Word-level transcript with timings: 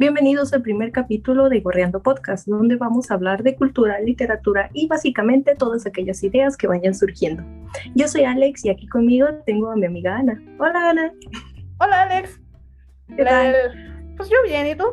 Bienvenidos 0.00 0.52
al 0.54 0.62
primer 0.62 0.92
capítulo 0.92 1.50
de 1.50 1.60
Gorreando 1.60 2.02
Podcast, 2.02 2.48
donde 2.48 2.76
vamos 2.76 3.10
a 3.10 3.14
hablar 3.14 3.42
de 3.42 3.54
cultura, 3.54 4.00
literatura 4.00 4.70
y 4.72 4.88
básicamente 4.88 5.54
todas 5.54 5.84
aquellas 5.84 6.24
ideas 6.24 6.56
que 6.56 6.66
vayan 6.66 6.94
surgiendo. 6.94 7.42
Yo 7.94 8.08
soy 8.08 8.24
Alex 8.24 8.64
y 8.64 8.70
aquí 8.70 8.88
conmigo 8.88 9.26
tengo 9.44 9.70
a 9.70 9.76
mi 9.76 9.84
amiga 9.84 10.16
Ana. 10.16 10.42
Hola 10.58 10.88
Ana. 10.88 11.12
Hola 11.80 12.04
Alex. 12.04 12.40
¿Qué 13.14 13.26
tal? 13.26 13.54
Pues 14.16 14.30
yo 14.30 14.36
bien, 14.42 14.68
¿y 14.68 14.74
tú? 14.74 14.86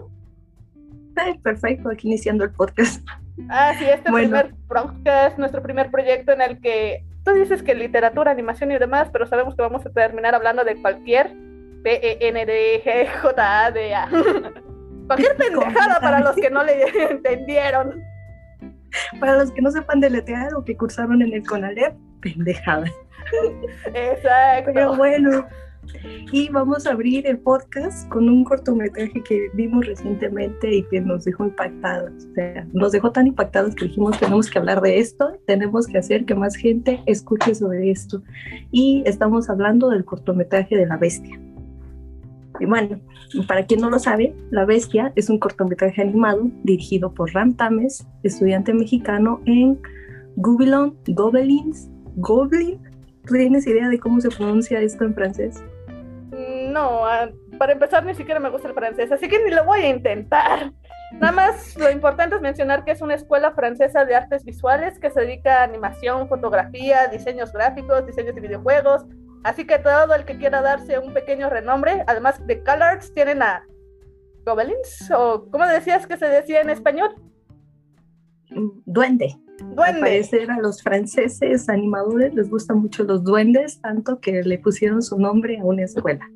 Ay, 1.16 1.38
perfecto, 1.38 1.90
aquí 1.90 2.10
iniciando 2.10 2.44
el 2.44 2.52
podcast. 2.52 3.02
Ah, 3.48 3.72
sí, 3.80 3.86
este 3.86 4.12
Bueno. 4.12 4.28
primer 4.28 4.54
podcast, 4.68 5.40
nuestro 5.40 5.64
primer 5.64 5.90
proyecto 5.90 6.34
en 6.34 6.42
el 6.42 6.60
que 6.60 7.06
tú 7.24 7.32
dices 7.32 7.64
que 7.64 7.76
literatura, 7.76 8.32
animación 8.32 8.74
y 8.74 8.78
demás, 8.78 9.08
pero 9.14 9.26
sabemos 9.26 9.56
que 9.56 9.62
vamos 9.62 9.86
a 9.86 9.90
terminar 9.90 10.36
hablando 10.36 10.66
de 10.66 10.76
cualquier 10.82 11.32
P-E-N-D-G-J-A-D-A. 11.82 14.10
cualquier 15.08 15.36
pendejada 15.38 16.00
para 16.00 16.20
los 16.20 16.36
que 16.36 16.50
no 16.50 16.64
le 16.64 16.84
entendieron. 17.12 18.04
Para 19.20 19.38
los 19.38 19.52
que 19.52 19.62
no 19.62 19.72
sepan 19.72 20.00
deletrear 20.00 20.54
o 20.56 20.64
que 20.64 20.76
cursaron 20.76 21.22
en 21.22 21.34
el 21.34 21.46
CONALEP, 21.46 21.94
pendejada. 22.22 22.86
Pero 23.84 24.14
Exacto. 24.14 24.96
bueno, 24.96 25.46
y 26.32 26.50
vamos 26.50 26.86
a 26.86 26.92
abrir 26.92 27.28
el 27.28 27.40
podcast 27.40 28.08
con 28.10 28.30
un 28.30 28.44
cortometraje 28.44 29.22
que 29.24 29.50
vimos 29.54 29.86
recientemente 29.86 30.74
y 30.74 30.84
que 30.84 31.02
nos 31.02 31.26
dejó 31.26 31.46
impactados. 31.46 32.12
O 32.26 32.34
sea, 32.34 32.68
nos 32.74 32.92
dejó 32.92 33.12
tan 33.12 33.28
impactados 33.28 33.76
que 33.76 33.86
dijimos, 33.86 34.20
tenemos 34.20 34.50
que 34.50 34.60
hablar 34.60 34.82
de 34.82 35.00
esto, 35.00 35.38
tenemos 35.46 35.88
que 35.88 35.98
hacer 35.98 36.26
que 36.26 36.36
más 36.36 36.56
gente 36.56 37.02
escuche 37.06 37.56
sobre 37.56 37.92
esto. 37.92 38.22
Y 38.72 39.04
estamos 39.06 39.50
hablando 39.50 39.90
del 39.90 40.06
cortometraje 40.06 40.76
de 40.76 40.86
La 40.86 40.98
Bestia. 40.98 41.40
Bueno, 42.66 43.00
para 43.48 43.66
quien 43.66 43.82
no 43.82 43.90
lo 43.90 44.00
sabe, 44.00 44.36
La 44.50 44.66
Bestia 44.66 45.12
es 45.16 45.30
un 45.30 45.40
cortometraje 45.40 46.02
animado 46.02 46.50
dirigido 46.64 47.14
por 47.14 47.34
Ram 47.34 47.56
Tames, 47.56 48.08
estudiante 48.24 48.74
mexicano 48.74 49.42
en 49.46 49.80
Gobelin, 50.38 50.98
Gobelins, 51.08 51.90
Goblin. 52.16 52.80
¿Tú 53.26 53.34
tienes 53.34 53.68
idea 53.68 53.90
de 53.90 54.00
cómo 54.00 54.22
se 54.22 54.30
pronuncia 54.30 54.80
esto 54.80 55.04
en 55.04 55.14
francés? 55.14 55.64
No, 56.72 57.06
ah, 57.06 57.30
para 57.58 57.74
empezar 57.74 58.06
ni 58.06 58.14
siquiera 58.14 58.40
me 58.40 58.50
gusta 58.50 58.68
el 58.68 58.74
francés, 58.74 59.12
así 59.12 59.28
que 59.28 59.44
ni 59.44 59.52
lo 59.52 59.66
voy 59.66 59.80
a 59.80 59.90
intentar. 59.90 60.72
Nada 61.14 61.32
más 61.32 61.76
lo 61.78 61.90
importante 61.90 62.36
es 62.36 62.42
mencionar 62.42 62.84
que 62.84 62.92
es 62.92 63.02
una 63.02 63.16
escuela 63.16 63.52
francesa 63.52 64.06
de 64.06 64.16
artes 64.16 64.44
visuales 64.44 65.00
que 65.00 65.10
se 65.10 65.22
dedica 65.22 65.62
a 65.62 65.64
animación, 65.64 66.28
fotografía, 66.28 67.08
diseños 67.08 67.54
gráficos, 67.54 68.06
diseños 68.06 68.36
de 68.36 68.42
videojuegos. 68.42 69.06
Así 69.44 69.66
que 69.66 69.80
todo 69.80 70.14
el 70.16 70.26
que 70.26 70.38
quiera 70.38 70.62
darse 70.62 71.00
un 71.00 71.14
pequeño 71.14 71.50
renombre, 71.50 72.04
además 72.08 72.46
de 72.46 72.64
CalArts, 72.64 73.14
tienen 73.14 73.42
a 73.42 73.64
Gobelins, 74.46 75.12
o 75.16 75.48
¿cómo 75.52 75.66
decías 75.68 76.08
que 76.08 76.18
se 76.18 76.28
decía 76.28 76.62
en 76.62 76.70
español? 76.70 77.16
Duende. 78.86 79.36
Al 79.60 79.76
Duende. 79.76 80.00
parecer 80.02 80.52
a 80.52 80.60
los 80.60 80.82
franceses 80.82 81.68
animadores 81.70 82.34
les 82.34 82.50
gustan 82.50 82.80
mucho 82.80 83.04
los 83.04 83.24
duendes, 83.24 83.82
tanto 83.82 84.20
que 84.20 84.44
le 84.44 84.60
pusieron 84.60 85.02
su 85.02 85.18
nombre 85.20 85.60
a 85.60 85.64
una 85.64 85.84
escuela. 85.84 86.30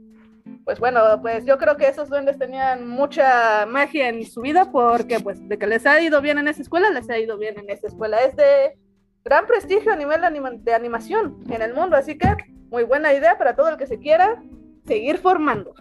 Pues 0.65 0.79
bueno, 0.79 1.01
pues 1.21 1.45
yo 1.45 1.57
creo 1.57 1.77
que 1.77 1.87
esos 1.87 2.09
duendes 2.09 2.37
tenían 2.37 2.87
mucha 2.87 3.65
magia 3.65 4.09
en 4.09 4.25
su 4.25 4.41
vida 4.41 4.71
porque 4.71 5.19
pues 5.19 5.47
de 5.47 5.57
que 5.57 5.67
les 5.67 5.85
ha 5.85 6.01
ido 6.01 6.21
bien 6.21 6.37
en 6.37 6.47
esa 6.47 6.61
escuela, 6.61 6.89
les 6.89 7.09
ha 7.09 7.17
ido 7.17 7.37
bien 7.37 7.57
en 7.59 7.69
esa 7.69 7.87
escuela. 7.87 8.17
Es 8.23 8.35
de 8.35 8.77
gran 9.23 9.45
prestigio 9.47 9.91
a 9.91 9.95
nivel 9.95 10.23
anima- 10.23 10.51
de 10.51 10.73
animación 10.73 11.37
en 11.49 11.61
el 11.61 11.73
mundo, 11.73 11.95
así 11.95 12.17
que 12.17 12.27
muy 12.71 12.83
buena 12.83 13.13
idea 13.13 13.37
para 13.37 13.55
todo 13.55 13.69
el 13.69 13.77
que 13.77 13.85
se 13.85 13.99
quiera 13.99 14.41
seguir 14.87 15.17
formando. 15.17 15.75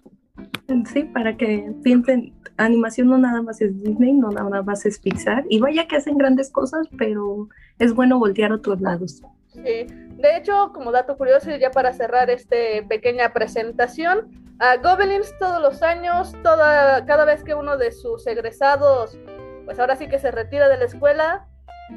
Sí, 0.93 1.05
para 1.05 1.37
que 1.37 1.73
piensen, 1.83 2.35
animación 2.57 3.09
no 3.09 3.19
nada 3.19 3.43
más 3.43 3.61
es 3.61 3.83
Disney, 3.83 4.13
no 4.13 4.31
nada 4.31 4.63
más 4.63 4.85
es 4.85 4.99
Pixar, 4.99 5.45
y 5.49 5.61
vaya 5.61 5.87
que 5.87 5.97
hacen 5.97 6.19
grandes 6.19 6.51
cosas, 6.51 6.89
pero 6.99 7.49
es 7.79 7.95
bueno 7.95 8.19
voltear 8.19 8.53
a 8.53 8.57
otros 8.57 8.81
lados. 8.81 9.23
Sí. 9.53 9.87
De 10.21 10.37
hecho, 10.37 10.73
como 10.75 10.93
dato 10.93 11.17
curioso, 11.17 11.51
ya 11.57 11.71
para 11.71 11.93
cerrar 11.93 12.29
esta 12.29 12.57
pequeña 12.89 13.33
presentación, 13.33 14.29
a 14.59 14.77
Gobelins 14.77 15.33
todos 15.39 15.63
los 15.63 15.83
años, 15.83 16.35
toda, 16.43 17.05
cada 17.07 17.25
vez 17.25 17.43
que 17.43 17.55
uno 17.55 17.77
de 17.77 17.93
sus 17.93 18.27
egresados, 18.27 19.19
pues 19.65 19.79
ahora 19.79 19.97
sí 19.97 20.09
que 20.09 20.19
se 20.19 20.31
retira 20.31 20.69
de 20.69 20.77
la 20.77 20.85
escuela, 20.85 21.49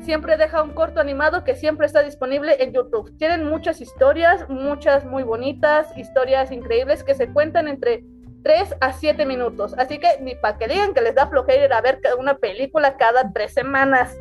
siempre 0.02 0.38
deja 0.38 0.64
un 0.64 0.72
corto 0.72 1.00
animado 1.00 1.44
que 1.44 1.56
siempre 1.56 1.86
está 1.86 2.04
disponible 2.04 2.62
en 2.64 2.74
YouTube. 2.74 3.16
Tienen 3.18 3.46
muchas 3.46 3.82
historias, 3.82 4.48
muchas 4.50 5.06
muy 5.06 5.24
bonitas, 5.24 5.96
historias 5.98 6.52
increíbles 6.52 7.04
que 7.04 7.16
se 7.16 7.28
cuentan 7.30 7.68
entre 7.68 8.04
3 8.44 8.76
a 8.82 8.94
7 8.94 9.26
minutos. 9.26 9.74
Así 9.78 10.00
que 10.00 10.08
ni 10.22 10.36
para 10.36 10.58
que 10.58 10.68
digan 10.68 10.94
que 10.94 11.02
les 11.02 11.16
da 11.16 11.28
flojera 11.28 11.66
ir 11.66 11.74
a 11.74 11.82
ver 11.82 12.00
una 12.20 12.38
película 12.38 12.98
cada 12.98 13.32
tres 13.32 13.54
semanas. 13.54 14.16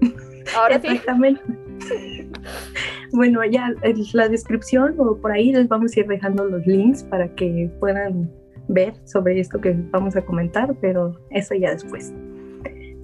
Ahora 0.56 0.80
sí. 0.80 0.88
Exactamente. 0.88 1.42
Bueno, 3.12 3.44
ya 3.44 3.72
en 3.82 3.96
la 4.12 4.28
descripción 4.28 4.94
o 4.98 5.16
por 5.16 5.32
ahí 5.32 5.52
les 5.52 5.68
vamos 5.68 5.96
a 5.96 6.00
ir 6.00 6.06
dejando 6.06 6.44
los 6.44 6.66
links 6.66 7.04
para 7.04 7.28
que 7.34 7.70
puedan 7.80 8.30
ver 8.68 8.94
sobre 9.04 9.38
esto 9.40 9.60
que 9.60 9.76
vamos 9.90 10.16
a 10.16 10.22
comentar, 10.22 10.74
pero 10.80 11.18
eso 11.30 11.54
ya 11.54 11.70
después. 11.70 12.12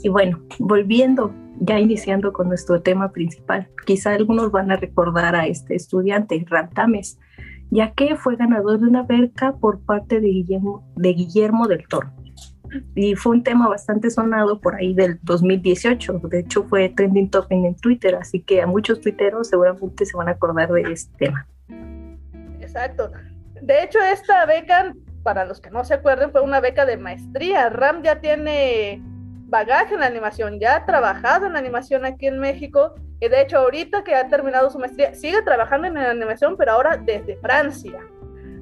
Y 0.03 0.09
bueno, 0.09 0.43
volviendo, 0.59 1.33
ya 1.61 1.79
iniciando 1.79 2.33
con 2.33 2.49
nuestro 2.49 2.83
tema 2.83 3.13
principal, 3.13 3.69
quizá 3.87 4.13
algunos 4.13 4.51
van 4.51 4.71
a 4.71 4.77
recordar 4.77 5.35
a 5.37 5.47
este 5.47 5.75
estudiante, 5.75 6.45
Rantames, 6.49 7.19
ya 7.71 7.93
que 7.93 8.17
fue 8.17 8.37
ganador 8.37 8.81
de 8.81 8.87
una 8.87 9.03
beca 9.03 9.57
por 9.57 9.81
parte 9.81 10.21
de 10.21 10.29
Guillermo, 10.29 10.85
de 10.97 11.13
Guillermo 11.13 11.69
del 11.69 11.87
Toro 11.89 12.13
y 12.95 13.15
fue 13.15 13.33
un 13.33 13.43
tema 13.43 13.69
bastante 13.69 14.11
sonado 14.11 14.61
por 14.61 14.75
ahí 14.75 14.95
del 14.95 15.19
2018. 15.23 16.21
De 16.25 16.41
hecho, 16.41 16.65
fue 16.65 16.89
trending 16.89 17.31
topic 17.31 17.65
en 17.65 17.77
Twitter, 17.77 18.15
así 18.15 18.41
que 18.41 18.63
a 18.63 18.67
muchos 18.67 19.01
tuiteros 19.01 19.49
seguramente 19.49 20.07
se 20.07 20.17
van 20.17 20.29
a 20.29 20.33
acordar 20.33 20.71
de 20.73 20.83
este 20.93 21.27
tema. 21.27 21.47
Exacto. 22.61 23.11
De 23.61 23.83
hecho, 23.83 23.99
esta 24.01 24.45
beca, 24.47 24.95
para 25.23 25.45
los 25.45 25.61
que 25.61 25.71
no 25.71 25.85
se 25.85 25.95
acuerden, 25.95 26.31
fue 26.33 26.41
una 26.41 26.61
beca 26.61 26.87
de 26.87 26.97
maestría. 26.97 27.69
Ram 27.69 28.03
ya 28.03 28.21
tiene 28.21 29.03
bagaje 29.53 29.95
en 29.95 30.01
la 30.01 30.07
animación, 30.07 30.59
ya 30.59 30.77
ha 30.77 30.87
trabajado 30.87 31.47
en 31.47 31.53
la 31.53 31.59
animación 31.59 32.07
aquí 32.07 32.27
en 32.27 32.39
México. 32.41 32.95
Y 33.21 33.29
de 33.29 33.43
hecho, 33.43 33.59
ahorita 33.59 34.03
que 34.03 34.15
ha 34.15 34.27
terminado 34.27 34.71
su 34.71 34.79
maestría, 34.79 35.15
sigue 35.15 35.43
trabajando 35.43 35.87
en 35.87 35.95
la 35.95 36.11
animación, 36.11 36.57
pero 36.57 36.73
ahora 36.73 36.97
desde 36.97 37.37
Francia. 37.37 38.01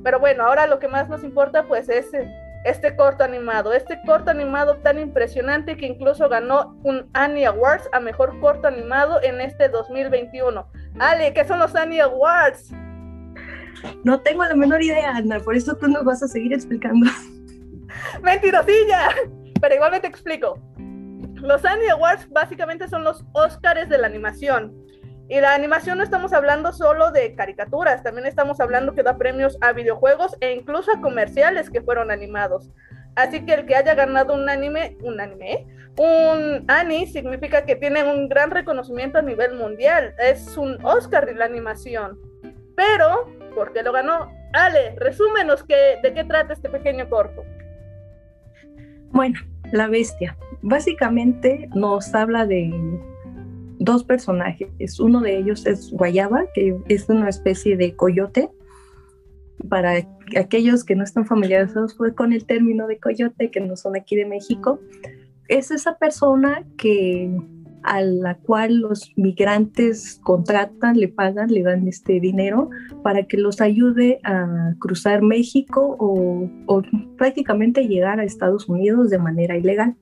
Pero 0.02 0.18
bueno, 0.18 0.44
ahora 0.44 0.66
lo 0.66 0.80
que 0.80 0.88
más 0.88 1.08
nos 1.08 1.22
importa, 1.22 1.62
pues, 1.62 1.88
es 1.88 2.12
eh, 2.12 2.28
este 2.64 2.96
corto 2.96 3.22
animado. 3.22 3.72
Este 3.72 4.00
corto 4.04 4.32
animado 4.32 4.78
tan 4.78 4.98
impresionante 4.98 5.76
que 5.76 5.86
incluso 5.86 6.28
ganó 6.28 6.76
un 6.82 7.08
Annie 7.12 7.46
Awards 7.46 7.88
a 7.92 8.00
mejor 8.00 8.38
corto 8.40 8.66
animado 8.66 9.22
en 9.22 9.40
este 9.40 9.68
2021. 9.68 10.66
Ale, 10.98 11.32
¿qué 11.32 11.44
son 11.44 11.60
los 11.60 11.74
Annie 11.76 12.00
Awards? 12.00 12.72
No 14.02 14.20
tengo 14.20 14.44
la 14.44 14.56
menor 14.56 14.82
idea, 14.82 15.16
Ana, 15.16 15.38
por 15.38 15.54
eso 15.54 15.76
tú 15.76 15.86
nos 15.86 16.04
vas 16.04 16.22
a 16.22 16.28
seguir 16.28 16.52
explicando. 16.52 17.08
Mentirosilla. 18.22 19.10
Pero 19.60 19.74
igualmente 19.74 20.08
explico. 20.08 20.58
Los 21.42 21.64
Annie 21.64 21.90
Awards 21.90 22.28
básicamente 22.30 22.88
son 22.88 23.04
los 23.04 23.24
Óscares 23.32 23.88
de 23.88 23.98
la 23.98 24.06
animación. 24.06 24.74
Y 25.28 25.40
la 25.40 25.54
animación 25.54 25.98
no 25.98 26.04
estamos 26.04 26.32
hablando 26.32 26.72
solo 26.72 27.12
de 27.12 27.34
caricaturas, 27.36 28.02
también 28.02 28.26
estamos 28.26 28.58
hablando 28.58 28.94
que 28.94 29.04
da 29.04 29.16
premios 29.16 29.56
a 29.60 29.72
videojuegos 29.72 30.36
e 30.40 30.52
incluso 30.52 30.90
a 30.90 31.00
comerciales 31.00 31.70
que 31.70 31.82
fueron 31.82 32.10
animados. 32.10 32.68
Así 33.14 33.44
que 33.44 33.54
el 33.54 33.66
que 33.66 33.76
haya 33.76 33.94
ganado 33.94 34.34
un 34.34 34.48
anime, 34.48 34.96
un 35.02 35.20
anime, 35.20 35.66
un 35.96 36.64
Annie 36.68 37.06
significa 37.06 37.64
que 37.64 37.76
tiene 37.76 38.02
un 38.02 38.28
gran 38.28 38.50
reconocimiento 38.50 39.18
a 39.18 39.22
nivel 39.22 39.54
mundial. 39.54 40.14
Es 40.18 40.56
un 40.56 40.84
Oscar 40.84 41.26
de 41.26 41.34
la 41.34 41.44
animación. 41.44 42.18
Pero, 42.74 43.28
¿por 43.54 43.72
qué 43.72 43.82
lo 43.82 43.92
ganó? 43.92 44.32
Ale, 44.52 44.94
resúmenos 44.96 45.62
que, 45.62 45.98
de 46.02 46.12
qué 46.12 46.24
trata 46.24 46.54
este 46.54 46.70
pequeño 46.70 47.08
corto. 47.08 47.44
Bueno, 49.10 49.38
la 49.72 49.88
bestia. 49.88 50.36
Básicamente 50.62 51.68
nos 51.74 52.14
habla 52.14 52.46
de 52.46 52.70
dos 53.78 54.04
personajes. 54.04 55.00
Uno 55.00 55.20
de 55.20 55.38
ellos 55.38 55.66
es 55.66 55.90
Guayaba, 55.90 56.44
que 56.54 56.76
es 56.88 57.08
una 57.08 57.28
especie 57.28 57.76
de 57.76 57.96
coyote. 57.96 58.50
Para 59.68 60.06
aquellos 60.38 60.84
que 60.84 60.94
no 60.94 61.04
están 61.04 61.26
familiarizados 61.26 61.96
con 62.14 62.32
el 62.32 62.44
término 62.44 62.86
de 62.86 62.98
coyote, 62.98 63.50
que 63.50 63.60
no 63.60 63.76
son 63.76 63.96
aquí 63.96 64.16
de 64.16 64.26
México, 64.26 64.80
es 65.48 65.70
esa 65.70 65.98
persona 65.98 66.64
que 66.76 67.30
a 67.82 68.02
la 68.02 68.36
cual 68.36 68.76
los 68.76 69.12
migrantes 69.16 70.20
contratan, 70.22 70.98
le 70.98 71.08
pagan, 71.08 71.50
le 71.50 71.62
dan 71.62 71.88
este 71.88 72.20
dinero 72.20 72.68
para 73.02 73.24
que 73.24 73.38
los 73.38 73.62
ayude 73.62 74.20
a 74.22 74.74
cruzar 74.78 75.22
México 75.22 75.96
o 75.98 76.82
prácticamente 77.16 77.88
llegar 77.88 78.20
a 78.20 78.24
Estados 78.24 78.68
Unidos 78.68 79.08
de 79.08 79.18
manera 79.18 79.56
ilegal. 79.56 79.96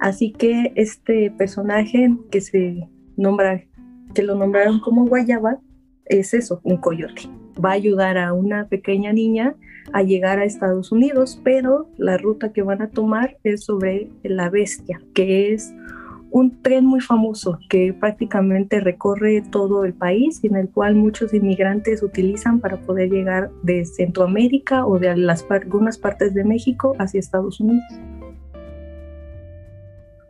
Así 0.00 0.32
que 0.32 0.72
este 0.76 1.30
personaje 1.30 2.16
que 2.30 2.40
se 2.40 2.88
nombra, 3.16 3.62
que 4.14 4.22
lo 4.22 4.34
nombraron 4.34 4.80
como 4.80 5.06
Guayaba, 5.06 5.58
es 6.06 6.34
eso, 6.34 6.60
un 6.64 6.76
coyote. 6.76 7.22
va 7.62 7.70
a 7.70 7.74
ayudar 7.74 8.18
a 8.18 8.32
una 8.32 8.66
pequeña 8.68 9.12
niña 9.12 9.54
a 9.92 10.02
llegar 10.02 10.38
a 10.38 10.44
Estados 10.44 10.90
Unidos, 10.90 11.40
pero 11.44 11.88
la 11.98 12.16
ruta 12.16 12.52
que 12.52 12.62
van 12.62 12.82
a 12.82 12.90
tomar 12.90 13.36
es 13.44 13.64
sobre 13.64 14.10
la 14.22 14.48
bestia, 14.48 15.02
que 15.14 15.52
es 15.52 15.74
un 16.30 16.62
tren 16.62 16.86
muy 16.86 17.00
famoso 17.00 17.58
que 17.68 17.92
prácticamente 17.92 18.80
recorre 18.80 19.42
todo 19.50 19.84
el 19.84 19.92
país 19.92 20.40
y 20.42 20.46
en 20.46 20.56
el 20.56 20.70
cual 20.70 20.94
muchos 20.94 21.34
inmigrantes 21.34 22.02
utilizan 22.02 22.58
para 22.58 22.80
poder 22.80 23.10
llegar 23.10 23.50
de 23.62 23.84
Centroamérica 23.84 24.86
o 24.86 24.98
de 24.98 25.10
algunas 25.10 25.98
partes 25.98 26.32
de 26.32 26.44
México 26.44 26.96
hacia 26.98 27.20
Estados 27.20 27.60
Unidos. 27.60 27.84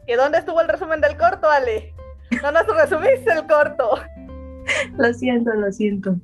¿Y 0.07 0.15
dónde 0.15 0.39
estuvo 0.39 0.61
el 0.61 0.69
resumen 0.69 1.01
del 1.01 1.17
corto, 1.17 1.49
Ale? 1.49 1.95
No 2.43 2.51
nos 2.51 2.67
resumiste 2.67 3.33
el 3.33 3.47
corto. 3.47 4.01
Lo 4.97 5.13
siento, 5.13 5.53
lo 5.53 5.71
siento. 5.73 6.17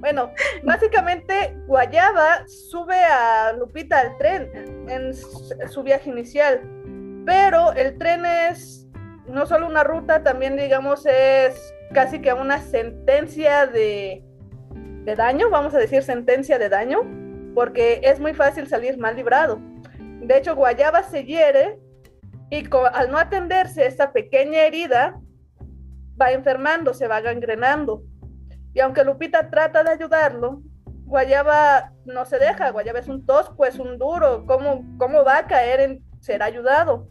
Bueno, 0.00 0.30
básicamente 0.62 1.56
Guayaba 1.66 2.46
sube 2.46 2.96
a 2.96 3.52
Lupita 3.54 4.00
al 4.00 4.16
tren 4.18 4.50
en 4.88 5.12
su 5.14 5.82
viaje 5.82 6.10
inicial, 6.10 6.60
pero 7.24 7.72
el 7.72 7.98
tren 7.98 8.24
es 8.24 8.86
no 9.26 9.46
solo 9.46 9.66
una 9.66 9.82
ruta, 9.82 10.22
también 10.22 10.56
digamos 10.56 11.04
es 11.06 11.74
casi 11.92 12.20
que 12.20 12.32
una 12.32 12.60
sentencia 12.60 13.66
de, 13.66 14.22
de 15.04 15.16
daño, 15.16 15.50
vamos 15.50 15.74
a 15.74 15.78
decir 15.78 16.02
sentencia 16.02 16.58
de 16.58 16.68
daño, 16.68 17.00
porque 17.54 18.00
es 18.04 18.20
muy 18.20 18.34
fácil 18.34 18.68
salir 18.68 18.98
mal 18.98 19.16
librado. 19.16 19.58
De 20.20 20.36
hecho, 20.36 20.54
Guayaba 20.54 21.02
se 21.02 21.24
hiere 21.24 21.80
y 22.50 22.68
al 22.92 23.10
no 23.10 23.18
atenderse 23.18 23.86
esta 23.86 24.12
pequeña 24.12 24.62
herida, 24.62 25.20
va 26.20 26.32
enfermando, 26.32 26.94
se 26.94 27.08
va 27.08 27.20
gangrenando. 27.20 28.02
Y 28.72 28.80
aunque 28.80 29.04
Lupita 29.04 29.50
trata 29.50 29.82
de 29.82 29.90
ayudarlo, 29.90 30.62
Guayaba 31.04 31.92
no 32.04 32.24
se 32.24 32.38
deja, 32.38 32.70
Guayaba 32.70 32.98
es 32.98 33.08
un 33.08 33.24
tosco, 33.24 33.64
es 33.64 33.78
un 33.78 33.98
duro, 33.98 34.44
¿cómo, 34.46 34.84
cómo 34.98 35.24
va 35.24 35.38
a 35.38 35.46
caer 35.46 35.80
en 35.80 36.04
ser 36.20 36.42
ayudado? 36.42 37.08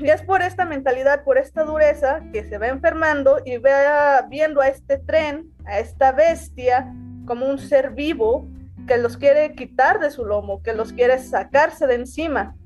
Y 0.00 0.08
es 0.08 0.22
por 0.22 0.40
esta 0.40 0.64
mentalidad, 0.64 1.24
por 1.24 1.36
esta 1.36 1.64
dureza, 1.64 2.20
que 2.32 2.44
se 2.44 2.58
va 2.58 2.68
enfermando 2.68 3.40
y 3.44 3.58
va 3.58 4.22
viendo 4.28 4.60
a 4.60 4.68
este 4.68 4.98
tren, 4.98 5.52
a 5.66 5.78
esta 5.78 6.12
bestia, 6.12 6.90
como 7.26 7.46
un 7.46 7.58
ser 7.58 7.90
vivo 7.90 8.48
que 8.86 8.96
los 8.96 9.16
quiere 9.16 9.54
quitar 9.54 10.00
de 10.00 10.10
su 10.10 10.24
lomo, 10.24 10.62
que 10.62 10.72
los 10.72 10.92
quiere 10.92 11.18
sacarse 11.18 11.86
de 11.86 11.94
encima. 11.96 12.56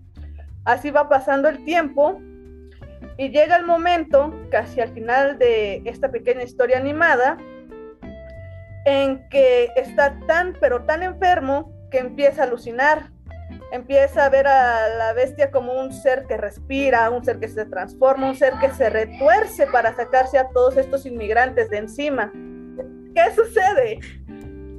Así 0.64 0.90
va 0.90 1.08
pasando 1.08 1.48
el 1.48 1.64
tiempo 1.64 2.20
y 3.16 3.28
llega 3.30 3.56
el 3.56 3.64
momento, 3.64 4.34
casi 4.50 4.80
al 4.80 4.92
final 4.92 5.38
de 5.38 5.82
esta 5.84 6.10
pequeña 6.10 6.42
historia 6.42 6.78
animada, 6.78 7.36
en 8.84 9.28
que 9.28 9.70
está 9.76 10.18
tan, 10.26 10.56
pero 10.60 10.84
tan 10.84 11.02
enfermo 11.02 11.72
que 11.90 11.98
empieza 11.98 12.42
a 12.42 12.46
alucinar. 12.46 13.10
Empieza 13.72 14.24
a 14.24 14.28
ver 14.28 14.46
a 14.46 14.88
la 14.88 15.12
bestia 15.12 15.50
como 15.50 15.72
un 15.72 15.92
ser 15.92 16.26
que 16.26 16.36
respira, 16.36 17.10
un 17.10 17.24
ser 17.24 17.38
que 17.38 17.48
se 17.48 17.66
transforma, 17.66 18.28
un 18.28 18.36
ser 18.36 18.54
que 18.54 18.70
se 18.70 18.88
retuerce 18.88 19.66
para 19.66 19.94
sacarse 19.94 20.38
a 20.38 20.48
todos 20.48 20.76
estos 20.76 21.06
inmigrantes 21.06 21.70
de 21.70 21.78
encima. 21.78 22.32
¿Qué 23.14 23.32
sucede? 23.34 24.00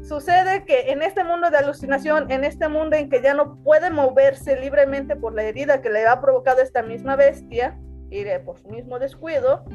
Sucede 0.08 0.66
que 0.66 0.92
en 0.92 1.02
este 1.02 1.24
mundo 1.24 1.50
de 1.50 1.58
alucinación, 1.58 2.30
en 2.32 2.44
este 2.44 2.68
mundo 2.68 2.96
en 2.96 3.10
que 3.10 3.24
ya 3.24 3.34
no 3.34 3.56
puede 3.64 3.90
moverse 3.90 4.56
libremente 4.60 5.16
por 5.16 5.34
la 5.34 5.42
herida 5.44 5.82
que 5.82 5.90
le 5.90 6.06
ha 6.06 6.22
provocado 6.22 6.62
esta 6.62 6.84
misma 6.84 7.16
bestia, 7.16 7.80
y 8.12 8.24
por 8.46 8.60
su 8.60 8.70
mismo 8.70 9.00
descuido, 9.00 9.66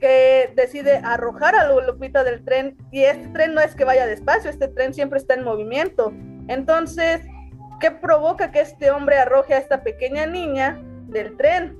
que 0.00 0.52
decide 0.56 1.00
arrojar 1.04 1.54
a 1.54 1.72
Lupita 1.80 2.24
del 2.24 2.44
tren, 2.44 2.76
y 2.90 3.04
este 3.04 3.28
tren 3.28 3.54
no 3.54 3.60
es 3.60 3.76
que 3.76 3.84
vaya 3.84 4.06
despacio, 4.06 4.50
este 4.50 4.66
tren 4.66 4.92
siempre 4.92 5.20
está 5.20 5.34
en 5.34 5.44
movimiento. 5.44 6.12
Entonces, 6.48 7.20
¿qué 7.78 7.92
provoca 7.92 8.50
que 8.50 8.60
este 8.60 8.90
hombre 8.90 9.18
arroje 9.18 9.54
a 9.54 9.58
esta 9.58 9.84
pequeña 9.84 10.26
niña 10.26 10.80
del 11.06 11.36
tren? 11.36 11.78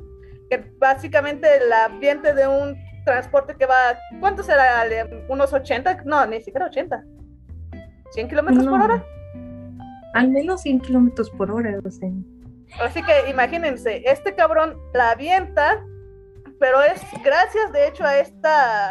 Que 0.48 0.64
básicamente 0.78 1.48
el 1.56 1.72
ambiente 1.72 2.34
de 2.34 2.46
un 2.46 2.76
transporte 3.04 3.54
que 3.56 3.66
va, 3.66 3.98
¿cuánto 4.20 4.42
será? 4.42 4.84
¿Unos 5.28 5.52
80? 5.52 6.02
No, 6.04 6.26
ni 6.26 6.40
siquiera 6.40 6.66
80. 6.66 7.04
¿100 8.14 8.28
kilómetros 8.28 8.66
por 8.66 8.80
hora? 8.80 9.04
Al 10.14 10.28
menos 10.28 10.62
100 10.62 10.80
kilómetros 10.80 11.30
por 11.30 11.50
hora, 11.50 11.78
o 11.84 11.90
sea. 11.90 12.10
Así 12.80 13.02
que 13.02 13.30
imagínense, 13.30 14.02
este 14.06 14.34
cabrón 14.34 14.76
la 14.94 15.10
avienta, 15.10 15.84
pero 16.58 16.82
es 16.82 17.00
gracias 17.24 17.72
de 17.72 17.88
hecho 17.88 18.04
a 18.04 18.18
esta, 18.18 18.90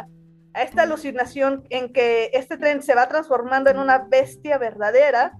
a 0.53 0.61
esta 0.61 0.83
alucinación 0.83 1.63
en 1.69 1.91
que 1.94 2.29
este 2.33 2.57
tren 2.57 2.81
se 2.81 2.95
va 2.95 3.07
transformando 3.07 3.69
en 3.69 3.79
una 3.79 4.00
bestia 4.09 4.57
verdadera 4.57 5.38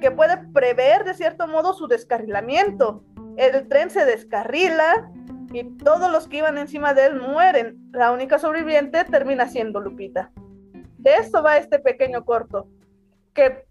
que 0.00 0.10
puede 0.10 0.36
prever 0.52 1.04
de 1.04 1.14
cierto 1.14 1.46
modo 1.46 1.74
su 1.74 1.86
descarrilamiento. 1.88 3.04
El 3.36 3.68
tren 3.68 3.90
se 3.90 4.04
descarrila, 4.04 5.10
y 5.52 5.64
todos 5.76 6.10
los 6.10 6.28
que 6.28 6.38
iban 6.38 6.58
encima 6.58 6.94
de 6.94 7.06
él 7.06 7.20
mueren. 7.20 7.90
La 7.92 8.12
única 8.12 8.38
sobreviviente 8.38 9.04
termina 9.04 9.48
siendo 9.48 9.80
Lupita. 9.80 10.30
De 10.98 11.14
esto 11.14 11.42
va 11.42 11.58
este 11.58 11.78
pequeño 11.78 12.24
corto, 12.24 12.68
que 13.34 13.64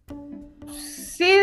sí 0.67 1.39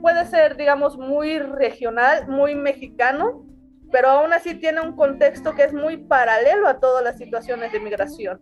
puede 0.00 0.26
ser, 0.26 0.56
digamos, 0.56 0.98
muy 0.98 1.38
regional, 1.38 2.28
muy 2.28 2.54
mexicano, 2.54 3.44
pero 3.90 4.08
aún 4.08 4.32
así 4.32 4.54
tiene 4.54 4.80
un 4.80 4.94
contexto 4.94 5.54
que 5.54 5.64
es 5.64 5.72
muy 5.72 5.96
paralelo 5.96 6.68
a 6.68 6.80
todas 6.80 7.02
las 7.02 7.16
situaciones 7.16 7.72
de 7.72 7.80
migración. 7.80 8.40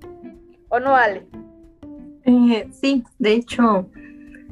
¿O 0.69 0.81
no, 0.81 0.97
Ale? 0.97 1.27
Eh, 2.25 2.69
sí, 2.73 3.05
de 3.19 3.33
hecho, 3.35 3.87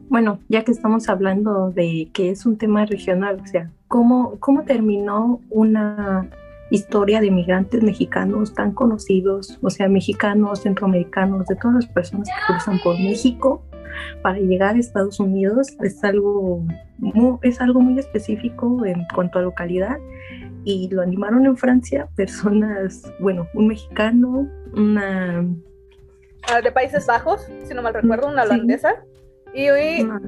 bueno, 0.09 0.39
ya 0.49 0.63
que 0.63 0.73
estamos 0.73 1.09
hablando 1.09 1.71
de 1.71 2.09
que 2.13 2.31
es 2.31 2.47
un 2.47 2.57
tema 2.57 2.85
regional, 2.85 3.41
o 3.43 3.47
sea, 3.47 3.71
¿cómo, 3.89 4.39
cómo 4.39 4.63
terminó 4.65 5.41
una 5.49 6.29
historia 6.73 7.21
de 7.21 7.31
migrantes 7.31 7.83
mexicanos 7.83 8.55
tan 8.55 8.73
conocidos, 8.73 9.59
o 9.63 9.71
sea, 9.71 9.89
mexicanos, 9.89 10.63
centroamericanos, 10.63 11.47
de 11.47 11.57
todas 11.57 11.77
las 11.77 11.87
personas 11.87 12.29
que 12.29 12.53
cruzan 12.53 12.81
por 12.83 12.99
México 12.99 13.63
para 14.23 14.39
llegar 14.39 14.77
a 14.77 14.79
Estados 14.79 15.21
Unidos 15.21 15.69
es 15.81 16.03
algo 16.03 16.65
muy, 16.99 17.39
es 17.43 17.61
algo 17.61 17.81
muy 17.81 17.99
específico 17.99 18.87
en 18.87 19.05
cuanto 19.15 19.39
a 19.39 19.43
localidad. 19.43 19.99
Y 20.65 20.89
lo 20.91 21.03
animaron 21.03 21.45
en 21.45 21.57
Francia 21.57 22.09
personas, 22.17 23.13
bueno, 23.19 23.49
un 23.55 23.67
mexicano, 23.67 24.49
una 24.75 25.45
ah, 26.49 26.61
de 26.63 26.73
Países 26.73 27.07
Bajos, 27.07 27.47
si 27.65 27.75
no 27.75 27.83
mal 27.83 27.95
recuerdo, 27.95 28.29
una 28.29 28.45
holandesa 28.45 29.05
y, 29.55 29.71
una, 29.71 30.21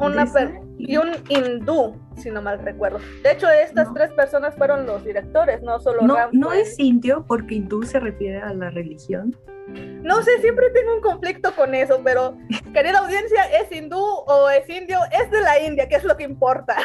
y 0.78 0.96
un 0.96 1.08
hindú, 1.28 1.96
si 2.16 2.30
no 2.30 2.42
mal 2.42 2.58
recuerdo. 2.58 2.98
De 3.22 3.32
hecho, 3.32 3.48
estas 3.50 3.92
tres 3.94 4.10
personas 4.12 4.54
fueron 4.56 4.86
los 4.86 5.04
directores, 5.04 5.62
no 5.62 5.78
solo 5.80 6.02
No, 6.02 6.16
no 6.32 6.52
es 6.52 6.78
indio 6.78 7.24
porque 7.26 7.56
hindú 7.56 7.82
se 7.84 8.00
refiere 8.00 8.40
a 8.40 8.52
la 8.52 8.70
religión. 8.70 9.34
No 10.02 10.22
sé, 10.22 10.40
siempre 10.40 10.66
tengo 10.70 10.94
un 10.94 11.00
conflicto 11.00 11.54
con 11.56 11.74
eso, 11.74 12.00
pero 12.04 12.36
querida 12.74 12.98
audiencia, 12.98 13.44
¿es 13.60 13.72
hindú 13.72 13.98
o 13.98 14.50
es 14.50 14.68
indio? 14.68 14.98
Es 15.10 15.30
de 15.30 15.40
la 15.40 15.60
India, 15.60 15.88
que 15.88 15.96
es 15.96 16.04
lo 16.04 16.16
que 16.16 16.24
importa. 16.24 16.76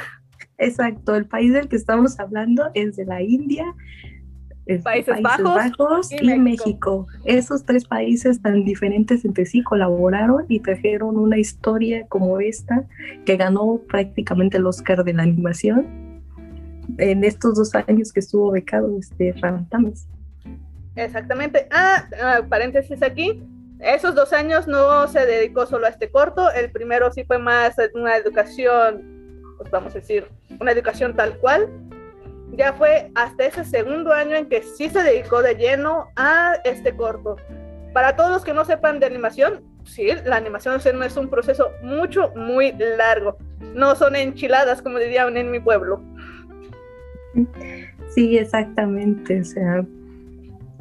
Exacto, 0.58 1.16
el 1.16 1.26
país 1.26 1.54
del 1.54 1.70
que 1.70 1.76
estamos 1.76 2.20
hablando 2.20 2.70
es 2.74 2.96
de 2.96 3.06
la 3.06 3.22
India 3.22 3.66
Países, 4.78 5.22
Bajos, 5.22 6.12
y, 6.12 6.38
México. 6.38 7.08
Esos 7.26 7.66
tres 7.66 7.86
países 7.86 8.42
tan 8.42 8.64
diferentes 8.64 9.26
entre 9.26 9.46
sí 9.46 9.64
colaboraron 9.64 10.46
y 10.48 10.60
trajeron 10.60 11.18
una 11.18 11.38
historia 11.40 12.06
como 12.08 12.40
esta 12.40 12.86
que 13.26 13.36
ganó 13.36 13.82
prácticamente 13.88 14.58
el 14.58 14.68
Oscar 14.68 15.04
de 15.04 15.14
la 15.14 15.24
animación 15.24 16.22
en 16.98 17.24
estos 17.24 17.56
dos 17.56 17.74
años 17.76 18.14
que 18.14 18.20
estuvo 18.20 18.52
becado 18.52 18.98
este 19.00 19.34
Tames. 19.70 20.08
Exactamente. 20.96 21.68
Ah, 21.72 22.06
ah, 22.22 22.42
paréntesis 22.48 23.02
aquí. 23.02 23.44
Esos 23.80 24.14
dos 24.14 24.34
años 24.34 24.68
no 24.68 25.08
se 25.08 25.26
dedicó 25.26 25.66
solo 25.66 25.86
a 25.86 25.90
este 25.90 26.12
corto. 26.12 26.52
El 26.52 26.72
primero 26.72 27.12
sí 27.12 27.24
fue 27.24 27.40
más 27.40 27.76
una 27.94 28.18
educación, 28.18 29.42
pues 29.58 29.72
vamos 29.72 29.94
a 29.94 30.00
decir, 30.00 30.28
una 30.60 30.72
educación 30.72 31.16
tal 31.16 31.38
cual 31.38 31.70
ya 32.54 32.74
fue 32.74 33.12
hasta 33.16 33.46
ese 33.46 33.64
segundo 33.64 34.12
año 34.12 34.36
en 34.36 34.48
que 34.48 34.62
sí 34.62 34.90
se 34.90 35.04
dedicó 35.04 35.42
de 35.42 35.56
lleno 35.56 36.10
a 36.16 36.56
este 36.64 36.96
corto. 36.96 37.38
Para 37.94 38.16
todos 38.16 38.32
los 38.32 38.44
que 38.44 38.54
no 38.54 38.66
sepan 38.66 39.00
de 39.00 39.06
animación, 39.06 39.62
sí, 39.84 40.10
la 40.26 40.36
animación 40.36 40.80
es 41.04 41.18
un 41.18 41.30
proceso 41.30 41.72
mucho, 41.82 42.32
muy 42.36 42.74
largo. 42.74 43.38
No 43.74 43.96
son 43.96 44.16
enchiladas, 44.16 44.82
como 44.82 45.00
dirían 45.00 45.38
en 45.38 45.52
mi 45.52 45.60
pueblo. 45.60 46.02
Sí, 48.10 48.38
exactamente. 48.38 49.42
O 49.42 49.46
sea, 49.46 49.86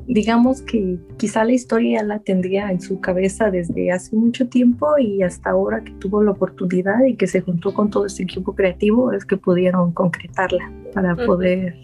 digamos 0.08 0.62
que 0.62 0.96
quizá 1.18 1.44
la 1.44 1.52
historia 1.52 2.02
la 2.02 2.18
tendría 2.20 2.70
en 2.70 2.80
su 2.80 2.98
cabeza 2.98 3.50
desde 3.50 3.92
hace 3.92 4.16
mucho 4.16 4.48
tiempo 4.48 4.96
y 4.98 5.22
hasta 5.22 5.50
ahora 5.50 5.84
que 5.84 5.92
tuvo 5.92 6.22
la 6.22 6.30
oportunidad 6.30 7.04
y 7.04 7.14
que 7.14 7.26
se 7.26 7.42
juntó 7.42 7.74
con 7.74 7.90
todo 7.90 8.06
este 8.06 8.22
equipo 8.22 8.54
creativo 8.54 9.12
es 9.12 9.26
que 9.26 9.36
pudieron 9.36 9.92
concretarla 9.92 10.72
para 10.94 11.14
poder, 11.14 11.74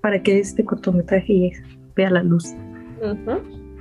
para 0.00 0.22
que 0.22 0.38
este 0.38 0.64
cortometraje 0.64 1.52
vea 1.94 2.08
la 2.08 2.22
luz. 2.22 2.54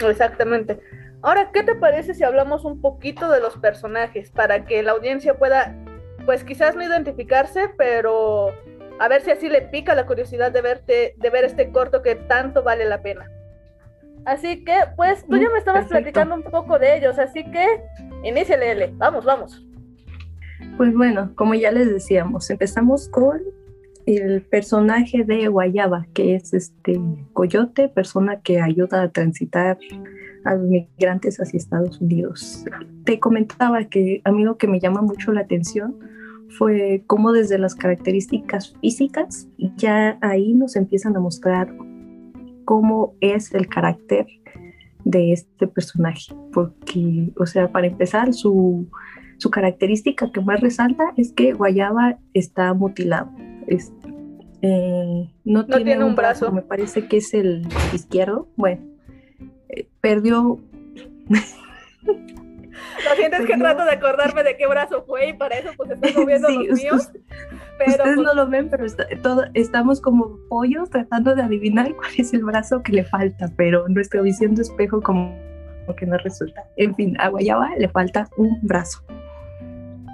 Exactamente. 0.10 0.80
Ahora, 1.22 1.52
¿qué 1.54 1.64
te 1.64 1.76
parece 1.76 2.14
si 2.14 2.26
hablamos 2.26 2.66
un 2.66 2.82
poquito 2.82 3.32
de 3.32 3.40
los 3.40 3.56
personajes 3.56 4.30
para 4.30 4.66
que 4.66 4.84
la 4.84 4.92
audiencia 4.92 5.36
pueda, 5.36 5.74
pues 6.26 6.44
quizás 6.44 6.76
no 6.76 6.84
identificarse, 6.84 7.70
pero 7.78 8.50
a 9.00 9.08
ver 9.08 9.22
si 9.22 9.32
así 9.32 9.48
le 9.48 9.62
pica 9.62 9.96
la 9.96 10.06
curiosidad 10.06 10.52
de 10.52 10.62
verte, 10.62 11.16
de 11.18 11.30
ver 11.30 11.46
este 11.46 11.72
corto 11.72 12.02
que 12.02 12.16
tanto 12.16 12.62
vale 12.62 12.84
la 12.84 13.02
pena? 13.02 13.30
Así 14.26 14.64
que, 14.64 14.76
pues, 14.96 15.26
tú 15.28 15.38
ya 15.38 15.50
me 15.50 15.60
estabas 15.60 15.88
platicando 15.88 16.36
un 16.36 16.44
poco 16.44 16.80
de 16.80 16.98
ellos, 16.98 17.20
así 17.20 17.44
que 17.52 17.66
inicia 18.24 18.56
L. 18.56 18.94
Vamos, 18.98 19.26
vamos. 19.26 19.66
Pues 20.78 20.94
bueno, 20.94 21.32
como 21.36 21.54
ya 21.54 21.72
les 21.72 21.90
decíamos, 21.90 22.50
empezamos 22.50 23.10
con 23.10 23.42
el 24.06 24.42
personaje 24.44 25.24
de 25.24 25.48
Guayaba, 25.48 26.08
que 26.14 26.36
es 26.36 26.54
este 26.54 27.00
coyote, 27.34 27.90
persona 27.90 28.42
que 28.42 28.62
ayuda 28.62 29.04
a 29.04 29.10
transitar 29.10 29.78
a 30.46 30.56
los 30.56 30.68
migrantes 30.68 31.40
hacia 31.40 31.58
Estados 31.58 32.02
Unidos. 32.02 32.66
Te 33.06 33.20
comentaba 33.20 33.86
que 33.86 34.22
a 34.24 34.32
mí 34.32 34.44
lo 34.44 34.58
que 34.58 34.68
me 34.68 34.80
llama 34.80 35.02
mucho 35.02 35.32
la 35.32 35.42
atención 35.42 36.00
fue 36.50 37.04
cómo 37.08 37.32
desde 37.32 37.58
las 37.58 37.76
características 37.76 38.76
físicas 38.82 39.48
ya 39.78 40.18
ahí 40.22 40.54
nos 40.54 40.76
empiezan 40.76 41.16
a 41.16 41.20
mostrar 41.20 41.74
cómo 42.64 43.16
es 43.22 43.54
el 43.54 43.68
carácter 43.68 44.28
de 45.04 45.34
este 45.34 45.68
personaje, 45.68 46.34
porque, 46.54 47.32
o 47.38 47.46
sea, 47.46 47.72
para 47.72 47.88
empezar, 47.88 48.34
su, 48.34 48.90
su 49.38 49.50
característica 49.50 50.32
que 50.32 50.42
más 50.42 50.62
resalta 50.62 51.14
es 51.18 51.34
que 51.34 51.54
Guayaba 51.54 52.18
está 52.34 52.74
mutilado. 52.74 53.30
Eh, 54.62 55.30
no, 55.44 55.66
tiene, 55.66 56.02
un 56.04 56.16
brazo. 56.16 56.50
me 56.52 56.62
parece 56.62 57.08
que 57.08 57.18
es 57.18 57.34
el 57.34 57.68
izquierdo. 57.92 58.48
Bueno, 58.56 58.82
eh, 59.70 59.90
perdió. 60.00 60.60
Lo 61.28 63.16
siento, 63.18 63.38
es 63.38 63.46
que 63.46 63.58
trato 63.58 63.84
de 63.84 63.92
acordarme 63.92 64.44
de 64.44 64.56
qué 64.56 64.68
brazo 64.68 65.04
fue 65.06 65.30
y 65.30 65.34
para 65.34 65.58
eso 65.58 65.72
pues 65.76 65.92
estoy 65.92 66.14
moviendo 66.14 66.50
los 66.50 66.78
míos. 66.78 67.12
Ustedes 67.80 68.16
pues 68.16 68.18
no 68.18 68.34
lo 68.34 68.48
ven, 68.48 68.70
pero 68.70 68.86
todo, 69.22 69.44
estamos 69.54 70.00
como 70.00 70.40
pollos 70.50 70.90
tratando 70.90 71.36
de 71.36 71.42
adivinar 71.42 71.94
cuál 71.96 72.12
es 72.18 72.34
el 72.34 72.44
brazo 72.44 72.82
que 72.84 72.94
le 72.94 73.04
falta, 73.04 73.50
pero 73.58 73.88
nuestra 73.90 74.22
visión 74.22 74.56
de 74.56 74.62
espejo 74.62 75.02
como 75.02 75.36
que 75.98 76.06
no 76.06 76.18
resulta. 76.18 76.64
En 76.78 76.96
fin, 76.96 77.16
a 77.20 77.28
Guayaba 77.30 77.76
le 77.78 77.90
falta 77.90 78.30
un 78.38 78.58
brazo. 78.62 79.04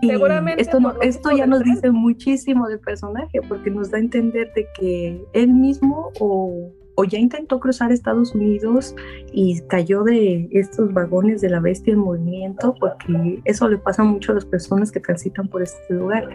Seguramente. 0.01 0.61
Esto, 0.61 0.79
no, 0.79 0.99
esto 1.01 1.29
ya 1.35 1.45
nos 1.45 1.63
dice 1.63 1.91
muchísimo 1.91 2.67
del 2.67 2.79
personaje 2.79 3.41
porque 3.47 3.69
nos 3.69 3.91
da 3.91 3.97
a 3.97 4.01
entender 4.01 4.51
de 4.53 4.67
que 4.73 5.21
él 5.33 5.53
mismo 5.53 6.11
o, 6.19 6.71
o, 6.95 7.03
ya 7.03 7.19
intentó 7.19 7.59
cruzar 7.59 7.91
Estados 7.91 8.33
Unidos 8.33 8.95
y 9.33 9.59
cayó 9.67 10.03
de 10.03 10.47
estos 10.51 10.93
vagones 10.93 11.41
de 11.41 11.49
la 11.49 11.59
bestia 11.59 11.93
en 11.93 11.99
movimiento 11.99 12.73
porque 12.79 13.41
eso 13.43 13.67
le 13.67 13.77
pasa 13.77 14.03
mucho 14.03 14.31
a 14.31 14.35
las 14.35 14.45
personas 14.45 14.89
que 14.89 15.01
transitan 15.01 15.49
por 15.49 15.61
este 15.61 15.93
lugar 15.93 16.29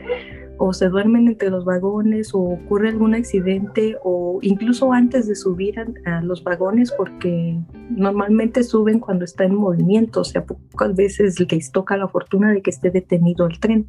o 0.58 0.72
se 0.72 0.88
duermen 0.88 1.28
entre 1.28 1.50
los 1.50 1.64
vagones 1.64 2.34
o 2.34 2.40
ocurre 2.40 2.88
algún 2.88 3.14
accidente 3.14 3.96
o 4.02 4.38
incluso 4.42 4.92
antes 4.92 5.26
de 5.26 5.34
subir 5.34 5.74
a, 6.06 6.20
los 6.22 6.44
vagones 6.44 6.92
porque 6.92 7.58
normalmente 7.90 8.62
suben 8.62 9.00
cuando 9.00 9.24
está 9.24 9.44
en 9.44 9.54
movimiento, 9.54 10.20
o 10.20 10.24
sea, 10.24 10.44
pocas 10.44 10.94
veces 10.94 11.38
les 11.40 11.72
toca 11.72 11.96
la 11.96 12.08
fortuna 12.08 12.52
de 12.52 12.62
que 12.62 12.70
esté 12.70 12.90
detenido 12.90 13.46
el 13.46 13.58
tren. 13.58 13.88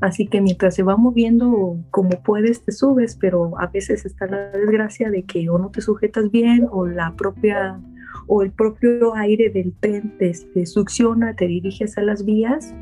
Así 0.00 0.28
que 0.28 0.40
mientras 0.40 0.76
se 0.76 0.84
va 0.84 0.96
moviendo 0.96 1.76
como 1.90 2.22
puedes 2.22 2.64
te 2.64 2.70
subes, 2.70 3.16
pero 3.16 3.58
a 3.58 3.66
veces 3.66 4.04
está 4.04 4.26
la 4.26 4.50
desgracia 4.50 5.10
de 5.10 5.24
que 5.24 5.48
o 5.50 5.58
no 5.58 5.70
te 5.70 5.80
sujetas 5.80 6.30
bien 6.30 6.68
o 6.70 6.86
la 6.86 7.16
propia 7.16 7.80
o 8.26 8.42
el 8.42 8.52
propio 8.52 9.14
aire 9.14 9.50
del 9.50 9.74
tren 9.80 10.16
te, 10.18 10.32
te 10.54 10.66
succiona, 10.66 11.34
te 11.34 11.46
diriges 11.46 11.98
a 11.98 12.02
las 12.02 12.24
vías 12.24 12.74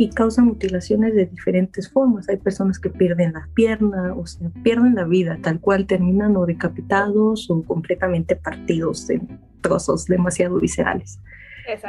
y 0.00 0.08
causa 0.08 0.42
mutilaciones 0.42 1.14
de 1.14 1.26
diferentes 1.26 1.92
formas. 1.92 2.26
Hay 2.30 2.38
personas 2.38 2.78
que 2.78 2.88
pierden 2.88 3.34
la 3.34 3.46
pierna, 3.52 4.14
o 4.14 4.26
sea, 4.26 4.48
pierden 4.62 4.94
la 4.94 5.04
vida, 5.04 5.38
tal 5.42 5.60
cual 5.60 5.86
terminan 5.86 6.38
o 6.38 6.46
decapitados 6.46 7.50
o 7.50 7.62
completamente 7.64 8.34
partidos 8.34 9.10
en 9.10 9.38
trozos 9.60 10.06
demasiado 10.06 10.58
viscerales. 10.58 11.20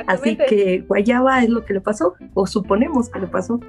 Así 0.08 0.36
que 0.36 0.84
Guayaba 0.90 1.42
es 1.42 1.48
lo 1.48 1.64
que 1.64 1.74
le 1.74 1.80
pasó, 1.80 2.16
o 2.34 2.46
suponemos 2.46 3.08
que 3.08 3.20
le 3.20 3.28
pasó. 3.28 3.62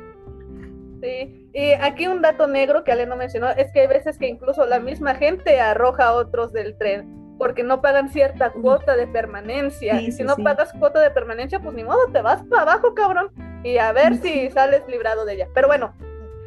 Sí, 1.01 1.49
y 1.55 1.71
aquí 1.81 2.09
un 2.09 2.21
dato 2.21 2.49
negro 2.49 2.83
que 2.83 2.91
Ale 2.91 3.07
no 3.07 3.15
mencionó 3.15 3.49
es 3.51 3.71
que 3.71 3.83
hay 3.83 3.87
veces 3.87 4.19
que 4.19 4.27
incluso 4.27 4.67
la 4.67 4.81
misma 4.81 5.15
gente 5.15 5.61
arroja 5.61 6.07
a 6.07 6.15
otros 6.15 6.53
del 6.53 6.77
tren 6.77 7.22
porque 7.43 7.65
no 7.65 7.81
pagan 7.81 8.09
cierta 8.09 8.53
cuota 8.53 8.95
de 8.95 9.09
permanencia. 9.09 10.01
y 10.01 10.13
si 10.13 10.23
no 10.23 10.37
pagas 10.37 10.73
cuota 10.75 11.01
de 11.01 11.11
permanencia, 11.11 11.59
pues 11.59 11.75
ni 11.75 11.83
modo, 11.83 11.99
te 12.13 12.23
vas 12.23 12.41
para 12.45 12.63
abajo, 12.63 12.95
cabrón 12.95 13.33
y 13.65 13.79
a 13.79 13.91
ver 13.91 14.15
si 14.19 14.49
sales 14.51 14.83
librado 14.87 15.25
de 15.25 15.35
ella. 15.35 15.49
Pero 15.53 15.67
bueno, 15.67 15.93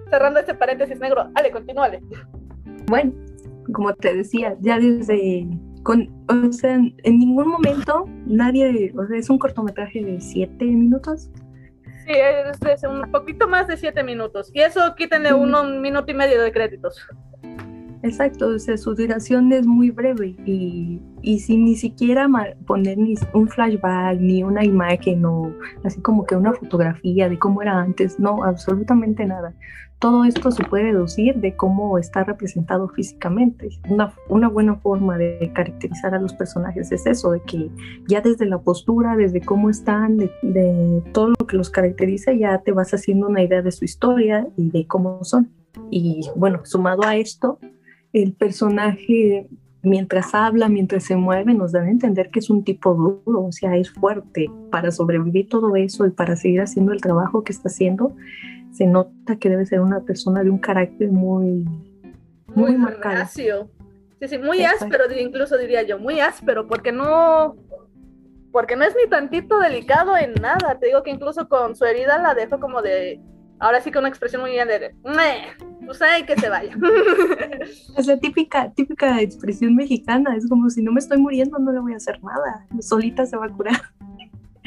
cerrando 0.09 0.39
este 0.39 0.53
paréntesis 0.53 0.97
negro, 0.97 1.29
Ale, 1.35 1.51
continúale. 1.51 2.01
Bueno, 2.87 3.11
como 3.73 3.93
te 3.93 4.15
decía, 4.15 4.55
ya 4.61 4.79
desde, 4.79 5.45
con, 5.83 6.07
o 6.29 6.53
sea, 6.53 6.75
en 6.75 7.19
ningún 7.19 7.49
momento 7.49 8.05
nadie, 8.25 8.93
o 8.97 9.05
sea, 9.05 9.17
es 9.17 9.29
un 9.29 9.37
cortometraje 9.37 10.01
de 10.01 10.21
siete 10.21 10.63
minutos. 10.63 11.29
Sí, 12.05 12.13
es, 12.13 12.83
un 12.83 13.11
poquito 13.11 13.49
más 13.49 13.67
de 13.67 13.75
siete 13.75 14.01
minutos. 14.01 14.49
Y 14.53 14.61
eso 14.61 14.95
quítenle 14.95 15.33
un 15.33 15.81
minuto 15.81 16.09
y 16.09 16.13
medio 16.13 16.41
de 16.41 16.53
créditos. 16.53 17.05
Exacto, 18.05 18.49
o 18.49 18.59
sea, 18.59 18.77
su 18.77 18.93
duración 18.93 19.51
es 19.51 19.65
muy 19.65 19.89
breve 19.89 20.35
y, 20.45 21.01
y 21.23 21.39
sin 21.39 21.65
ni 21.65 21.75
siquiera 21.75 22.29
poner 22.67 22.99
ni 22.99 23.15
un 23.33 23.47
flashback 23.47 24.19
ni 24.19 24.43
una 24.43 24.63
imagen 24.63 25.25
o 25.25 25.51
así 25.83 25.99
como 26.01 26.23
que 26.23 26.35
una 26.35 26.53
fotografía 26.53 27.27
de 27.27 27.39
cómo 27.39 27.63
era 27.63 27.79
antes, 27.79 28.19
no, 28.19 28.43
absolutamente 28.43 29.25
nada. 29.25 29.55
Todo 29.97 30.23
esto 30.23 30.51
se 30.51 30.63
puede 30.65 30.93
deducir 30.93 31.37
de 31.37 31.55
cómo 31.55 31.97
está 31.97 32.23
representado 32.23 32.89
físicamente. 32.89 33.69
Una, 33.89 34.13
una 34.29 34.49
buena 34.49 34.75
forma 34.75 35.17
de 35.17 35.51
caracterizar 35.55 36.13
a 36.13 36.19
los 36.19 36.33
personajes 36.33 36.91
es 36.91 37.07
eso, 37.07 37.31
de 37.31 37.41
que 37.41 37.71
ya 38.07 38.21
desde 38.21 38.45
la 38.45 38.59
postura, 38.59 39.15
desde 39.15 39.41
cómo 39.41 39.71
están, 39.71 40.17
de, 40.17 40.29
de 40.43 41.01
todo 41.11 41.29
lo 41.29 41.47
que 41.47 41.57
los 41.57 41.71
caracteriza, 41.71 42.33
ya 42.33 42.59
te 42.59 42.71
vas 42.71 42.93
haciendo 42.93 43.27
una 43.27 43.41
idea 43.41 43.63
de 43.63 43.71
su 43.71 43.83
historia 43.83 44.47
y 44.57 44.69
de 44.69 44.85
cómo 44.85 45.23
son. 45.23 45.49
Y 45.89 46.29
bueno, 46.35 46.61
sumado 46.65 47.03
a 47.03 47.15
esto, 47.15 47.57
el 48.23 48.31
personaje 48.31 49.45
mientras 49.81 50.33
habla, 50.33 50.69
mientras 50.69 51.03
se 51.03 51.17
mueve, 51.17 51.53
nos 51.53 51.73
dan 51.73 51.87
a 51.87 51.91
entender 51.91 52.29
que 52.29 52.39
es 52.39 52.49
un 52.49 52.63
tipo 52.63 52.93
duro, 52.95 53.45
o 53.45 53.51
sea, 53.51 53.75
es 53.75 53.91
fuerte 53.91 54.49
para 54.71 54.89
sobrevivir 54.91 55.49
todo 55.49 55.75
eso 55.75 56.05
y 56.07 56.11
para 56.11 56.37
seguir 56.37 56.61
haciendo 56.61 56.93
el 56.93 57.01
trabajo 57.01 57.43
que 57.43 57.51
está 57.51 57.67
haciendo. 57.67 58.15
Se 58.71 58.87
nota 58.87 59.35
que 59.37 59.49
debe 59.49 59.65
ser 59.65 59.81
una 59.81 59.99
persona 60.01 60.43
de 60.43 60.49
un 60.49 60.59
carácter 60.59 61.11
muy, 61.11 61.65
muy, 62.55 62.71
muy 62.71 62.77
marcado. 62.77 63.25
Sí, 63.27 63.47
sí, 64.21 64.37
muy 64.37 64.63
áspero, 64.63 65.03
incluso 65.19 65.57
diría 65.57 65.83
yo, 65.83 65.99
muy 65.99 66.21
áspero, 66.21 66.67
porque 66.67 66.93
no, 66.93 67.57
porque 68.53 68.77
no 68.77 68.85
es 68.85 68.95
ni 68.95 69.09
tantito 69.09 69.59
delicado 69.59 70.15
en 70.15 70.35
nada. 70.35 70.79
Te 70.79 70.87
digo 70.87 71.03
que 71.03 71.11
incluso 71.11 71.49
con 71.49 71.75
su 71.75 71.83
herida 71.83 72.17
la 72.17 72.33
dejo 72.33 72.61
como 72.61 72.81
de 72.81 73.19
ahora 73.59 73.81
sí 73.81 73.91
con 73.91 74.01
una 74.01 74.09
expresión 74.09 74.41
muy 74.41 74.53
grande 74.53 74.79
de, 74.79 74.95
pues 75.85 76.01
hay 76.01 76.23
que 76.23 76.35
se 76.39 76.49
vaya. 76.49 76.75
Es 77.97 78.07
la 78.07 78.17
típica, 78.17 78.71
típica 78.71 79.21
expresión 79.21 79.75
mexicana, 79.75 80.35
es 80.35 80.47
como 80.47 80.69
si 80.69 80.83
no 80.83 80.91
me 80.91 80.99
estoy 80.99 81.17
muriendo 81.17 81.57
no 81.59 81.71
le 81.71 81.79
voy 81.79 81.93
a 81.93 81.97
hacer 81.97 82.21
nada, 82.23 82.67
solita 82.79 83.25
se 83.25 83.37
va 83.37 83.45
a 83.45 83.49
curar. 83.49 83.81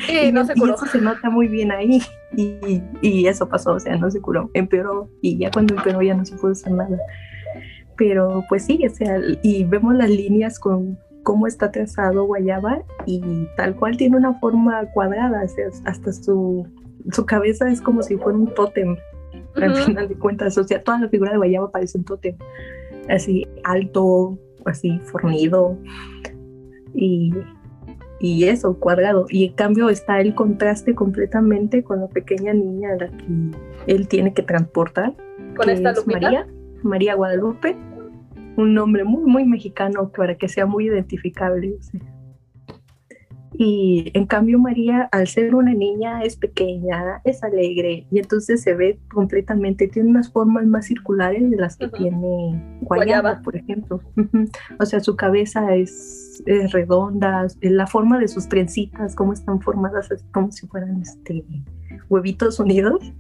y 0.09 0.33
no 0.33 0.45
se 0.45 0.55
curó. 0.55 0.75
eso 0.75 0.87
se 0.87 1.01
nota 1.01 1.31
muy 1.31 1.49
bien 1.49 1.73
ahí. 1.73 2.03
Y, 2.37 2.83
y, 3.03 3.27
eso 3.27 3.49
pasó, 3.49 3.73
o 3.73 3.81
sea, 3.81 3.97
no 3.97 4.11
se 4.11 4.21
curó, 4.21 4.51
empeoró. 4.55 5.09
Y 5.23 5.39
ya 5.39 5.51
cuando 5.51 5.75
empeoró 5.75 6.03
ya 6.03 6.15
no 6.15 6.25
se 6.25 6.37
pudo 6.37 6.53
hacer 6.53 6.73
nada. 6.73 6.99
Pero 7.97 8.45
pues 8.49 8.65
sí, 8.65 8.81
o 8.87 8.91
sea, 8.91 9.19
y 9.43 9.65
vemos 9.65 9.95
las 9.95 10.11
líneas 10.11 10.59
con 10.61 10.99
cómo 11.25 11.47
está 11.47 11.71
trazado 11.71 12.25
Guayaba 12.25 12.83
y 13.05 13.47
tal 13.57 13.75
cual 13.77 13.97
tiene 13.97 14.17
una 14.17 14.35
forma 14.41 14.87
cuadrada, 14.93 15.43
o 15.45 15.49
sea, 15.49 15.67
hasta 15.85 16.13
su 16.13 16.67
su 17.13 17.27
cabeza 17.27 17.71
es 17.71 17.81
como 17.81 18.03
si 18.03 18.17
fuera 18.17 18.39
un 18.39 18.53
tótem, 18.55 18.97
al 19.55 19.75
final 19.77 20.09
de 20.09 20.15
cuentas. 20.17 20.57
O 20.59 20.65
sea, 20.65 20.83
toda 20.83 21.01
la 21.01 21.09
figura 21.09 21.33
de 21.33 21.39
Guayaba 21.39 21.71
parece 21.71 21.99
un 21.99 22.05
tótem, 22.05 22.37
así 23.09 23.47
alto, 23.65 24.39
así 24.65 24.99
fornido 25.05 25.79
y, 26.95 27.33
y 28.21 28.45
eso, 28.45 28.79
cuadrado. 28.79 29.27
Y 29.29 29.47
en 29.47 29.53
cambio 29.55 29.89
está 29.89 30.21
el 30.21 30.35
contraste 30.35 30.95
completamente 30.95 31.83
con 31.83 32.01
la 32.01 32.09
pequeña 32.09 32.53
niña 32.53 32.93
a 32.93 32.97
la 32.97 33.09
que 33.09 33.25
él 33.87 34.09
tiene 34.09 34.35
que 34.35 34.43
transportar. 34.43 35.15
¿Con 35.57 35.71
esta 35.71 35.95
María, 36.07 36.47
María 36.83 37.15
Guadalupe, 37.15 37.77
un 38.57 38.75
nombre 38.75 39.05
muy, 39.05 39.25
muy 39.25 39.45
mexicano 39.45 40.11
para 40.11 40.37
que 40.37 40.49
sea 40.49 40.67
muy 40.67 40.87
identificable. 40.87 41.77
Y 43.61 44.13
en 44.15 44.27
cambio 44.27 44.61
María, 44.61 45.09
al 45.11 45.27
ser 45.27 45.57
una 45.57 45.75
niña, 45.75 46.23
es 46.23 46.37
pequeña, 46.37 47.21
es 47.25 47.43
alegre 47.43 48.07
y 48.09 48.21
entonces 48.21 48.63
se 48.63 48.73
ve 48.73 49.01
completamente, 49.13 49.89
tiene 49.89 50.11
unas 50.11 50.31
formas 50.31 50.65
más 50.65 50.87
circulares 50.87 51.51
de 51.51 51.57
las 51.57 51.77
que 51.77 51.89
tiene 51.89 52.79
Guayaba, 52.83 53.43
por 53.43 53.57
ejemplo. 53.57 54.01
o 54.79 54.87
sea, 54.87 55.01
su 55.01 55.17
cabeza 55.17 55.75
es, 55.75 56.41
redonda, 56.71 57.49
la 57.61 57.89
forma 57.89 58.21
de 58.21 58.29
sus 58.29 58.49
trencitas, 58.49 59.17
cómo 59.17 59.33
están 59.33 59.61
formadas, 59.61 60.09
es 60.13 60.23
como 60.33 60.53
si 60.53 60.69
fueran 60.69 61.03
este, 61.03 61.45
huevitos 62.09 62.61
unidos. 62.61 63.13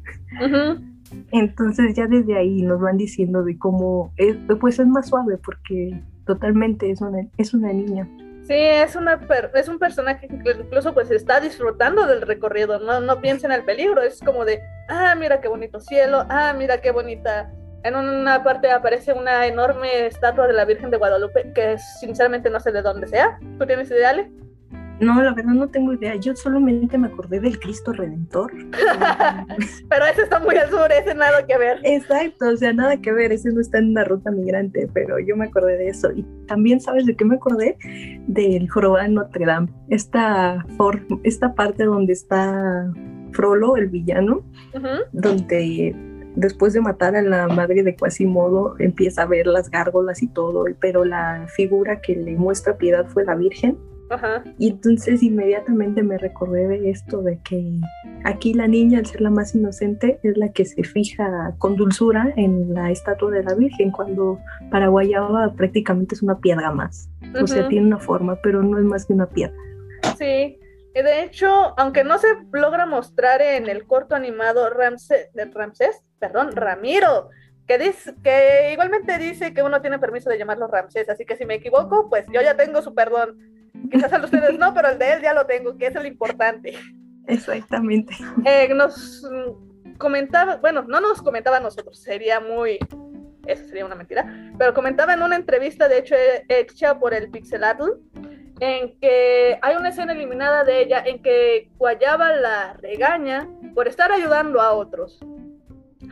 Entonces 1.32 1.96
ya 1.96 2.06
desde 2.06 2.36
ahí 2.36 2.62
nos 2.62 2.80
van 2.80 2.96
diciendo 2.96 3.42
de 3.42 3.58
cómo, 3.58 4.12
es, 4.16 4.36
pues 4.60 4.78
es 4.78 4.86
más 4.86 5.08
suave 5.08 5.36
porque 5.36 6.00
totalmente 6.26 6.92
es 6.92 7.00
una, 7.00 7.26
es 7.38 7.54
una 7.54 7.72
niña. 7.72 8.08
Sí, 8.48 8.54
es, 8.54 8.96
una 8.96 9.20
es 9.52 9.68
un 9.68 9.78
personaje 9.78 10.26
que 10.26 10.52
incluso 10.58 10.94
pues 10.94 11.10
está 11.10 11.38
disfrutando 11.38 12.06
del 12.06 12.22
recorrido, 12.22 12.78
no, 12.78 12.98
no 12.98 13.20
piensa 13.20 13.46
en 13.46 13.52
el 13.52 13.62
peligro, 13.62 14.00
es 14.00 14.20
como 14.20 14.46
de, 14.46 14.62
ah, 14.88 15.14
mira 15.16 15.42
qué 15.42 15.48
bonito 15.48 15.80
cielo, 15.80 16.24
ah, 16.30 16.54
mira 16.56 16.80
qué 16.80 16.90
bonita. 16.90 17.52
En 17.82 17.94
una 17.94 18.42
parte 18.42 18.70
aparece 18.70 19.12
una 19.12 19.46
enorme 19.46 20.06
estatua 20.06 20.46
de 20.46 20.54
la 20.54 20.64
Virgen 20.64 20.90
de 20.90 20.96
Guadalupe, 20.96 21.52
que 21.52 21.76
sinceramente 22.00 22.48
no 22.48 22.58
sé 22.58 22.72
de 22.72 22.80
dónde 22.80 23.06
sea. 23.06 23.38
¿Tú 23.58 23.66
tienes 23.66 23.90
ideales? 23.90 24.28
No, 25.00 25.22
la 25.22 25.32
verdad 25.32 25.52
no 25.52 25.68
tengo 25.68 25.92
idea. 25.92 26.16
Yo 26.16 26.34
solamente 26.34 26.98
me 26.98 27.06
acordé 27.06 27.40
del 27.40 27.58
Cristo 27.58 27.92
Redentor. 27.92 28.52
pero 29.88 30.04
ese 30.06 30.22
está 30.22 30.40
muy 30.40 30.56
al 30.56 30.70
sur, 30.70 30.90
ese 30.90 31.14
nada 31.14 31.46
que 31.46 31.56
ver. 31.56 31.80
Exacto, 31.84 32.48
o 32.48 32.56
sea, 32.56 32.72
nada 32.72 32.96
que 33.00 33.12
ver, 33.12 33.32
ese 33.32 33.52
no 33.52 33.60
está 33.60 33.78
en 33.78 33.94
la 33.94 34.04
ruta 34.04 34.30
migrante, 34.30 34.88
pero 34.92 35.18
yo 35.18 35.36
me 35.36 35.46
acordé 35.46 35.76
de 35.76 35.88
eso. 35.88 36.10
Y 36.12 36.24
también, 36.46 36.80
¿sabes 36.80 37.06
de 37.06 37.14
qué 37.14 37.24
me 37.24 37.36
acordé? 37.36 37.76
Del 38.26 38.68
jorobado 38.68 39.04
de 39.04 39.14
Notre 39.14 39.46
Dame. 39.46 39.68
Esta, 39.88 40.66
esta 41.22 41.54
parte 41.54 41.84
donde 41.84 42.12
está 42.12 42.92
Frollo, 43.32 43.76
el 43.76 43.88
villano, 43.88 44.42
donde 45.12 45.94
después 46.34 46.72
de 46.72 46.80
matar 46.80 47.16
a 47.16 47.22
la 47.22 47.48
madre 47.48 47.82
de 47.82 47.94
Quasimodo, 47.96 48.74
empieza 48.78 49.22
a 49.22 49.26
ver 49.26 49.46
las 49.46 49.70
gárgolas 49.70 50.22
y 50.22 50.28
todo, 50.28 50.64
pero 50.80 51.04
la 51.04 51.46
figura 51.48 52.00
que 52.00 52.14
le 52.14 52.36
muestra 52.36 52.76
piedad 52.76 53.06
fue 53.06 53.24
la 53.24 53.34
Virgen 53.34 53.76
y 54.58 54.70
entonces 54.70 55.22
inmediatamente 55.22 56.02
me 56.02 56.18
recordé 56.18 56.66
de 56.66 56.90
esto, 56.90 57.22
de 57.22 57.38
que 57.42 57.78
aquí 58.24 58.54
la 58.54 58.66
niña, 58.66 58.98
al 58.98 59.06
ser 59.06 59.20
la 59.20 59.30
más 59.30 59.54
inocente, 59.54 60.18
es 60.22 60.36
la 60.36 60.50
que 60.52 60.64
se 60.64 60.82
fija 60.82 61.54
con 61.58 61.76
dulzura 61.76 62.32
en 62.36 62.74
la 62.74 62.90
estatua 62.90 63.30
de 63.30 63.42
la 63.42 63.54
Virgen, 63.54 63.90
cuando 63.90 64.38
para 64.70 64.88
Guayaba 64.88 65.52
prácticamente 65.54 66.14
es 66.14 66.22
una 66.22 66.38
piedra 66.38 66.70
más. 66.70 67.10
O 67.40 67.46
sea, 67.46 67.68
tiene 67.68 67.86
una 67.86 67.98
forma, 67.98 68.36
pero 68.42 68.62
no 68.62 68.78
es 68.78 68.84
más 68.84 69.06
que 69.06 69.12
una 69.12 69.28
piedra. 69.28 69.56
Sí, 70.16 70.58
de 71.02 71.22
hecho, 71.22 71.74
aunque 71.78 72.04
no 72.04 72.18
se 72.18 72.28
logra 72.52 72.86
mostrar 72.86 73.42
en 73.42 73.68
el 73.68 73.86
corto 73.86 74.14
animado 74.14 74.70
Ramsés, 74.70 75.28
Ramsés, 75.52 76.02
perdón, 76.18 76.52
Ramiro, 76.52 77.28
que, 77.66 77.78
dice, 77.78 78.14
que 78.22 78.70
igualmente 78.72 79.18
dice 79.18 79.52
que 79.52 79.62
uno 79.62 79.80
tiene 79.80 79.98
permiso 79.98 80.30
de 80.30 80.38
llamarlo 80.38 80.66
Ramsés, 80.66 81.08
así 81.08 81.24
que 81.24 81.36
si 81.36 81.44
me 81.44 81.54
equivoco, 81.54 82.08
pues 82.08 82.24
yo 82.32 82.40
ya 82.40 82.56
tengo 82.56 82.82
su 82.82 82.94
perdón. 82.94 83.47
Quizás 83.90 84.12
a 84.12 84.20
ustedes 84.22 84.58
no, 84.58 84.74
pero 84.74 84.88
el 84.88 84.98
de 84.98 85.12
él 85.12 85.22
ya 85.22 85.32
lo 85.32 85.46
tengo, 85.46 85.76
que 85.76 85.86
es 85.86 85.96
el 85.96 86.06
importante. 86.06 86.74
Exactamente. 87.26 88.14
Eh, 88.44 88.72
nos 88.74 89.26
comentaba, 89.98 90.56
bueno, 90.56 90.82
no 90.82 91.00
nos 91.00 91.20
comentaba 91.20 91.58
a 91.58 91.60
nosotros, 91.60 91.98
sería 91.98 92.40
muy, 92.40 92.78
eso 93.46 93.64
sería 93.64 93.84
una 93.84 93.94
mentira, 93.94 94.52
pero 94.58 94.72
comentaba 94.72 95.14
en 95.14 95.22
una 95.22 95.36
entrevista, 95.36 95.88
de 95.88 95.98
hecho, 95.98 96.14
hecha 96.48 96.98
por 96.98 97.14
el 97.14 97.30
Pixelatl, 97.30 97.90
en 98.60 98.98
que 98.98 99.58
hay 99.62 99.76
una 99.76 99.90
escena 99.90 100.12
eliminada 100.12 100.64
de 100.64 100.82
ella 100.82 101.02
en 101.04 101.22
que 101.22 101.70
Guayaba 101.76 102.32
la 102.32 102.74
regaña 102.74 103.48
por 103.74 103.88
estar 103.88 104.10
ayudando 104.10 104.60
a 104.60 104.72
otros. 104.72 105.20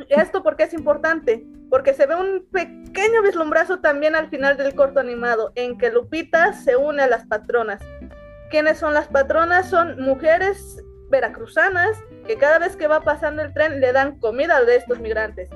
¿Esto 0.08 0.42
por 0.42 0.56
qué 0.56 0.64
es 0.64 0.74
importante? 0.74 1.46
porque 1.70 1.94
se 1.94 2.06
ve 2.06 2.14
un 2.14 2.46
pequeño 2.50 3.22
vislumbrazo 3.22 3.80
también 3.80 4.14
al 4.14 4.28
final 4.28 4.56
del 4.56 4.74
corto 4.74 5.00
animado, 5.00 5.52
en 5.54 5.78
que 5.78 5.90
Lupita 5.90 6.52
se 6.52 6.76
une 6.76 7.02
a 7.02 7.08
las 7.08 7.26
patronas. 7.26 7.82
¿Quiénes 8.50 8.78
son 8.78 8.94
las 8.94 9.08
patronas? 9.08 9.68
Son 9.68 10.00
mujeres 10.00 10.82
veracruzanas 11.10 11.98
que 12.26 12.36
cada 12.36 12.58
vez 12.58 12.76
que 12.76 12.86
va 12.86 13.00
pasando 13.00 13.42
el 13.42 13.52
tren 13.52 13.80
le 13.80 13.92
dan 13.92 14.18
comida 14.20 14.56
a 14.56 14.62
estos 14.72 15.00
migrantes. 15.00 15.50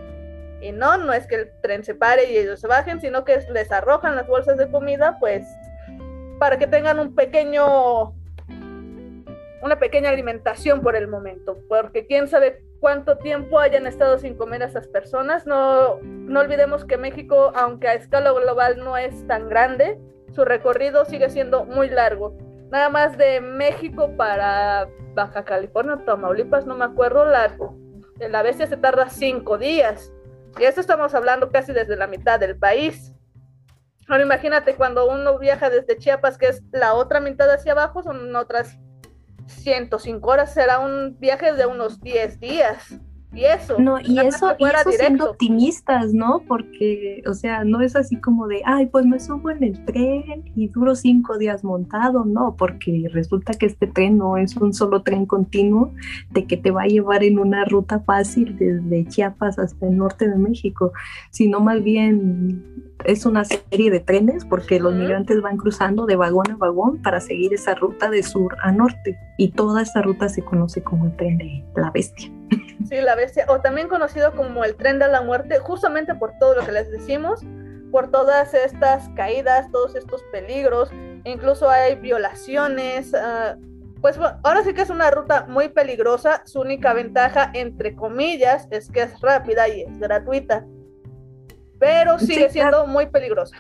Y 0.60 0.72
no, 0.72 0.98
no 0.98 1.12
es 1.12 1.26
que 1.26 1.36
el 1.36 1.50
tren 1.62 1.84
se 1.84 1.94
pare 1.94 2.30
y 2.30 2.36
ellos 2.36 2.60
se 2.60 2.66
bajen, 2.66 3.00
sino 3.00 3.24
que 3.24 3.38
les 3.52 3.70
arrojan 3.72 4.16
las 4.16 4.26
bolsas 4.26 4.58
de 4.58 4.70
comida, 4.70 5.16
pues, 5.18 5.46
para 6.38 6.58
que 6.58 6.66
tengan 6.66 6.98
un 6.98 7.14
pequeño, 7.14 8.12
una 9.62 9.78
pequeña 9.78 10.10
alimentación 10.10 10.82
por 10.82 10.96
el 10.96 11.08
momento, 11.08 11.58
porque 11.68 12.06
quién 12.06 12.28
sabe 12.28 12.62
cuánto 12.80 13.18
tiempo 13.18 13.58
hayan 13.60 13.86
estado 13.86 14.18
sin 14.18 14.36
comer 14.36 14.62
a 14.62 14.66
esas 14.66 14.88
personas. 14.88 15.46
No, 15.46 16.00
no 16.00 16.40
olvidemos 16.40 16.84
que 16.84 16.96
México, 16.96 17.52
aunque 17.54 17.88
a 17.88 17.94
escala 17.94 18.32
global 18.32 18.78
no 18.78 18.96
es 18.96 19.26
tan 19.26 19.48
grande, 19.48 20.00
su 20.32 20.44
recorrido 20.44 21.04
sigue 21.04 21.28
siendo 21.28 21.64
muy 21.64 21.88
largo. 21.90 22.36
Nada 22.70 22.88
más 22.88 23.18
de 23.18 23.40
México 23.40 24.16
para 24.16 24.88
Baja 25.14 25.44
California, 25.44 26.02
Tamaulipas, 26.06 26.66
no 26.66 26.76
me 26.76 26.84
acuerdo, 26.84 27.24
la, 27.24 27.54
la 28.18 28.42
bestia 28.42 28.66
se 28.66 28.76
tarda 28.76 29.10
cinco 29.10 29.58
días. 29.58 30.12
Y 30.58 30.64
eso 30.64 30.80
estamos 30.80 31.14
hablando 31.14 31.50
casi 31.50 31.72
desde 31.72 31.96
la 31.96 32.06
mitad 32.06 32.40
del 32.40 32.56
país. 32.56 33.14
Ahora 34.08 34.24
imagínate 34.24 34.74
cuando 34.74 35.08
uno 35.08 35.38
viaja 35.38 35.70
desde 35.70 35.96
Chiapas, 35.96 36.38
que 36.38 36.48
es 36.48 36.62
la 36.72 36.94
otra 36.94 37.20
mitad 37.20 37.48
hacia 37.50 37.72
abajo, 37.72 38.02
son 38.02 38.34
otras 38.34 38.78
105 39.50 40.28
horas 40.28 40.54
será 40.54 40.78
un 40.78 41.16
viaje 41.18 41.52
de 41.52 41.66
unos 41.66 42.00
10 42.00 42.40
días. 42.40 43.00
Y 43.32 43.44
eso. 43.44 43.78
No, 43.78 44.00
y 44.00 44.18
eso, 44.18 44.56
y 44.58 44.64
eso 44.64 44.90
siendo 44.90 45.30
optimistas, 45.30 46.12
¿no? 46.12 46.42
Porque, 46.48 47.22
o 47.28 47.34
sea, 47.34 47.62
no 47.62 47.80
es 47.80 47.94
así 47.94 48.16
como 48.16 48.48
de, 48.48 48.60
ay, 48.64 48.86
pues 48.86 49.06
me 49.06 49.20
subo 49.20 49.50
en 49.50 49.62
el 49.62 49.84
tren 49.84 50.50
y 50.56 50.66
duro 50.68 50.96
cinco 50.96 51.38
días 51.38 51.62
montado, 51.62 52.24
no, 52.24 52.56
porque 52.56 53.08
resulta 53.12 53.52
que 53.52 53.66
este 53.66 53.86
tren 53.86 54.18
no 54.18 54.36
es 54.36 54.56
un 54.56 54.74
solo 54.74 55.02
tren 55.02 55.26
continuo 55.26 55.94
de 56.30 56.46
que 56.46 56.56
te 56.56 56.72
va 56.72 56.82
a 56.82 56.86
llevar 56.86 57.22
en 57.22 57.38
una 57.38 57.64
ruta 57.64 58.00
fácil 58.00 58.56
desde 58.58 59.06
Chiapas 59.06 59.60
hasta 59.60 59.86
el 59.86 59.96
norte 59.96 60.28
de 60.28 60.36
México, 60.36 60.92
sino 61.30 61.60
más 61.60 61.84
bien 61.84 62.89
es 63.04 63.26
una 63.26 63.44
serie 63.44 63.90
de 63.90 64.00
trenes 64.00 64.44
porque 64.44 64.80
los 64.80 64.94
migrantes 64.94 65.40
van 65.40 65.56
cruzando 65.56 66.06
de 66.06 66.16
vagón 66.16 66.50
a 66.50 66.56
vagón 66.56 67.00
para 67.02 67.20
seguir 67.20 67.54
esa 67.54 67.74
ruta 67.74 68.10
de 68.10 68.22
sur 68.22 68.56
a 68.62 68.72
norte. 68.72 69.18
Y 69.36 69.52
toda 69.52 69.82
esta 69.82 70.02
ruta 70.02 70.28
se 70.28 70.42
conoce 70.42 70.82
como 70.82 71.06
el 71.06 71.16
tren 71.16 71.38
de 71.38 71.64
la 71.76 71.90
bestia. 71.90 72.30
Sí, 72.88 73.00
la 73.00 73.14
bestia, 73.14 73.46
o 73.48 73.60
también 73.60 73.88
conocido 73.88 74.32
como 74.32 74.64
el 74.64 74.74
tren 74.74 74.98
de 74.98 75.08
la 75.08 75.22
muerte, 75.22 75.58
justamente 75.58 76.14
por 76.14 76.32
todo 76.38 76.56
lo 76.56 76.64
que 76.64 76.72
les 76.72 76.90
decimos, 76.90 77.40
por 77.92 78.10
todas 78.10 78.54
estas 78.54 79.08
caídas, 79.10 79.70
todos 79.70 79.94
estos 79.94 80.22
peligros, 80.32 80.90
incluso 81.24 81.68
hay 81.70 81.96
violaciones. 81.96 83.14
Ah, 83.14 83.56
pues 84.00 84.18
ahora 84.18 84.64
sí 84.64 84.72
que 84.72 84.82
es 84.82 84.90
una 84.90 85.10
ruta 85.10 85.44
muy 85.46 85.68
peligrosa, 85.68 86.42
su 86.46 86.60
única 86.60 86.94
ventaja, 86.94 87.50
entre 87.52 87.94
comillas, 87.94 88.66
es 88.70 88.90
que 88.90 89.02
es 89.02 89.20
rápida 89.20 89.68
y 89.68 89.82
es 89.82 89.98
gratuita 89.98 90.64
pero 91.80 92.18
sigue 92.18 92.48
siendo 92.50 92.86
muy 92.86 93.06
peligrosa. 93.06 93.56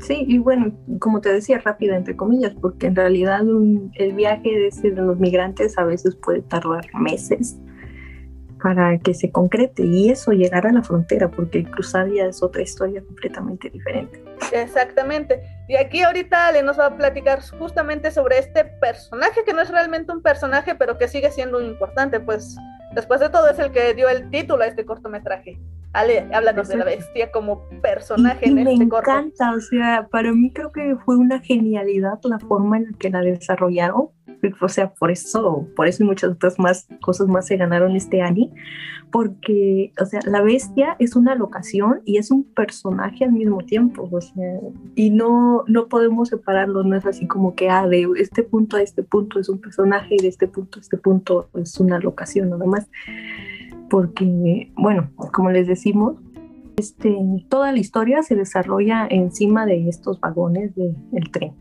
Sí, 0.00 0.24
y 0.26 0.38
bueno, 0.38 0.72
como 0.98 1.20
te 1.20 1.32
decía, 1.32 1.58
rápida 1.58 1.96
entre 1.96 2.16
comillas, 2.16 2.54
porque 2.60 2.88
en 2.88 2.96
realidad 2.96 3.42
el 3.94 4.12
viaje 4.14 4.50
de, 4.50 4.90
de 4.90 5.02
los 5.02 5.18
migrantes 5.18 5.78
a 5.78 5.84
veces 5.84 6.16
puede 6.16 6.42
tardar 6.42 6.86
meses 6.94 7.56
para 8.64 8.98
que 8.98 9.12
se 9.12 9.30
concrete 9.30 9.84
y 9.84 10.10
eso 10.10 10.32
llegar 10.32 10.66
a 10.66 10.72
la 10.72 10.82
frontera, 10.82 11.30
porque 11.30 11.64
cruzar 11.64 12.10
ya 12.10 12.24
es 12.24 12.42
otra 12.42 12.62
historia 12.62 13.02
completamente 13.02 13.68
diferente. 13.68 14.24
Exactamente. 14.52 15.42
Y 15.68 15.76
aquí 15.76 16.02
ahorita 16.02 16.48
Ale 16.48 16.62
nos 16.62 16.78
va 16.78 16.86
a 16.86 16.96
platicar 16.96 17.42
justamente 17.58 18.10
sobre 18.10 18.38
este 18.38 18.64
personaje 18.64 19.42
que 19.44 19.52
no 19.52 19.60
es 19.60 19.70
realmente 19.70 20.12
un 20.12 20.22
personaje, 20.22 20.74
pero 20.74 20.96
que 20.96 21.08
sigue 21.08 21.30
siendo 21.30 21.60
importante, 21.60 22.20
pues 22.20 22.56
después 22.94 23.20
de 23.20 23.28
todo 23.28 23.48
es 23.48 23.58
el 23.58 23.70
que 23.72 23.94
dio 23.94 24.08
el 24.08 24.30
título 24.30 24.62
a 24.62 24.66
este 24.66 24.84
cortometraje. 24.84 25.58
Ale, 25.92 26.28
háblanos 26.32 26.66
de 26.68 26.76
la 26.76 26.84
bestia 26.84 27.30
como 27.30 27.68
personaje 27.80 28.48
en 28.48 28.58
este 28.58 28.88
corto. 28.88 29.12
Me 29.12 29.18
encanta, 29.18 29.52
o 29.54 29.60
sea, 29.60 30.08
para 30.10 30.32
mí 30.32 30.50
creo 30.52 30.72
que 30.72 30.96
fue 31.04 31.16
una 31.16 31.40
genialidad 31.40 32.18
la 32.24 32.40
forma 32.40 32.78
en 32.78 32.90
la 32.90 32.98
que 32.98 33.10
la 33.10 33.20
desarrollaron. 33.20 34.08
O 34.60 34.68
sea, 34.68 34.92
por 34.94 35.10
eso, 35.10 35.66
por 35.76 35.86
eso 35.86 36.02
y 36.02 36.06
muchas 36.06 36.30
otras 36.30 36.58
más 36.58 36.86
cosas 37.00 37.28
más 37.28 37.46
se 37.46 37.56
ganaron 37.56 37.96
este 37.96 38.22
Annie, 38.22 38.50
porque, 39.10 39.92
o 40.00 40.06
sea, 40.06 40.20
la 40.26 40.42
bestia 40.42 40.96
es 40.98 41.16
una 41.16 41.34
locación 41.34 42.00
y 42.04 42.18
es 42.18 42.30
un 42.30 42.44
personaje 42.44 43.24
al 43.24 43.32
mismo 43.32 43.58
tiempo, 43.58 44.08
o 44.10 44.20
sea, 44.20 44.60
y 44.94 45.10
no, 45.10 45.64
no 45.68 45.88
podemos 45.88 46.28
separarlo, 46.28 46.82
no 46.82 46.96
es 46.96 47.06
así 47.06 47.26
como 47.26 47.54
que, 47.54 47.70
ah, 47.70 47.86
de 47.86 48.08
este 48.16 48.42
punto 48.42 48.76
a 48.76 48.82
este 48.82 49.02
punto 49.02 49.38
es 49.38 49.48
un 49.48 49.60
personaje 49.60 50.16
y 50.16 50.22
de 50.22 50.28
este 50.28 50.48
punto 50.48 50.78
a 50.78 50.82
este 50.82 50.96
punto 50.96 51.48
es 51.54 51.78
una 51.78 51.98
locación, 51.98 52.50
nada 52.50 52.66
más 52.66 52.88
porque, 53.94 54.72
bueno, 54.76 55.10
como 55.32 55.50
les 55.50 55.66
decimos, 55.66 56.16
este, 56.76 57.16
toda 57.48 57.70
la 57.72 57.78
historia 57.78 58.22
se 58.22 58.34
desarrolla 58.34 59.06
encima 59.08 59.66
de 59.66 59.88
estos 59.88 60.18
vagones 60.20 60.74
del 60.74 61.30
tren. 61.30 61.52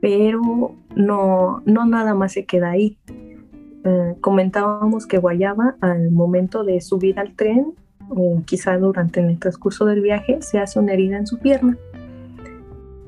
Pero 0.00 0.74
no, 0.94 1.62
no 1.64 1.86
nada 1.86 2.14
más 2.14 2.32
se 2.32 2.44
queda 2.44 2.70
ahí. 2.70 2.98
Eh, 3.84 4.14
comentábamos 4.20 5.06
que 5.06 5.18
Guayaba 5.18 5.76
al 5.80 6.10
momento 6.10 6.64
de 6.64 6.80
subir 6.80 7.18
al 7.18 7.34
tren 7.34 7.74
o 8.08 8.42
quizá 8.44 8.76
durante 8.78 9.20
el 9.20 9.38
transcurso 9.38 9.84
del 9.84 10.00
viaje 10.00 10.38
se 10.40 10.58
hace 10.58 10.78
una 10.78 10.94
herida 10.94 11.18
en 11.18 11.26
su 11.26 11.38
pierna 11.38 11.76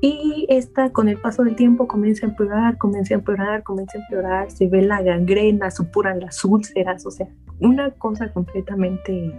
y 0.00 0.46
esta 0.48 0.90
con 0.90 1.08
el 1.08 1.18
paso 1.18 1.44
del 1.44 1.56
tiempo 1.56 1.86
comienza 1.86 2.24
a 2.24 2.30
empeorar, 2.30 2.78
comienza 2.78 3.14
a 3.14 3.18
empeorar, 3.18 3.62
comienza 3.62 3.98
a 3.98 4.00
empeorar, 4.00 4.50
se 4.50 4.66
ve 4.66 4.80
la 4.80 5.02
gangrena, 5.02 5.70
supuran 5.70 6.20
las 6.20 6.42
úlceras, 6.42 7.04
o 7.04 7.10
sea, 7.10 7.28
una 7.58 7.90
cosa 7.90 8.32
completamente 8.32 9.34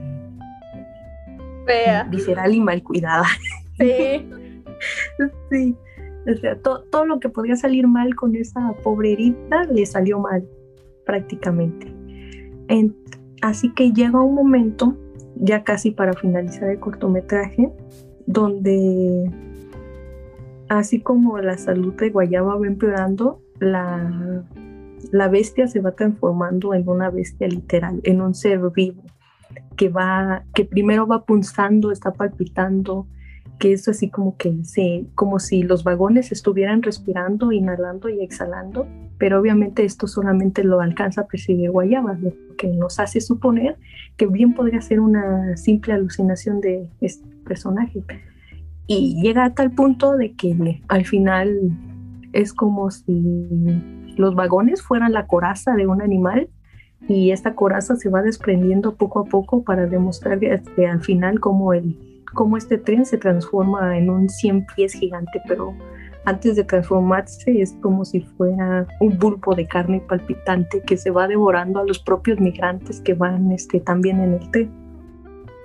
Fea. 1.66 2.04
visceral 2.04 2.54
y 2.54 2.62
mal 2.62 2.84
cuidada. 2.84 3.26
Sí. 3.80 4.30
sí. 5.50 5.76
O 6.28 6.38
sea, 6.38 6.56
todo 6.58 7.06
lo 7.06 7.20
que 7.20 7.30
podía 7.30 7.56
salir 7.56 7.88
mal 7.88 8.16
con 8.16 8.36
esa 8.36 8.74
pobre 8.84 9.14
herida 9.14 9.64
le 9.72 9.86
salió 9.86 10.20
mal 10.20 10.48
prácticamente. 11.06 11.94
así 13.42 13.74
que 13.74 13.92
llega 13.92 14.22
un 14.22 14.36
momento, 14.36 14.96
ya 15.36 15.64
casi 15.64 15.92
para 15.92 16.14
finalizar 16.14 16.70
el 16.70 16.80
cortometraje, 16.80 17.72
donde 18.28 19.30
así 20.70 21.02
como 21.02 21.38
la 21.40 21.58
salud 21.58 21.94
de 21.96 22.12
Guayaba 22.12 22.56
va 22.56 22.68
empeorando, 22.68 23.42
la, 23.60 24.44
la 25.12 25.28
bestia 25.28 25.68
se 25.68 25.82
va 25.82 25.92
transformando 25.92 26.74
en 26.74 26.88
una 26.88 27.10
bestia 27.10 27.48
literal, 27.48 28.00
en 28.04 28.22
un 28.22 28.34
ser 28.36 28.62
vivo, 28.74 29.04
que 29.76 29.90
va, 29.90 30.44
que 30.54 30.66
primero 30.66 31.08
va 31.08 31.26
punzando, 31.26 31.92
está 31.92 32.14
palpitando, 32.14 33.08
que 33.62 33.74
es 33.74 33.88
así 33.88 34.10
como 34.10 34.38
que 34.38 34.64
se, 34.64 35.06
como 35.14 35.38
si 35.38 35.62
los 35.62 35.84
vagones 35.84 36.32
estuvieran 36.32 36.82
respirando, 36.82 37.52
inhalando 37.52 38.10
y 38.10 38.24
exhalando, 38.24 38.88
pero 39.20 39.40
obviamente 39.40 39.86
esto 39.86 40.08
solamente 40.08 40.64
lo 40.64 40.82
alcanza 40.82 41.22
a 41.22 41.28
percibir 41.28 41.70
Guayaba, 41.70 42.18
lo 42.20 42.34
que 42.58 42.70
nos 42.70 43.00
hace 43.00 43.22
suponer 43.22 43.78
que 44.18 44.26
bien 44.26 44.56
podría 44.56 44.82
ser 44.82 45.00
una 45.00 45.56
simple 45.58 45.94
alucinación 45.94 46.60
de 46.60 46.90
este 47.02 47.24
personaje. 47.46 48.04
Y 48.88 49.22
llega 49.22 49.46
a 49.46 49.54
tal 49.54 49.70
punto 49.70 50.18
de 50.18 50.34
que 50.34 50.82
al 50.88 51.06
final 51.06 51.56
es 52.34 52.54
como 52.54 52.90
si 52.90 53.14
los 54.18 54.34
vagones 54.34 54.82
fueran 54.82 55.14
la 55.14 55.28
coraza 55.28 55.76
de 55.76 55.86
un 55.86 56.02
animal 56.02 56.50
y 57.08 57.30
esta 57.30 57.54
coraza 57.54 57.96
se 57.96 58.10
va 58.10 58.24
desprendiendo 58.24 58.96
poco 58.96 59.20
a 59.20 59.26
poco 59.26 59.64
para 59.64 59.86
demostrar 59.86 60.40
que 60.40 60.52
este, 60.52 60.88
al 60.88 61.02
final 61.02 61.40
cómo, 61.40 61.74
el, 61.74 62.11
cómo 62.34 62.58
este 62.58 62.78
tren 62.78 63.06
se 63.06 63.18
transforma 63.18 63.98
en 63.98 64.10
un 64.10 64.30
100 64.30 64.66
pies 64.76 64.94
gigante, 64.94 65.42
pero 65.48 65.76
antes 66.26 66.56
de 66.56 66.64
transformarse 66.64 67.62
es 67.62 67.74
como 67.82 68.06
si 68.06 68.22
fuera 68.22 68.86
un 69.00 69.18
bulbo 69.18 69.56
de 69.56 69.68
carne 69.68 70.04
palpitante 70.08 70.82
que 70.82 70.98
se 70.98 71.10
va 71.10 71.28
devorando 71.28 71.80
a 71.80 71.86
los 71.86 72.00
propios 72.00 72.40
migrantes 72.40 73.02
que 73.02 73.14
van 73.14 73.52
este, 73.52 73.80
también 73.80 74.22
en 74.22 74.34
el 74.34 74.52
tren. 74.52 74.72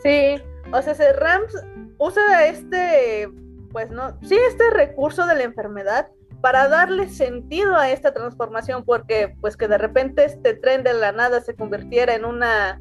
Sí, 0.02 0.42
o 0.72 0.82
sea, 0.82 0.94
se 0.94 1.12
Rams 1.12 1.54
usa 1.98 2.46
este, 2.46 3.28
pues 3.72 3.90
no, 3.90 4.18
sí, 4.22 4.36
este 4.48 4.70
recurso 4.70 5.26
de 5.26 5.34
la 5.34 5.42
enfermedad 5.44 6.08
para 6.40 6.68
darle 6.68 7.08
sentido 7.08 7.76
a 7.76 7.90
esta 7.90 8.12
transformación, 8.14 8.84
porque 8.84 9.34
pues 9.40 9.56
que 9.56 9.68
de 9.68 9.78
repente 9.78 10.24
este 10.24 10.54
tren 10.54 10.84
de 10.84 10.94
la 10.94 11.12
nada 11.12 11.40
se 11.40 11.54
convirtiera 11.54 12.14
en 12.14 12.24
una 12.24 12.80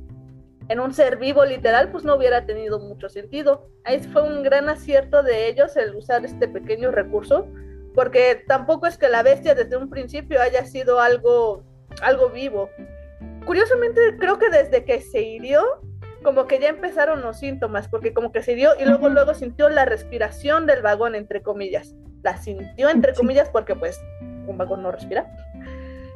en 0.67 0.79
un 0.79 0.93
ser 0.93 1.17
vivo 1.17 1.45
literal, 1.45 1.89
pues 1.91 2.03
no 2.03 2.15
hubiera 2.15 2.45
tenido 2.45 2.79
mucho 2.79 3.09
sentido. 3.09 3.69
Ahí 3.83 3.99
fue 3.99 4.23
un 4.23 4.43
gran 4.43 4.69
acierto 4.69 5.23
de 5.23 5.47
ellos 5.47 5.75
el 5.77 5.95
usar 5.95 6.25
este 6.25 6.47
pequeño 6.47 6.91
recurso, 6.91 7.47
porque 7.93 8.43
tampoco 8.47 8.87
es 8.87 8.97
que 8.97 9.09
la 9.09 9.23
bestia 9.23 9.55
desde 9.55 9.77
un 9.77 9.89
principio 9.89 10.41
haya 10.41 10.65
sido 10.65 10.99
algo, 10.99 11.63
algo 12.01 12.29
vivo. 12.29 12.69
Curiosamente, 13.45 14.17
creo 14.19 14.39
que 14.39 14.49
desde 14.49 14.83
que 14.85 15.01
se 15.01 15.21
hirió, 15.21 15.63
como 16.23 16.47
que 16.47 16.59
ya 16.59 16.69
empezaron 16.69 17.21
los 17.21 17.37
síntomas, 17.37 17.87
porque 17.87 18.13
como 18.13 18.31
que 18.31 18.41
se 18.41 18.55
dio 18.55 18.71
y 18.79 18.85
luego 18.85 19.09
luego 19.09 19.35
sintió 19.35 19.69
la 19.69 19.85
respiración 19.85 20.65
del 20.65 20.81
vagón, 20.81 21.13
entre 21.13 21.43
comillas. 21.43 21.95
La 22.23 22.37
sintió, 22.37 22.89
entre 22.89 23.13
comillas, 23.13 23.49
porque 23.49 23.75
pues 23.75 24.01
un 24.47 24.57
vagón 24.57 24.81
no 24.81 24.91
respira. 24.91 25.31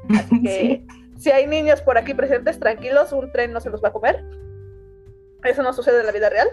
Así 0.10 0.42
que 0.44 0.86
si 1.20 1.32
hay 1.32 1.46
niños 1.46 1.82
por 1.82 1.98
aquí 1.98 2.14
presentes, 2.14 2.60
tranquilos, 2.60 3.12
un 3.12 3.32
tren 3.32 3.52
no 3.52 3.60
se 3.60 3.70
los 3.70 3.84
va 3.84 3.90
a 3.90 3.94
comer. 3.94 4.24
Eso 5.44 5.62
no 5.62 5.74
sucede 5.74 6.00
en 6.00 6.06
la 6.06 6.12
vida 6.14 6.30
real. 6.30 6.48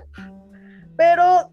Pero 0.97 1.53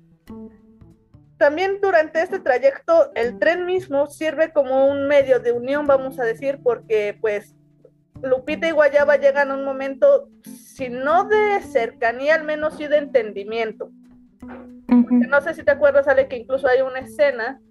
también 1.38 1.80
durante 1.82 2.22
este 2.22 2.40
trayecto, 2.40 3.12
el 3.14 3.38
tren 3.38 3.66
mismo 3.66 4.08
sirve 4.08 4.52
como 4.52 4.88
un 4.88 5.08
medio 5.08 5.40
de 5.40 5.52
unión, 5.52 5.86
vamos 5.86 6.20
a 6.20 6.24
decir, 6.24 6.60
porque 6.64 7.18
pues 7.22 7.56
Lupita 8.22 8.68
y 8.68 8.72
Guayaba 8.72 9.18
llegan 9.18 9.52
a 9.52 9.56
un 9.56 9.64
momento, 9.64 10.30
si 10.44 10.90
no 10.90 11.26
de 11.26 11.62
cercanía, 11.62 12.36
al 12.36 12.46
menos 12.46 12.78
sí 12.78 12.88
de 12.88 12.98
entendimiento. 12.98 13.92
No 14.88 15.42
sé 15.42 15.54
si 15.54 15.64
te 15.64 15.72
acuerdas, 15.72 16.08
Ale, 16.08 16.28
que 16.28 16.38
incluso 16.38 16.68
hay 16.68 16.82
una 16.82 17.00
escena, 17.00 17.62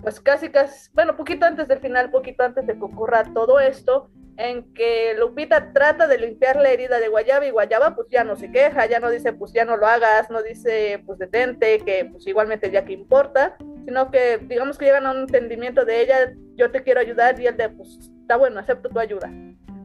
pues 0.00 0.20
casi, 0.20 0.48
casi, 0.50 0.90
bueno, 0.94 1.16
poquito 1.16 1.44
antes 1.44 1.68
del 1.68 1.80
final, 1.80 2.10
poquito 2.10 2.44
antes 2.44 2.66
de 2.66 2.74
que 2.74 2.84
ocurra 2.84 3.24
todo 3.24 3.60
esto, 3.60 4.10
en 4.48 4.72
que 4.74 5.14
Lupita 5.18 5.72
trata 5.72 6.06
de 6.06 6.18
limpiar 6.18 6.56
la 6.56 6.70
herida 6.70 6.98
de 6.98 7.08
Guayaba 7.08 7.46
y 7.46 7.50
Guayaba 7.50 7.94
pues 7.94 8.08
ya 8.10 8.24
no 8.24 8.36
se 8.36 8.50
queja, 8.50 8.86
ya 8.86 9.00
no 9.00 9.10
dice 9.10 9.32
pues 9.32 9.52
ya 9.52 9.64
no 9.64 9.76
lo 9.76 9.86
hagas, 9.86 10.30
no 10.30 10.42
dice 10.42 11.02
pues 11.06 11.18
detente, 11.18 11.78
que 11.80 12.06
pues 12.06 12.26
igualmente 12.26 12.70
ya 12.70 12.84
que 12.84 12.92
importa, 12.92 13.56
sino 13.84 14.10
que 14.10 14.38
digamos 14.38 14.78
que 14.78 14.86
llegan 14.86 15.06
a 15.06 15.12
un 15.12 15.20
entendimiento 15.20 15.84
de 15.84 16.00
ella, 16.00 16.32
yo 16.56 16.70
te 16.70 16.82
quiero 16.82 17.00
ayudar 17.00 17.38
y 17.40 17.46
él 17.46 17.56
de 17.56 17.68
pues 17.68 17.98
está 18.22 18.36
bueno, 18.36 18.60
acepto 18.60 18.88
tu 18.88 18.98
ayuda 18.98 19.30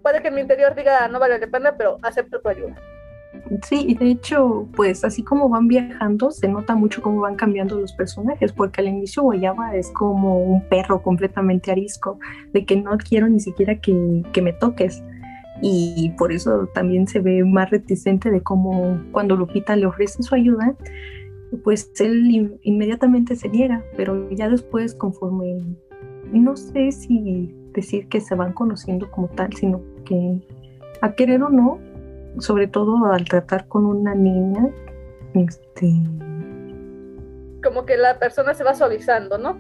puede 0.06 0.22
que 0.22 0.28
en 0.28 0.36
mi 0.36 0.42
interior 0.42 0.76
diga 0.76 1.08
no 1.08 1.18
vale 1.18 1.40
la 1.40 1.48
pena, 1.48 1.76
pero 1.76 1.98
acepto 2.04 2.40
tu 2.40 2.48
ayuda. 2.48 2.76
Sí, 3.64 3.86
y 3.88 3.96
de 3.96 4.12
hecho, 4.12 4.68
pues 4.76 5.04
así 5.04 5.24
como 5.24 5.50
van 5.50 5.68
viajando, 5.68 6.32
se 6.32 6.48
nota 6.48 6.76
mucho 6.76 7.02
cómo 7.02 7.22
van 7.22 7.36
cambiando 7.36 7.80
los 7.80 7.94
personajes, 7.94 8.52
porque 8.52 8.82
al 8.82 8.88
inicio 8.88 9.24
Guayaba 9.24 9.76
es 9.76 9.92
como 9.92 10.40
un 10.40 10.68
perro 10.68 11.02
completamente 11.02 11.72
arisco, 11.72 12.20
de 12.54 12.66
que 12.66 12.76
no 12.76 12.98
quiero 12.98 13.28
ni 13.30 13.40
siquiera 13.40 13.80
que, 13.80 14.24
que 14.34 14.42
me 14.42 14.54
toques. 14.54 15.04
Y 15.62 16.14
por 16.18 16.32
eso 16.32 16.68
también 16.74 17.08
se 17.08 17.20
ve 17.20 17.44
más 17.44 17.70
reticente 17.70 18.30
de 18.30 18.42
cómo 18.42 19.00
cuando 19.12 19.36
Lupita 19.36 19.76
le 19.76 19.86
ofrece 19.86 20.22
su 20.24 20.36
ayuda, 20.36 20.76
pues 21.64 21.92
él 22.00 22.60
inmediatamente 22.64 23.36
se 23.36 23.50
niega, 23.50 23.84
pero 23.96 24.30
ya 24.32 24.50
después 24.50 24.96
conforme, 24.96 25.58
no 26.34 26.56
sé 26.56 26.92
si 26.92 27.56
decir 27.74 28.08
que 28.08 28.20
se 28.22 28.36
van 28.36 28.54
conociendo 28.54 29.10
como 29.12 29.28
tal, 29.30 29.54
sino 29.54 29.82
que 30.06 30.42
a 31.02 31.14
querer 31.14 31.44
o 31.44 31.50
no, 31.50 31.80
sobre 32.40 32.68
todo 32.68 33.06
al 33.12 33.26
tratar 33.26 33.68
con 33.68 33.86
una 33.86 34.16
niña, 34.16 34.68
este... 35.34 35.92
Como 37.64 37.86
que 37.86 37.98
la 37.98 38.20
persona 38.20 38.54
se 38.54 38.64
va 38.64 38.76
suavizando, 38.76 39.38
¿no? 39.38 39.58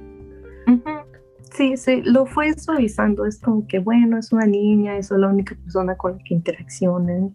Sí, 1.51 1.77
sí, 1.77 2.01
lo 2.03 2.25
fue 2.25 2.53
suavizando, 2.53 3.25
es 3.25 3.39
como 3.39 3.65
que 3.67 3.79
bueno, 3.79 4.17
es 4.17 4.31
una 4.31 4.45
niña, 4.45 4.97
es 4.97 5.09
la 5.11 5.27
única 5.27 5.55
persona 5.55 5.95
con 5.95 6.17
la 6.17 6.23
que 6.23 6.33
interaccionan. 6.33 7.33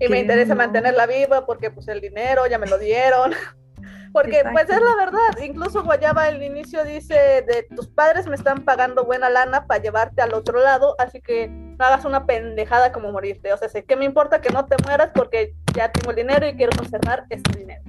Y 0.00 0.08
me 0.08 0.20
interesa 0.20 0.54
mantenerla 0.54 1.06
viva 1.06 1.46
porque 1.46 1.70
pues 1.70 1.86
el 1.88 2.00
dinero 2.00 2.42
ya 2.50 2.58
me 2.58 2.66
lo 2.66 2.78
dieron. 2.78 3.32
Porque 4.12 4.42
pues 4.52 4.70
es 4.70 4.80
la 4.80 4.96
verdad, 4.96 5.44
incluso 5.44 5.82
Guayaba 5.82 6.24
al 6.24 6.42
inicio 6.42 6.84
dice 6.84 7.14
de 7.14 7.66
tus 7.74 7.88
padres 7.88 8.28
me 8.28 8.36
están 8.36 8.64
pagando 8.64 9.04
buena 9.04 9.28
lana 9.28 9.66
para 9.66 9.82
llevarte 9.82 10.22
al 10.22 10.34
otro 10.34 10.60
lado, 10.60 10.94
así 10.98 11.20
que 11.20 11.48
no 11.48 11.84
hagas 11.84 12.04
una 12.04 12.24
pendejada 12.24 12.92
como 12.92 13.10
morirte. 13.10 13.52
O 13.52 13.56
sea, 13.56 13.68
sé 13.68 13.84
que 13.84 13.96
me 13.96 14.04
importa 14.04 14.40
que 14.40 14.50
no 14.50 14.66
te 14.66 14.76
mueras 14.84 15.10
porque 15.14 15.54
ya 15.74 15.90
tengo 15.90 16.10
el 16.10 16.16
dinero 16.16 16.46
y 16.46 16.54
quiero 16.54 16.76
conservar 16.76 17.24
ese 17.28 17.42
dinero. 17.58 17.82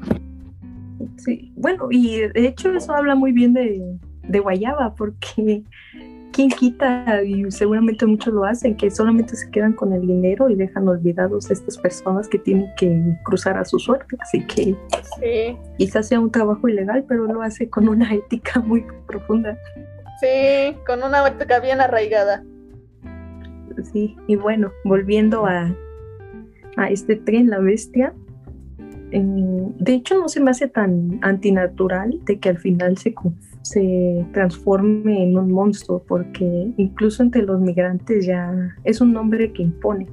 Sí, 1.18 1.54
bueno, 1.56 1.88
y 1.92 2.22
de 2.22 2.48
hecho 2.48 2.72
eso 2.72 2.94
habla 2.94 3.16
muy 3.16 3.32
bien 3.32 3.54
de, 3.54 3.82
de 4.24 4.40
Guayaba, 4.40 4.96
porque 4.96 5.64
¿quién 6.36 6.50
quita? 6.50 7.24
Y 7.24 7.50
seguramente 7.50 8.06
muchos 8.06 8.34
lo 8.34 8.44
hacen, 8.44 8.76
que 8.76 8.92
solamente 8.92 9.36
se 9.36 9.50
quedan 9.50 9.74
con 9.74 9.94
el 9.94 10.02
dinero 10.02 10.50
y 10.50 10.56
dejan 10.56 10.88
olvidados 10.88 11.50
a 11.50 11.54
estas 11.54 11.78
personas 11.78 12.28
que 12.28 12.38
tienen 12.38 12.68
que 12.76 13.18
cruzar 13.24 13.58
a 13.58 13.64
su 13.64 13.80
suerte. 13.80 14.18
Así 14.20 14.46
que 14.46 14.76
sí. 15.20 15.58
quizás 15.78 16.10
sea 16.10 16.20
un 16.20 16.30
trabajo 16.30 16.68
ilegal, 16.68 17.06
pero 17.08 17.26
lo 17.26 17.42
hace 17.42 17.70
con 17.70 17.88
una 17.88 18.14
ética 18.14 18.60
muy 18.60 18.86
profunda. 19.08 19.58
Sí, 20.20 20.76
con 20.86 21.04
una 21.04 21.26
ética 21.26 21.60
bien 21.60 21.80
arraigada. 21.80 22.44
Sí, 23.92 24.16
y 24.28 24.36
bueno, 24.36 24.72
volviendo 24.84 25.46
a, 25.46 25.74
a 26.78 26.90
este 26.90 27.16
tren, 27.16 27.50
la 27.50 27.60
bestia, 27.60 28.14
de 29.12 29.94
hecho 29.94 30.20
no 30.20 30.28
se 30.28 30.42
me 30.42 30.52
hace 30.52 30.68
tan 30.68 31.20
antinatural 31.22 32.20
de 32.26 32.40
que 32.40 32.50
al 32.50 32.58
final 32.58 32.98
se, 32.98 33.14
se 33.66 34.24
transforme 34.32 35.24
en 35.24 35.38
un 35.38 35.52
monstruo, 35.52 36.04
porque 36.08 36.72
incluso 36.78 37.24
entre 37.24 37.42
los 37.42 37.60
migrantes 37.60 38.26
ya 38.26 38.76
es 38.84 39.02
un 39.02 39.12
nombre 39.12 39.52
que 39.52 39.64
impone. 39.64 40.08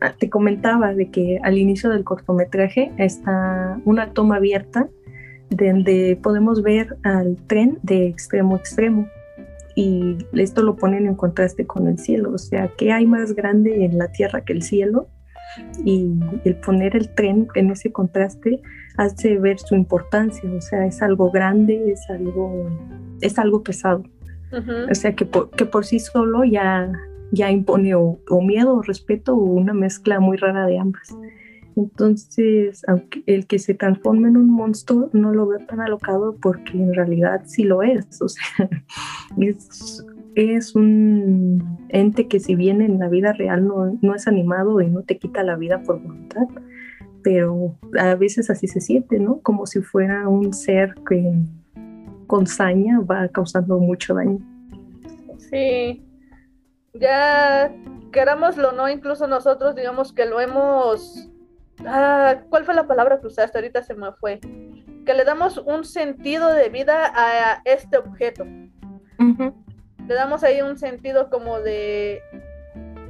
Ah, 0.00 0.14
te 0.16 0.30
comentaba 0.30 0.94
de 0.94 1.10
que 1.10 1.40
al 1.42 1.58
inicio 1.58 1.90
del 1.90 2.04
cortometraje 2.04 2.92
está 2.96 3.80
una 3.84 4.12
toma 4.12 4.36
abierta 4.36 4.88
donde 5.50 6.18
podemos 6.22 6.62
ver 6.62 6.96
al 7.02 7.36
tren 7.48 7.78
de 7.82 8.06
extremo 8.06 8.54
a 8.54 8.58
extremo 8.58 9.08
y 9.74 10.16
esto 10.32 10.62
lo 10.62 10.76
ponen 10.76 11.06
en 11.06 11.16
contraste 11.16 11.66
con 11.66 11.88
el 11.88 11.98
cielo, 11.98 12.32
o 12.32 12.38
sea, 12.38 12.70
¿qué 12.78 12.92
hay 12.92 13.06
más 13.06 13.34
grande 13.34 13.84
en 13.84 13.98
la 13.98 14.10
tierra 14.10 14.42
que 14.42 14.54
el 14.54 14.62
cielo? 14.62 15.08
Y 15.84 16.18
el 16.44 16.56
poner 16.56 16.96
el 16.96 17.08
tren 17.14 17.48
en 17.54 17.70
ese 17.70 17.92
contraste 17.92 18.60
hace 18.96 19.38
ver 19.38 19.58
su 19.58 19.74
importancia, 19.74 20.50
o 20.50 20.60
sea, 20.60 20.86
es 20.86 21.02
algo 21.02 21.30
grande, 21.30 21.92
es 21.92 22.08
algo, 22.10 22.68
es 23.20 23.38
algo 23.38 23.62
pesado. 23.62 24.04
O 24.90 24.94
sea, 24.94 25.14
que 25.14 25.26
por, 25.26 25.50
que 25.50 25.66
por 25.66 25.84
sí 25.84 25.98
solo 25.98 26.44
ya, 26.44 26.90
ya 27.32 27.50
impone 27.50 27.94
o, 27.94 28.18
miedo 28.42 28.76
o 28.76 28.82
respeto 28.82 29.34
o 29.34 29.42
una 29.42 29.74
mezcla 29.74 30.20
muy 30.20 30.36
rara 30.36 30.66
de 30.66 30.78
ambas. 30.78 31.16
Entonces, 31.76 32.82
aunque 32.88 33.22
el 33.26 33.46
que 33.46 33.58
se 33.58 33.74
transforme 33.74 34.28
en 34.28 34.38
un 34.38 34.48
monstruo 34.48 35.10
no 35.12 35.32
lo 35.32 35.46
veo 35.46 35.58
tan 35.66 35.80
alocado 35.80 36.36
porque 36.40 36.72
en 36.72 36.94
realidad 36.94 37.42
sí 37.44 37.64
lo 37.64 37.82
es. 37.82 38.22
O 38.22 38.28
sea, 38.28 38.70
es, 39.38 40.04
es 40.36 40.74
un 40.74 41.78
ente 41.88 42.28
que 42.28 42.40
si 42.40 42.54
bien 42.54 42.82
en 42.82 42.98
la 42.98 43.08
vida 43.08 43.32
real 43.32 43.66
no, 43.66 43.98
no 44.02 44.14
es 44.14 44.28
animado 44.28 44.80
y 44.82 44.86
no 44.88 45.02
te 45.02 45.18
quita 45.18 45.42
la 45.42 45.56
vida 45.56 45.82
por 45.82 46.00
voluntad, 46.00 46.46
pero 47.22 47.74
a 47.98 48.14
veces 48.16 48.50
así 48.50 48.68
se 48.68 48.82
siente, 48.82 49.18
¿no? 49.18 49.40
Como 49.40 49.66
si 49.66 49.80
fuera 49.80 50.28
un 50.28 50.52
ser 50.52 50.94
que 51.08 51.32
con 52.26 52.46
saña 52.46 53.00
va 53.00 53.28
causando 53.28 53.78
mucho 53.78 54.14
daño. 54.14 54.38
Sí, 55.38 56.04
ya 56.92 57.74
querámoslo 58.12 58.72
no, 58.72 58.90
incluso 58.90 59.26
nosotros 59.26 59.74
digamos 59.74 60.12
que 60.12 60.26
lo 60.26 60.40
hemos... 60.40 61.30
Ah, 61.86 62.42
¿Cuál 62.50 62.64
fue 62.64 62.74
la 62.74 62.86
palabra 62.86 63.20
que 63.20 63.26
usaste? 63.26 63.56
Ahorita 63.56 63.82
se 63.82 63.94
me 63.94 64.12
fue. 64.12 64.38
Que 65.06 65.14
le 65.14 65.24
damos 65.24 65.58
un 65.58 65.84
sentido 65.84 66.52
de 66.52 66.68
vida 66.68 67.10
a 67.14 67.62
este 67.64 67.96
objeto. 67.96 68.44
Le 70.06 70.14
damos 70.14 70.44
ahí 70.44 70.62
un 70.62 70.78
sentido 70.78 71.30
como 71.30 71.60
de, 71.60 72.22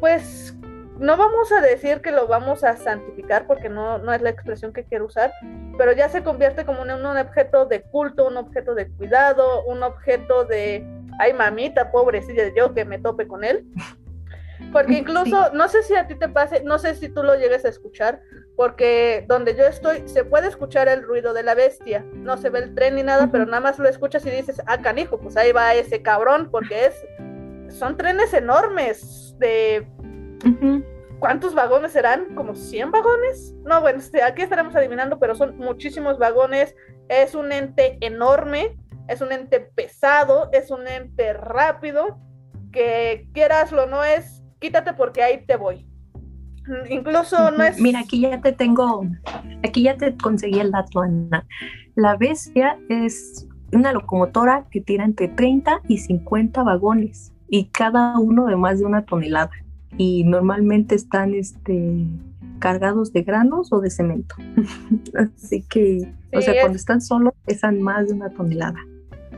pues, 0.00 0.54
no 0.98 1.16
vamos 1.16 1.52
a 1.52 1.60
decir 1.60 2.00
que 2.00 2.10
lo 2.10 2.26
vamos 2.26 2.64
a 2.64 2.76
santificar 2.76 3.46
porque 3.46 3.68
no, 3.68 3.98
no 3.98 4.12
es 4.12 4.22
la 4.22 4.30
expresión 4.30 4.72
que 4.72 4.84
quiero 4.84 5.06
usar, 5.06 5.32
pero 5.76 5.92
ya 5.92 6.08
se 6.08 6.22
convierte 6.22 6.64
como 6.64 6.84
en 6.84 6.92
un 6.92 7.04
objeto 7.04 7.66
de 7.66 7.82
culto, 7.82 8.26
un 8.26 8.38
objeto 8.38 8.74
de 8.74 8.88
cuidado, 8.88 9.64
un 9.64 9.82
objeto 9.82 10.44
de, 10.44 10.86
ay 11.18 11.34
mamita, 11.34 11.90
pobrecilla 11.90 12.44
yo 12.56 12.72
que 12.72 12.84
me 12.84 12.98
tope 12.98 13.26
con 13.26 13.44
él. 13.44 13.66
Porque 14.72 14.94
incluso, 14.94 15.52
no 15.52 15.68
sé 15.68 15.82
si 15.82 15.94
a 15.94 16.06
ti 16.06 16.14
te 16.14 16.28
pase, 16.28 16.62
no 16.62 16.78
sé 16.78 16.94
si 16.94 17.08
tú 17.08 17.22
lo 17.22 17.34
llegues 17.36 17.64
a 17.64 17.68
escuchar, 17.68 18.22
porque 18.56 19.24
donde 19.28 19.54
yo 19.54 19.64
estoy 19.64 20.02
se 20.06 20.24
puede 20.24 20.48
escuchar 20.48 20.88
el 20.88 21.02
ruido 21.02 21.34
de 21.34 21.42
la 21.42 21.54
bestia, 21.54 22.04
no 22.12 22.36
se 22.36 22.50
ve 22.50 22.60
el 22.60 22.74
tren 22.74 22.96
ni 22.96 23.02
nada, 23.02 23.30
pero 23.30 23.46
nada 23.46 23.60
más 23.60 23.78
lo 23.78 23.88
escuchas 23.88 24.24
y 24.26 24.30
dices, 24.30 24.60
ah, 24.66 24.78
canijo, 24.78 25.18
pues 25.18 25.36
ahí 25.36 25.52
va 25.52 25.74
ese 25.74 26.02
cabrón, 26.02 26.48
porque 26.50 26.86
es, 26.86 27.06
son 27.68 27.96
trenes 27.96 28.32
enormes 28.34 29.34
de 29.38 29.86
¿Cuántos 31.18 31.54
vagones 31.54 31.92
serán? 31.92 32.34
¿Como 32.34 32.54
100 32.54 32.90
vagones? 32.90 33.54
No, 33.64 33.80
bueno, 33.80 33.98
este, 33.98 34.22
aquí 34.22 34.42
estaremos 34.42 34.76
adivinando, 34.76 35.18
pero 35.18 35.34
son 35.34 35.56
muchísimos 35.56 36.18
vagones. 36.18 36.74
Es 37.08 37.34
un 37.34 37.52
ente 37.52 37.96
enorme, 38.00 38.76
es 39.08 39.22
un 39.22 39.32
ente 39.32 39.60
pesado, 39.60 40.50
es 40.52 40.70
un 40.70 40.86
ente 40.86 41.32
rápido, 41.32 42.18
que 42.70 43.28
quieraslo 43.32 43.86
no 43.86 44.04
es, 44.04 44.35
quítate 44.66 44.92
porque 44.94 45.22
ahí 45.22 45.44
te 45.46 45.56
voy. 45.56 45.86
Incluso 46.90 47.50
no 47.52 47.62
es... 47.62 47.80
Mira, 47.80 48.00
aquí 48.00 48.20
ya 48.20 48.40
te 48.40 48.50
tengo, 48.52 49.06
aquí 49.62 49.82
ya 49.82 49.96
te 49.96 50.16
conseguí 50.16 50.58
el 50.58 50.72
dato, 50.72 51.00
Ana. 51.00 51.46
La 51.94 52.16
bestia 52.16 52.76
es 52.88 53.46
una 53.72 53.92
locomotora 53.92 54.66
que 54.70 54.80
tira 54.80 55.04
entre 55.04 55.28
30 55.28 55.82
y 55.86 55.98
50 55.98 56.64
vagones 56.64 57.32
y 57.48 57.66
cada 57.66 58.18
uno 58.18 58.46
de 58.46 58.56
más 58.56 58.80
de 58.80 58.86
una 58.86 59.04
tonelada 59.04 59.52
y 59.96 60.24
normalmente 60.24 60.96
están 60.96 61.34
este, 61.34 62.04
cargados 62.58 63.12
de 63.12 63.22
granos 63.22 63.72
o 63.72 63.80
de 63.80 63.90
cemento. 63.90 64.34
así 65.14 65.62
que, 65.62 66.12
o 66.32 66.40
sea, 66.40 66.60
cuando 66.60 66.76
están 66.76 67.00
solos 67.00 67.34
pesan 67.44 67.80
más 67.80 68.08
de 68.08 68.14
una 68.14 68.30
tonelada 68.30 68.80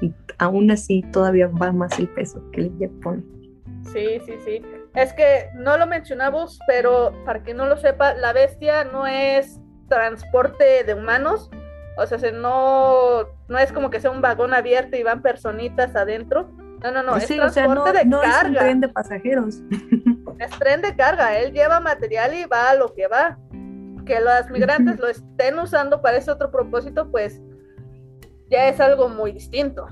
y 0.00 0.14
aún 0.38 0.70
así 0.70 1.04
todavía 1.12 1.48
va 1.48 1.72
más 1.72 1.98
el 1.98 2.08
peso 2.08 2.42
que 2.52 2.62
le 2.78 2.88
ponen. 2.88 3.24
Sí, 3.92 4.18
sí, 4.24 4.32
sí. 4.44 4.62
Es 4.98 5.12
que 5.12 5.48
no 5.54 5.78
lo 5.78 5.86
mencionamos, 5.86 6.58
pero 6.66 7.12
para 7.24 7.44
que 7.44 7.54
no 7.54 7.66
lo 7.66 7.76
sepa, 7.76 8.14
la 8.14 8.32
bestia 8.32 8.82
no 8.82 9.06
es 9.06 9.60
transporte 9.88 10.82
de 10.82 10.94
humanos. 10.94 11.50
O 11.96 12.06
sea, 12.06 12.18
no, 12.32 13.28
no 13.46 13.58
es 13.58 13.70
como 13.70 13.90
que 13.90 14.00
sea 14.00 14.10
un 14.10 14.20
vagón 14.20 14.54
abierto 14.54 14.96
y 14.96 15.04
van 15.04 15.22
personitas 15.22 15.94
adentro. 15.94 16.50
No, 16.82 16.90
no, 16.90 17.04
no, 17.04 17.16
es 17.16 17.28
transporte 17.28 17.92
de 17.92 18.10
carga. 18.10 18.38
Es 18.38 18.44
un 18.44 18.54
tren 18.54 18.80
de 18.80 18.88
pasajeros. 18.88 19.62
Es 20.38 20.50
tren 20.52 20.82
de 20.82 20.94
carga, 20.94 21.36
él 21.36 21.52
lleva 21.52 21.80
material 21.80 22.32
y 22.32 22.44
va 22.44 22.70
a 22.70 22.74
lo 22.76 22.94
que 22.94 23.08
va. 23.08 23.38
Que 24.06 24.20
los 24.20 24.50
migrantes 24.52 24.98
lo 25.00 25.08
estén 25.08 25.58
usando 25.58 26.00
para 26.00 26.16
ese 26.16 26.30
otro 26.30 26.52
propósito, 26.52 27.10
pues 27.10 27.40
ya 28.48 28.68
es 28.68 28.78
algo 28.78 29.08
muy 29.08 29.32
distinto. 29.32 29.88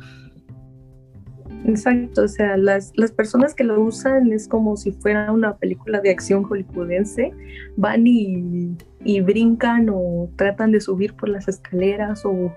Exacto, 1.64 2.22
o 2.22 2.28
sea, 2.28 2.56
las, 2.56 2.92
las 2.96 3.10
personas 3.10 3.54
que 3.54 3.64
lo 3.64 3.80
usan 3.80 4.32
es 4.32 4.46
como 4.46 4.76
si 4.76 4.92
fuera 4.92 5.32
una 5.32 5.56
película 5.56 6.00
de 6.00 6.10
acción 6.10 6.44
hollywoodense, 6.44 7.32
van 7.76 8.06
y, 8.06 8.76
y 9.04 9.20
brincan 9.20 9.88
o 9.92 10.28
tratan 10.36 10.70
de 10.70 10.80
subir 10.80 11.14
por 11.14 11.28
las 11.28 11.48
escaleras 11.48 12.24
o, 12.24 12.52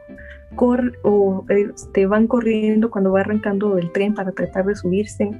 cor, 0.56 0.98
o 1.04 1.46
este, 1.50 2.06
van 2.06 2.28
corriendo 2.28 2.90
cuando 2.90 3.12
va 3.12 3.22
arrancando 3.22 3.78
el 3.78 3.92
tren 3.92 4.14
para 4.14 4.32
tratar 4.32 4.66
de 4.66 4.76
subirse. 4.76 5.32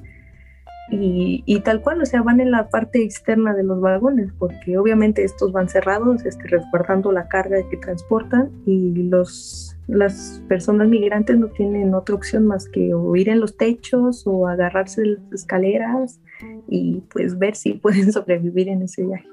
Y, 0.92 1.44
y, 1.46 1.60
tal 1.60 1.82
cual, 1.82 2.02
o 2.02 2.06
sea, 2.06 2.24
van 2.24 2.40
en 2.40 2.50
la 2.50 2.70
parte 2.70 3.04
externa 3.04 3.54
de 3.54 3.64
los 3.64 3.80
vagones, 3.80 4.32
porque 4.40 4.76
obviamente 4.80 5.24
estos 5.24 5.52
van 5.52 5.70
cerrados, 5.70 6.26
este, 6.26 6.48
resguardando 6.48 7.12
la 7.12 7.28
carga 7.28 7.58
que 7.70 7.78
transportan 7.78 8.50
y 8.66 9.04
los, 9.04 9.78
las 9.90 10.44
personas 10.48 10.88
migrantes 10.88 11.38
no 11.38 11.48
tienen 11.48 11.94
otra 11.94 12.16
opción 12.16 12.46
más 12.46 12.70
que 12.70 12.94
o 12.94 13.16
ir 13.16 13.30
en 13.30 13.40
los 13.40 13.58
techos 13.58 14.26
o 14.28 14.48
agarrarse 14.48 15.02
de 15.02 15.08
las 15.08 15.34
escaleras 15.34 16.20
y 16.68 17.02
pues 17.12 17.38
ver 17.38 17.56
si 17.56 17.74
pueden 17.84 18.12
sobrevivir 18.14 18.70
en 18.70 18.84
ese 18.84 19.04
viaje. 19.04 19.28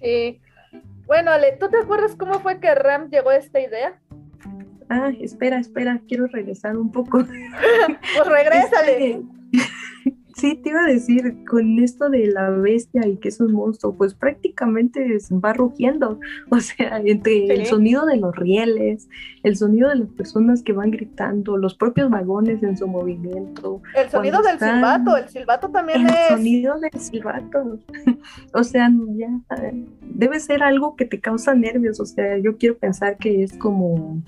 Sí. 0.00 0.40
Bueno, 1.06 1.30
Ale, 1.30 1.56
¿tú 1.58 1.68
te 1.68 1.78
acuerdas 1.78 2.14
cómo 2.16 2.34
fue 2.40 2.60
que 2.60 2.74
Ram 2.74 3.08
llegó 3.10 3.30
a 3.30 3.36
esta 3.36 3.60
idea? 3.60 3.98
Ah, 4.88 5.10
espera, 5.20 5.58
espera, 5.58 6.00
quiero 6.06 6.26
regresar 6.26 6.76
un 6.76 6.92
poco. 6.92 7.24
pues 8.16 8.28
regrésale. 8.28 9.10
Este, 9.12 9.22
Sí, 10.34 10.54
te 10.56 10.70
iba 10.70 10.80
a 10.84 10.86
decir, 10.86 11.44
con 11.48 11.78
esto 11.78 12.08
de 12.08 12.26
la 12.26 12.50
bestia 12.50 13.06
y 13.06 13.16
que 13.16 13.28
es 13.28 13.40
un 13.40 13.52
monstruo, 13.52 13.94
pues 13.94 14.14
prácticamente 14.14 15.18
va 15.32 15.52
rugiendo, 15.52 16.18
o 16.50 16.60
sea, 16.60 17.00
entre 17.04 17.46
el 17.46 17.66
sonido 17.66 18.06
de 18.06 18.16
los 18.16 18.34
rieles, 18.34 19.08
el 19.42 19.56
sonido 19.56 19.90
de 19.90 19.96
las 19.96 20.08
personas 20.08 20.62
que 20.62 20.72
van 20.72 20.90
gritando, 20.90 21.56
los 21.56 21.74
propios 21.74 22.10
vagones 22.10 22.62
en 22.62 22.76
su 22.76 22.86
movimiento. 22.86 23.82
El 23.94 24.08
sonido 24.10 24.42
del 24.42 24.58
silbato, 24.58 25.16
el 25.16 25.28
silbato 25.28 25.68
también 25.70 26.06
es... 26.06 26.16
El 26.30 26.36
sonido 26.36 26.78
del 26.80 27.00
silbato, 27.00 27.78
o 28.54 28.64
sea, 28.64 28.90
ya 29.16 29.28
debe 30.00 30.40
ser 30.40 30.62
algo 30.62 30.96
que 30.96 31.04
te 31.04 31.20
causa 31.20 31.54
nervios, 31.54 32.00
o 32.00 32.06
sea, 32.06 32.38
yo 32.38 32.56
quiero 32.56 32.76
pensar 32.78 33.16
que 33.18 33.42
es 33.42 33.52
como 33.58 34.22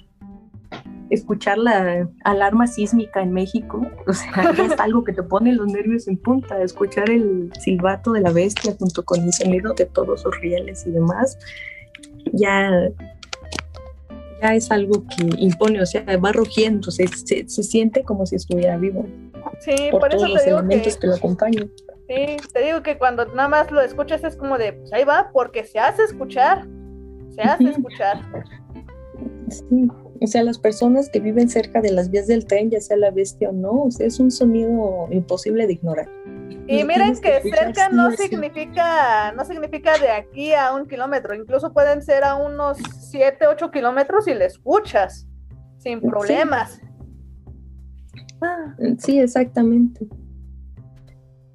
escuchar 1.14 1.58
la 1.58 2.08
alarma 2.24 2.66
sísmica 2.66 3.22
en 3.22 3.32
México, 3.32 3.86
o 4.06 4.12
sea, 4.12 4.50
es 4.50 4.78
algo 4.78 5.04
que 5.04 5.12
te 5.12 5.22
pone 5.22 5.52
los 5.52 5.66
nervios 5.66 6.08
en 6.08 6.16
punta, 6.16 6.60
escuchar 6.62 7.10
el 7.10 7.50
silbato 7.60 8.12
de 8.12 8.20
la 8.20 8.30
bestia 8.30 8.74
junto 8.78 9.04
con 9.04 9.22
el 9.22 9.32
sonido 9.32 9.72
de 9.74 9.86
todos 9.86 10.24
los 10.24 10.40
rieles 10.40 10.86
y 10.86 10.90
demás, 10.90 11.38
ya, 12.32 12.90
ya 14.42 14.54
es 14.54 14.70
algo 14.70 15.04
que 15.06 15.28
impone, 15.38 15.80
o 15.80 15.86
sea, 15.86 16.04
va 16.18 16.32
rugiendo, 16.32 16.90
se, 16.90 17.06
se, 17.08 17.46
siente 17.46 18.02
como 18.02 18.26
si 18.26 18.36
estuviera 18.36 18.76
vivo. 18.76 19.06
Sí, 19.60 19.74
por, 19.90 20.14
eso 20.14 20.26
los 20.26 20.38
te 20.38 20.50
digo 20.50 20.58
elementos 20.58 20.96
que, 20.96 21.06
lo 21.06 21.14
acompañan. 21.14 21.70
Sí, 22.08 22.36
te 22.52 22.64
digo 22.64 22.82
que 22.82 22.98
cuando 22.98 23.24
nada 23.26 23.48
más 23.48 23.70
lo 23.70 23.80
escuchas 23.80 24.24
es 24.24 24.36
como 24.36 24.58
de, 24.58 24.74
pues 24.74 24.92
ahí 24.92 25.04
va, 25.04 25.30
porque 25.32 25.64
se 25.64 25.78
hace 25.78 26.02
escuchar, 26.02 26.66
se 27.30 27.42
hace 27.42 27.70
escuchar. 27.70 28.20
Sí. 29.48 29.88
O 30.20 30.26
sea, 30.26 30.42
las 30.42 30.58
personas 30.58 31.08
que 31.08 31.20
viven 31.20 31.48
cerca 31.48 31.80
de 31.80 31.90
las 31.90 32.10
vías 32.10 32.26
del 32.26 32.46
tren, 32.46 32.70
ya 32.70 32.80
sea 32.80 32.96
la 32.96 33.10
bestia 33.10 33.50
o 33.50 33.52
no, 33.52 33.84
o 33.84 33.90
sea, 33.90 34.06
es 34.06 34.20
un 34.20 34.30
sonido 34.30 35.08
imposible 35.10 35.66
de 35.66 35.74
ignorar. 35.74 36.08
Y 36.66 36.84
miren 36.84 37.20
que, 37.20 37.42
cerca 37.42 37.88
no 37.90 38.10
significa, 38.12 39.32
no 39.32 39.44
significa 39.44 39.98
de 39.98 40.10
aquí 40.10 40.54
a 40.54 40.72
un 40.72 40.86
kilómetro, 40.86 41.34
incluso 41.34 41.72
pueden 41.72 42.02
ser 42.02 42.24
a 42.24 42.36
unos 42.36 42.78
7, 43.10 43.46
8 43.46 43.70
kilómetros 43.70 44.26
y 44.28 44.34
le 44.34 44.46
escuchas 44.46 45.26
sin 45.78 46.00
problemas. 46.00 46.80
Ah, 48.40 48.74
sí, 48.98 49.18
exactamente. 49.18 50.06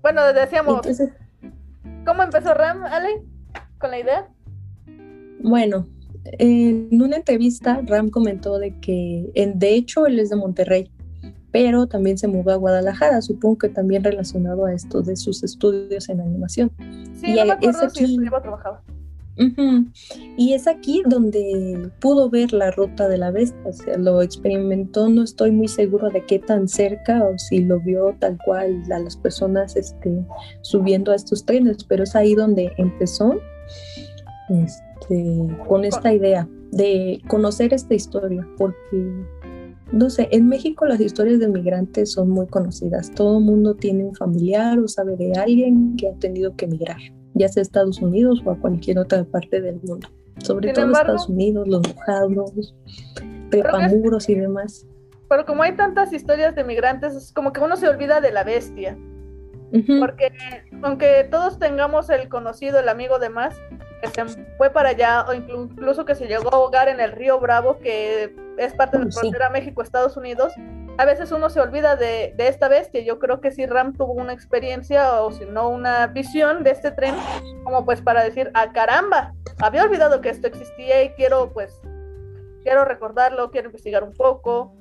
Bueno, 0.01 0.31
decíamos, 0.33 0.81
¿cómo 2.05 2.23
empezó 2.23 2.53
Ram, 2.53 2.83
Ale, 2.83 3.23
con 3.79 3.91
la 3.91 3.99
idea? 3.99 4.27
Bueno, 5.41 5.87
en 6.37 7.01
una 7.01 7.17
entrevista, 7.17 7.81
Ram 7.85 8.09
comentó 8.09 8.59
de 8.59 8.77
que, 8.79 9.29
en, 9.33 9.57
de 9.57 9.75
hecho, 9.75 10.05
él 10.05 10.19
es 10.19 10.29
de 10.29 10.35
Monterrey 10.35 10.91
pero 11.51 11.87
también 11.87 12.17
se 12.17 12.27
mudó 12.27 12.51
a 12.51 12.55
Guadalajara, 12.55 13.21
supongo 13.21 13.57
que 13.57 13.69
también 13.69 14.03
relacionado 14.03 14.65
a 14.65 14.73
esto 14.73 15.01
de 15.01 15.15
sus 15.15 15.43
estudios 15.43 16.09
en 16.09 16.21
animación. 16.21 16.71
Sí, 17.19 17.31
y 17.31 17.35
no 17.35 17.45
me 17.45 17.67
es 17.67 17.81
aquí, 17.81 18.05
si 18.05 18.17
Y 20.37 20.53
es 20.53 20.67
aquí 20.67 21.01
donde 21.07 21.89
pudo 21.99 22.29
ver 22.29 22.53
la 22.53 22.71
ruta 22.71 23.07
de 23.07 23.17
la 23.17 23.31
bestia, 23.31 23.59
o 23.65 23.73
sea, 23.73 23.97
lo 23.97 24.21
experimentó, 24.21 25.09
no 25.09 25.23
estoy 25.23 25.51
muy 25.51 25.67
seguro 25.67 26.09
de 26.09 26.25
qué 26.25 26.39
tan 26.39 26.67
cerca 26.67 27.23
o 27.23 27.37
si 27.37 27.59
lo 27.59 27.79
vio 27.79 28.15
tal 28.19 28.37
cual 28.45 28.83
a 28.91 28.99
las 28.99 29.15
personas 29.15 29.75
este, 29.75 30.23
subiendo 30.61 31.11
a 31.11 31.15
estos 31.15 31.45
trenes, 31.45 31.83
pero 31.83 32.03
es 32.03 32.15
ahí 32.15 32.35
donde 32.35 32.71
empezó 32.77 33.39
este, 34.49 34.88
con 35.67 35.85
esta 35.85 36.13
idea 36.13 36.47
de 36.71 37.21
conocer 37.27 37.73
esta 37.73 37.93
historia, 37.95 38.47
porque 38.57 39.25
no 39.91 40.09
sé, 40.09 40.29
en 40.31 40.47
México 40.47 40.85
las 40.85 40.99
historias 40.99 41.39
de 41.39 41.47
migrantes 41.47 42.11
son 42.11 42.29
muy 42.29 42.47
conocidas. 42.47 43.11
Todo 43.11 43.39
el 43.39 43.43
mundo 43.43 43.75
tiene 43.75 44.05
un 44.05 44.15
familiar 44.15 44.77
o 44.79 44.87
sabe 44.87 45.15
de 45.15 45.33
alguien 45.33 45.95
que 45.97 46.09
ha 46.09 46.13
tenido 46.13 46.55
que 46.55 46.65
emigrar, 46.65 46.97
ya 47.33 47.47
sea 47.47 47.61
a 47.61 47.63
Estados 47.63 48.01
Unidos 48.01 48.41
o 48.45 48.51
a 48.51 48.59
cualquier 48.59 48.99
otra 48.99 49.23
parte 49.23 49.61
del 49.61 49.79
mundo. 49.81 50.07
Sobre 50.37 50.73
todo 50.73 50.91
Estados 50.91 51.27
Unidos, 51.27 51.67
los 51.67 51.81
mojados, 51.87 52.75
prepamuros 53.49 54.29
y 54.29 54.35
demás. 54.35 54.85
Pero 55.27 55.45
como 55.45 55.63
hay 55.63 55.75
tantas 55.75 56.13
historias 56.13 56.55
de 56.55 56.63
migrantes, 56.63 57.15
es 57.15 57.33
como 57.33 57.51
que 57.51 57.59
uno 57.59 57.75
se 57.75 57.87
olvida 57.87 58.21
de 58.21 58.31
la 58.31 58.43
bestia. 58.43 58.97
Porque 59.99 60.31
aunque 60.81 61.27
todos 61.29 61.59
tengamos 61.59 62.09
el 62.09 62.29
conocido, 62.29 62.79
el 62.79 62.89
amigo 62.89 63.19
de 63.19 63.29
más, 63.29 63.55
que 64.01 64.07
se 64.07 64.45
fue 64.57 64.69
para 64.69 64.89
allá 64.89 65.25
o 65.27 65.33
incluso 65.33 66.05
que 66.05 66.15
se 66.15 66.27
llegó 66.27 66.53
a 66.53 66.55
ahogar 66.55 66.87
en 66.87 66.99
el 66.99 67.11
río 67.11 67.39
Bravo, 67.39 67.79
que 67.79 68.35
es 68.57 68.73
parte 68.73 68.97
de 68.97 69.05
la 69.05 69.11
frontera 69.11 69.49
México-Estados 69.49 70.17
Unidos, 70.17 70.53
a 70.97 71.05
veces 71.05 71.31
uno 71.31 71.49
se 71.49 71.61
olvida 71.61 71.95
de, 71.95 72.33
de, 72.35 72.47
esta 72.47 72.67
bestia. 72.67 73.01
Yo 73.01 73.19
creo 73.19 73.39
que 73.39 73.51
si 73.51 73.65
Ram 73.65 73.93
tuvo 73.93 74.13
una 74.13 74.33
experiencia 74.33 75.21
o 75.21 75.31
si 75.31 75.45
no 75.45 75.69
una 75.69 76.07
visión 76.07 76.63
de 76.63 76.71
este 76.71 76.91
tren, 76.91 77.15
como 77.63 77.85
pues 77.85 78.01
para 78.01 78.23
decir, 78.23 78.51
a 78.53 78.63
ah, 78.63 78.73
caramba, 78.73 79.33
había 79.61 79.83
olvidado 79.83 80.19
que 80.19 80.29
esto 80.29 80.47
existía 80.47 81.03
y 81.03 81.11
quiero 81.11 81.53
pues, 81.53 81.81
quiero 82.63 82.83
recordarlo, 82.83 83.49
quiero 83.51 83.67
investigar 83.67 84.03
un 84.03 84.13
poco. 84.13 84.73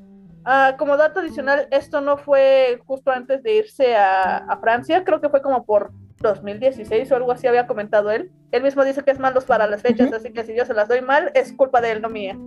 Ah, 0.51 0.77
como 0.79 0.97
dato 0.97 1.21
adicional, 1.21 1.69
esto 1.71 2.01
no 2.01 2.17
fue 2.17 2.81
justo 2.87 3.11
antes 3.11 3.43
de 3.43 3.57
irse 3.57 3.95
a, 3.95 4.39
a 4.39 4.57
Francia, 4.57 5.05
creo 5.05 5.21
que 5.21 5.29
fue 5.29 5.43
como 5.43 5.67
por 5.67 5.93
2016 6.23 7.13
o 7.13 7.17
algo 7.17 7.33
así 7.33 7.47
había 7.47 7.67
comentado 7.67 8.11
él. 8.11 8.31
Él 8.51 8.63
mismo 8.63 8.83
dice 8.83 9.03
que 9.03 9.11
es 9.11 9.19
malo 9.19 9.43
para 9.43 9.67
las 9.67 9.83
fechas, 9.83 10.11
así 10.11 10.31
que 10.31 10.45
si 10.45 10.57
yo 10.57 10.65
se 10.65 10.73
las 10.73 10.89
doy 10.89 11.03
mal, 11.03 11.31
es 11.35 11.53
culpa 11.53 11.83
de 11.83 11.93
él, 11.93 12.01
no 12.01 12.09
mía. 12.09 12.39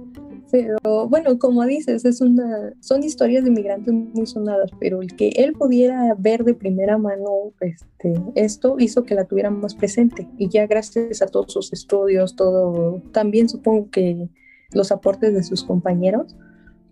Pero 0.52 1.08
bueno, 1.10 1.38
como 1.38 1.64
dices, 1.64 2.04
es 2.04 2.22
una, 2.22 2.74
son 2.80 3.04
historias 3.04 3.44
de 3.44 3.52
migrantes 3.52 3.94
muy 3.94 4.26
sonadas, 4.26 4.72
pero 4.80 5.04
el 5.04 5.16
que 5.16 5.30
él 5.36 5.54
pudiera 5.54 6.16
ver 6.18 6.44
de 6.44 6.56
primera 6.56 6.98
mano 6.98 7.54
este, 7.60 8.14
esto 8.34 8.78
hizo 8.80 9.04
que 9.04 9.14
la 9.14 9.26
tuviera 9.26 9.52
más 9.52 9.76
presente. 9.76 10.28
Y 10.40 10.50
ya 10.50 10.66
gracias 10.66 11.22
a 11.22 11.28
todos 11.28 11.54
sus 11.54 11.72
estudios, 11.72 12.36
todo, 12.36 13.00
también 13.12 13.48
supongo 13.48 13.92
que 13.92 14.28
los 14.72 14.92
aportes 14.92 15.36
de 15.36 15.44
sus 15.44 15.64
compañeros, 15.64 16.36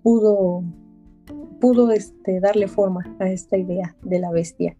pudo, 0.03 0.63
pudo 1.59 1.91
este, 1.91 2.39
darle 2.39 2.67
forma 2.67 3.15
a 3.19 3.29
esta 3.29 3.57
idea 3.57 3.95
de 4.01 4.19
la 4.19 4.31
bestia. 4.31 4.75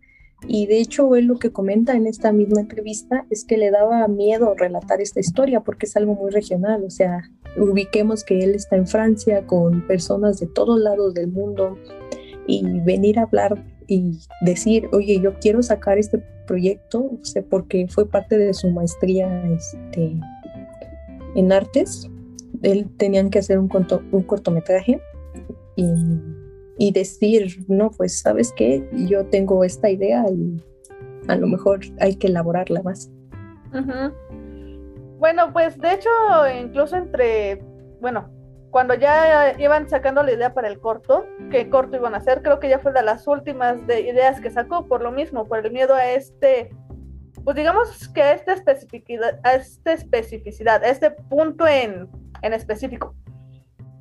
Y 0.48 0.68
de 0.68 0.80
hecho, 0.80 1.16
él 1.16 1.26
lo 1.26 1.38
que 1.38 1.52
comenta 1.52 1.96
en 1.96 2.08
esta 2.08 2.32
misma 2.32 2.62
entrevista 2.62 3.26
es 3.30 3.44
que 3.44 3.58
le 3.58 3.72
daba 3.72 4.08
miedo 4.08 4.54
relatar 4.56 5.02
esta 5.02 5.20
historia 5.20 5.62
porque 5.62 5.86
es 5.86 5.98
algo 5.98 6.16
muy 6.16 6.32
regional. 6.32 6.84
O 6.86 6.90
sea, 6.90 7.30
ubiquemos 7.58 8.24
que 8.24 8.40
él 8.40 8.56
está 8.56 8.78
en 8.78 8.88
Francia 8.88 9.46
con 9.46 9.86
personas 9.86 10.40
de 10.40 10.48
todos 10.48 10.80
lados 10.80 11.14
del 11.14 11.28
mundo 11.28 11.78
y 12.48 12.80
venir 12.82 13.20
a 13.20 13.24
hablar 13.24 13.64
y 13.88 14.20
decir, 14.42 14.88
oye, 14.94 15.20
yo 15.20 15.34
quiero 15.40 15.62
sacar 15.62 15.98
este 15.98 16.24
proyecto, 16.48 17.00
o 17.00 17.26
sea, 17.26 17.44
porque 17.44 17.88
fue 17.90 18.08
parte 18.08 18.38
de 18.38 18.54
su 18.54 18.70
maestría 18.70 19.44
este, 19.52 20.16
en 21.36 21.52
artes. 21.52 22.10
Él 22.62 22.88
tenían 22.98 23.30
que 23.30 23.40
hacer 23.40 23.60
un, 23.60 23.70
un 24.12 24.24
cortometraje 24.24 25.02
y 25.76 25.84
y 26.80 26.94
decir, 26.94 27.66
no, 27.68 27.92
pues 27.92 28.22
sabes 28.22 28.54
qué, 28.54 28.88
yo 28.94 29.26
tengo 29.26 29.66
esta 29.66 29.90
idea 29.90 30.24
y 30.32 30.64
a 31.28 31.36
lo 31.36 31.46
mejor 31.46 31.82
hay 32.00 32.16
que 32.16 32.28
elaborarla 32.28 32.82
más. 32.82 33.12
Bueno, 35.20 35.52
pues 35.52 35.78
de 35.78 35.94
hecho, 35.94 36.10
incluso 36.60 36.96
entre, 36.96 37.62
bueno, 38.00 38.32
cuando 38.72 38.94
ya 38.94 39.60
iban 39.60 39.90
sacando 39.90 40.24
la 40.24 40.32
idea 40.32 40.54
para 40.54 40.70
el 40.70 40.80
corto, 40.80 41.26
qué 41.52 41.70
corto 41.70 41.98
iban 41.98 42.14
a 42.14 42.18
hacer, 42.18 42.42
creo 42.42 42.62
que 42.62 42.70
ya 42.70 42.80
fue 42.80 42.94
de 42.94 43.04
las 43.04 43.28
últimas 43.28 43.86
de 43.86 44.00
ideas 44.00 44.40
que 44.40 44.50
sacó, 44.50 44.88
por 44.88 45.02
lo 45.02 45.12
mismo, 45.12 45.46
por 45.50 45.66
el 45.66 45.74
miedo 45.74 45.96
a 45.96 46.10
este, 46.10 46.74
pues 47.44 47.58
digamos 47.58 48.08
que 48.08 48.22
a 48.22 48.34
esta 48.34 48.54
especificidad, 48.54 49.38
a 49.44 49.56
esta 49.56 49.92
especificidad, 49.92 50.82
a 50.82 50.90
este 50.90 51.12
punto 51.12 51.68
en, 51.68 52.08
en 52.42 52.54
específico. 52.54 53.16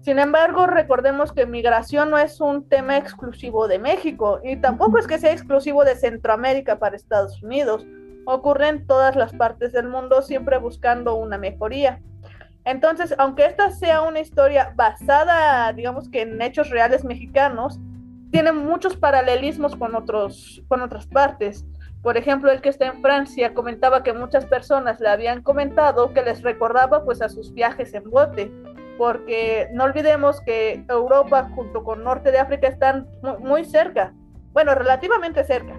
Sin 0.01 0.19
embargo, 0.19 0.67
recordemos 0.67 1.33
que 1.33 1.45
migración 1.45 2.11
no 2.11 2.19
es 2.19 2.41
un 2.41 2.69
tema 2.69 2.97
exclusivo 2.97 3.67
de 3.67 3.79
México 3.79 4.41
y 4.45 4.57
tampoco 4.57 4.99
es 4.99 5.07
que 5.07 5.19
sea 5.19 5.33
exclusivo 5.33 5.85
de 5.85 5.97
Centroamérica 5.97 6.79
para 6.79 6.97
Estados 6.97 7.43
Unidos. 7.43 7.87
Ocurre 8.25 8.69
en 8.69 8.87
todas 8.87 9.17
las 9.17 9.33
partes 9.33 9.73
del 9.73 9.89
mundo 9.89 10.23
siempre 10.23 10.59
buscando 10.59 11.17
una 11.17 11.37
mejoría. 11.37 12.01
Entonces, 12.65 13.15
aunque 13.19 13.47
esta 13.47 13.71
sea 13.71 14.03
una 14.03 14.21
historia 14.21 14.73
basada, 14.77 15.73
digamos 15.73 16.09
que 16.09 16.23
en 16.23 16.41
hechos 16.43 16.71
reales 16.71 17.05
mexicanos, 17.05 17.81
tiene 18.31 18.53
muchos 18.53 18.97
paralelismos 18.97 19.75
con, 19.75 19.95
otros, 19.95 20.63
con 20.69 20.83
otras 20.83 21.07
partes. 21.07 21.67
Por 22.03 22.17
ejemplo, 22.17 22.53
el 22.53 22.61
que 22.61 22.69
está 22.69 22.87
en 22.87 23.01
Francia 23.01 23.55
comentaba 23.55 24.03
que 24.03 24.13
muchas 24.13 24.47
personas 24.47 25.01
le 25.01 25.09
habían 25.09 25.43
comentado 25.43 26.13
que 26.13 26.23
les 26.23 26.43
recordaba 26.43 27.05
pues 27.05 27.23
a 27.23 27.29
sus 27.29 27.53
viajes 27.53 27.95
en 27.95 28.09
bote 28.09 28.53
porque 28.99 29.69
no 29.73 29.85
olvidemos 29.85 30.41
que 30.41 30.85
Europa 30.89 31.49
junto 31.55 31.85
con 31.85 32.03
Norte 32.05 32.33
de 32.33 32.39
África 32.39 32.67
están 32.67 33.09
muy, 33.39 33.65
cerca, 33.65 34.13
bueno, 34.53 34.75
relativamente 34.75 35.45
cerca. 35.45 35.73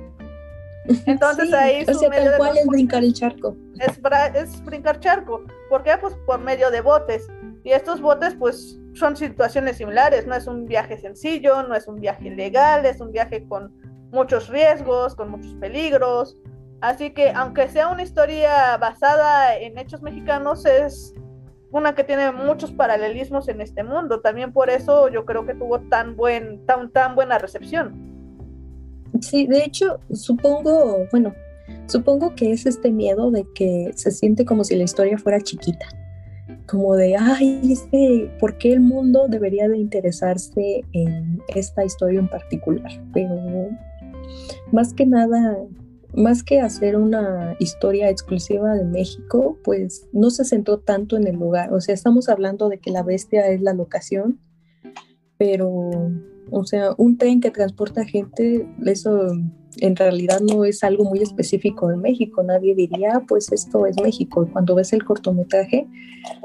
Entonces 1.05 1.53
ahí... 1.53 1.85
O 1.87 1.93
sea, 1.93 2.09
tal 2.09 2.37
cual 2.37 2.57
es 2.57 2.65
brincar 2.65 3.03
el 3.03 3.13
charco. 3.13 3.55
Es, 3.77 3.99
es 4.33 4.65
brincar 4.65 4.99
charco. 5.01 5.43
¿Por 5.69 5.83
qué? 5.83 5.97
Pues 5.99 6.15
por 6.25 6.39
medio 6.39 6.71
de 6.71 6.81
botes. 6.81 7.27
Y 7.63 7.71
estos 7.71 8.01
botes 8.01 8.35
pues 8.35 8.79
son 8.93 9.17
situaciones 9.17 9.77
similares, 9.77 10.25
no 10.25 10.33
es 10.33 10.47
un 10.47 10.65
viaje 10.65 10.97
sencillo, 10.97 11.61
no 11.63 11.75
es 11.75 11.87
un 11.87 11.99
viaje 11.99 12.31
legal, 12.31 12.85
es 12.85 13.01
un 13.01 13.11
viaje 13.11 13.45
con 13.47 13.73
muchos 14.11 14.47
riesgos, 14.47 15.13
con 15.13 15.29
muchos 15.29 15.53
peligros. 15.55 16.37
Así 16.81 17.11
que 17.11 17.31
aunque 17.31 17.67
sea 17.67 17.89
una 17.89 18.03
historia 18.03 18.77
basada 18.77 19.57
en 19.57 19.77
hechos 19.77 20.01
mexicanos, 20.01 20.65
es 20.65 21.13
una 21.71 21.95
que 21.95 22.03
tiene 22.03 22.31
muchos 22.31 22.71
paralelismos 22.71 23.47
en 23.47 23.61
este 23.61 23.83
mundo. 23.83 24.21
También 24.21 24.53
por 24.53 24.69
eso 24.69 25.09
yo 25.09 25.25
creo 25.25 25.45
que 25.45 25.53
tuvo 25.53 25.79
tan, 25.81 26.15
buen, 26.15 26.65
tan, 26.65 26.91
tan 26.91 27.15
buena 27.15 27.37
recepción. 27.37 28.09
Sí, 29.21 29.47
de 29.47 29.63
hecho, 29.63 29.99
supongo, 30.11 31.05
bueno, 31.11 31.33
supongo 31.87 32.35
que 32.35 32.51
es 32.51 32.65
este 32.65 32.91
miedo 32.91 33.31
de 33.31 33.45
que 33.53 33.91
se 33.95 34.11
siente 34.11 34.45
como 34.45 34.63
si 34.63 34.75
la 34.75 34.83
historia 34.83 35.17
fuera 35.17 35.41
chiquita. 35.41 35.85
Como 36.67 36.95
de, 36.95 37.15
ay, 37.17 37.59
este, 37.71 38.31
¿por 38.39 38.57
qué 38.57 38.71
el 38.73 38.79
mundo 38.79 39.27
debería 39.27 39.67
de 39.67 39.77
interesarse 39.77 40.83
en 40.93 41.41
esta 41.55 41.83
historia 41.83 42.19
en 42.19 42.27
particular? 42.27 42.91
Pero 43.13 43.69
más 44.71 44.93
que 44.93 45.05
nada, 45.05 45.57
más 46.19 46.43
que 46.43 46.59
hacer 46.59 46.97
una 46.97 47.55
historia 47.59 48.09
exclusiva 48.09 48.73
de 48.73 48.83
México, 48.83 49.57
pues 49.63 50.07
no 50.11 50.29
se 50.29 50.43
centró 50.43 50.79
tanto 50.79 51.15
en 51.15 51.25
el 51.25 51.35
lugar. 51.35 51.73
O 51.73 51.79
sea, 51.79 51.95
estamos 51.95 52.27
hablando 52.27 52.67
de 52.67 52.79
que 52.79 52.91
la 52.91 53.03
bestia 53.03 53.47
es 53.47 53.61
la 53.61 53.73
locación, 53.73 54.39
pero, 55.37 55.69
o 56.51 56.65
sea, 56.65 56.93
un 56.97 57.17
tren 57.17 57.39
que 57.39 57.51
transporta 57.51 58.03
gente, 58.03 58.67
eso 58.85 59.31
en 59.77 59.95
realidad 59.95 60.41
no 60.41 60.65
es 60.65 60.83
algo 60.83 61.05
muy 61.05 61.19
específico 61.19 61.87
de 61.87 61.95
México. 61.95 62.43
Nadie 62.43 62.75
diría, 62.75 63.23
pues 63.25 63.51
esto 63.53 63.85
es 63.85 63.95
México. 64.01 64.47
Cuando 64.51 64.75
ves 64.75 64.91
el 64.91 65.05
cortometraje, 65.05 65.87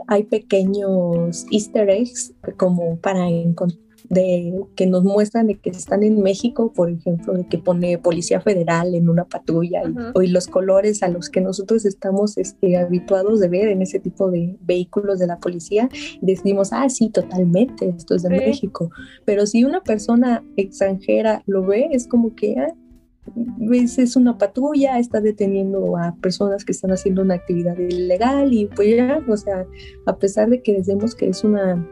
hay 0.07 0.23
pequeños 0.23 1.47
easter 1.51 1.91
eggs 1.91 2.33
como 2.57 2.97
para 2.99 3.29
encontrar 3.29 3.84
de 4.09 4.65
que 4.77 4.87
nos 4.87 5.03
muestran 5.03 5.47
de 5.47 5.59
que 5.59 5.71
están 5.71 6.03
en 6.03 6.23
México, 6.23 6.73
por 6.73 6.91
ejemplo, 6.91 7.33
de 7.33 7.47
que 7.49 7.59
pone 7.59 7.99
Policía 7.99 8.41
Federal 8.41 8.95
en 8.95 9.09
una 9.09 9.25
patrulla 9.25 9.83
y, 10.21 10.27
los 10.35 10.47
colores 10.47 11.03
a 11.03 11.09
los 11.09 11.31
que 11.31 11.41
nosotros 11.41 11.85
estamos 11.85 12.37
este, 12.37 12.77
habituados 12.77 13.41
de 13.41 13.49
ver 13.49 13.69
en 13.69 13.83
ese 13.83 14.01
tipo 14.01 14.31
de 14.31 14.57
vehículos 14.61 15.19
de 15.19 15.27
la 15.27 15.39
policía, 15.39 15.89
decimos, 16.21 16.71
ah, 16.73 16.89
sí, 16.89 17.09
totalmente, 17.09 17.89
esto 17.97 18.15
es 18.15 18.23
de 18.25 18.31
México. 18.31 18.91
Pero 19.25 19.47
si 19.47 19.65
una 19.65 19.83
persona 19.83 20.45
extranjera 20.57 21.43
lo 21.47 21.65
ve, 21.65 21.89
es 21.93 22.09
como 22.09 22.35
que, 22.35 22.57
ah, 22.59 22.75
es 23.71 24.17
una 24.17 24.37
patrulla, 24.37 24.99
está 24.99 25.21
deteniendo 25.21 25.97
a 25.97 26.15
personas 26.17 26.65
que 26.65 26.73
están 26.73 26.91
haciendo 26.91 27.23
una 27.23 27.35
actividad 27.35 27.79
ilegal 27.79 28.53
y 28.53 28.67
pues 28.67 28.97
ya, 28.97 29.23
o 29.27 29.37
sea, 29.37 29.67
a 30.07 30.17
pesar 30.19 30.51
de 30.51 30.63
que 30.63 30.75
decimos 30.75 31.15
que 31.15 31.29
es 31.29 31.43
una 31.43 31.87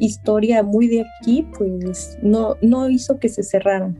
historia 0.00 0.62
muy 0.62 0.88
de 0.88 1.04
aquí, 1.20 1.46
pues 1.56 2.18
no, 2.22 2.56
no 2.62 2.88
hizo 2.88 3.18
que 3.18 3.28
se 3.28 3.42
cerraran. 3.42 3.98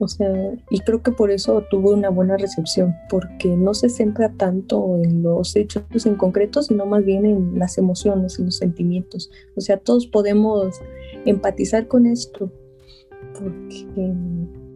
O 0.00 0.08
sea, 0.08 0.28
y 0.70 0.80
creo 0.80 1.02
que 1.02 1.12
por 1.12 1.30
eso 1.30 1.64
tuvo 1.70 1.92
una 1.92 2.08
buena 2.08 2.36
recepción, 2.38 2.94
porque 3.10 3.48
no 3.48 3.74
se 3.74 3.90
centra 3.90 4.32
tanto 4.32 4.98
en 5.02 5.22
los 5.22 5.54
hechos 5.54 5.84
en 6.06 6.16
concreto, 6.16 6.62
sino 6.62 6.86
más 6.86 7.04
bien 7.04 7.26
en 7.26 7.58
las 7.58 7.76
emociones, 7.76 8.38
en 8.38 8.46
los 8.46 8.56
sentimientos. 8.56 9.30
O 9.54 9.60
sea, 9.60 9.76
todos 9.76 10.06
podemos 10.06 10.80
empatizar 11.26 11.86
con 11.88 12.06
esto, 12.06 12.50
porque, 13.34 14.14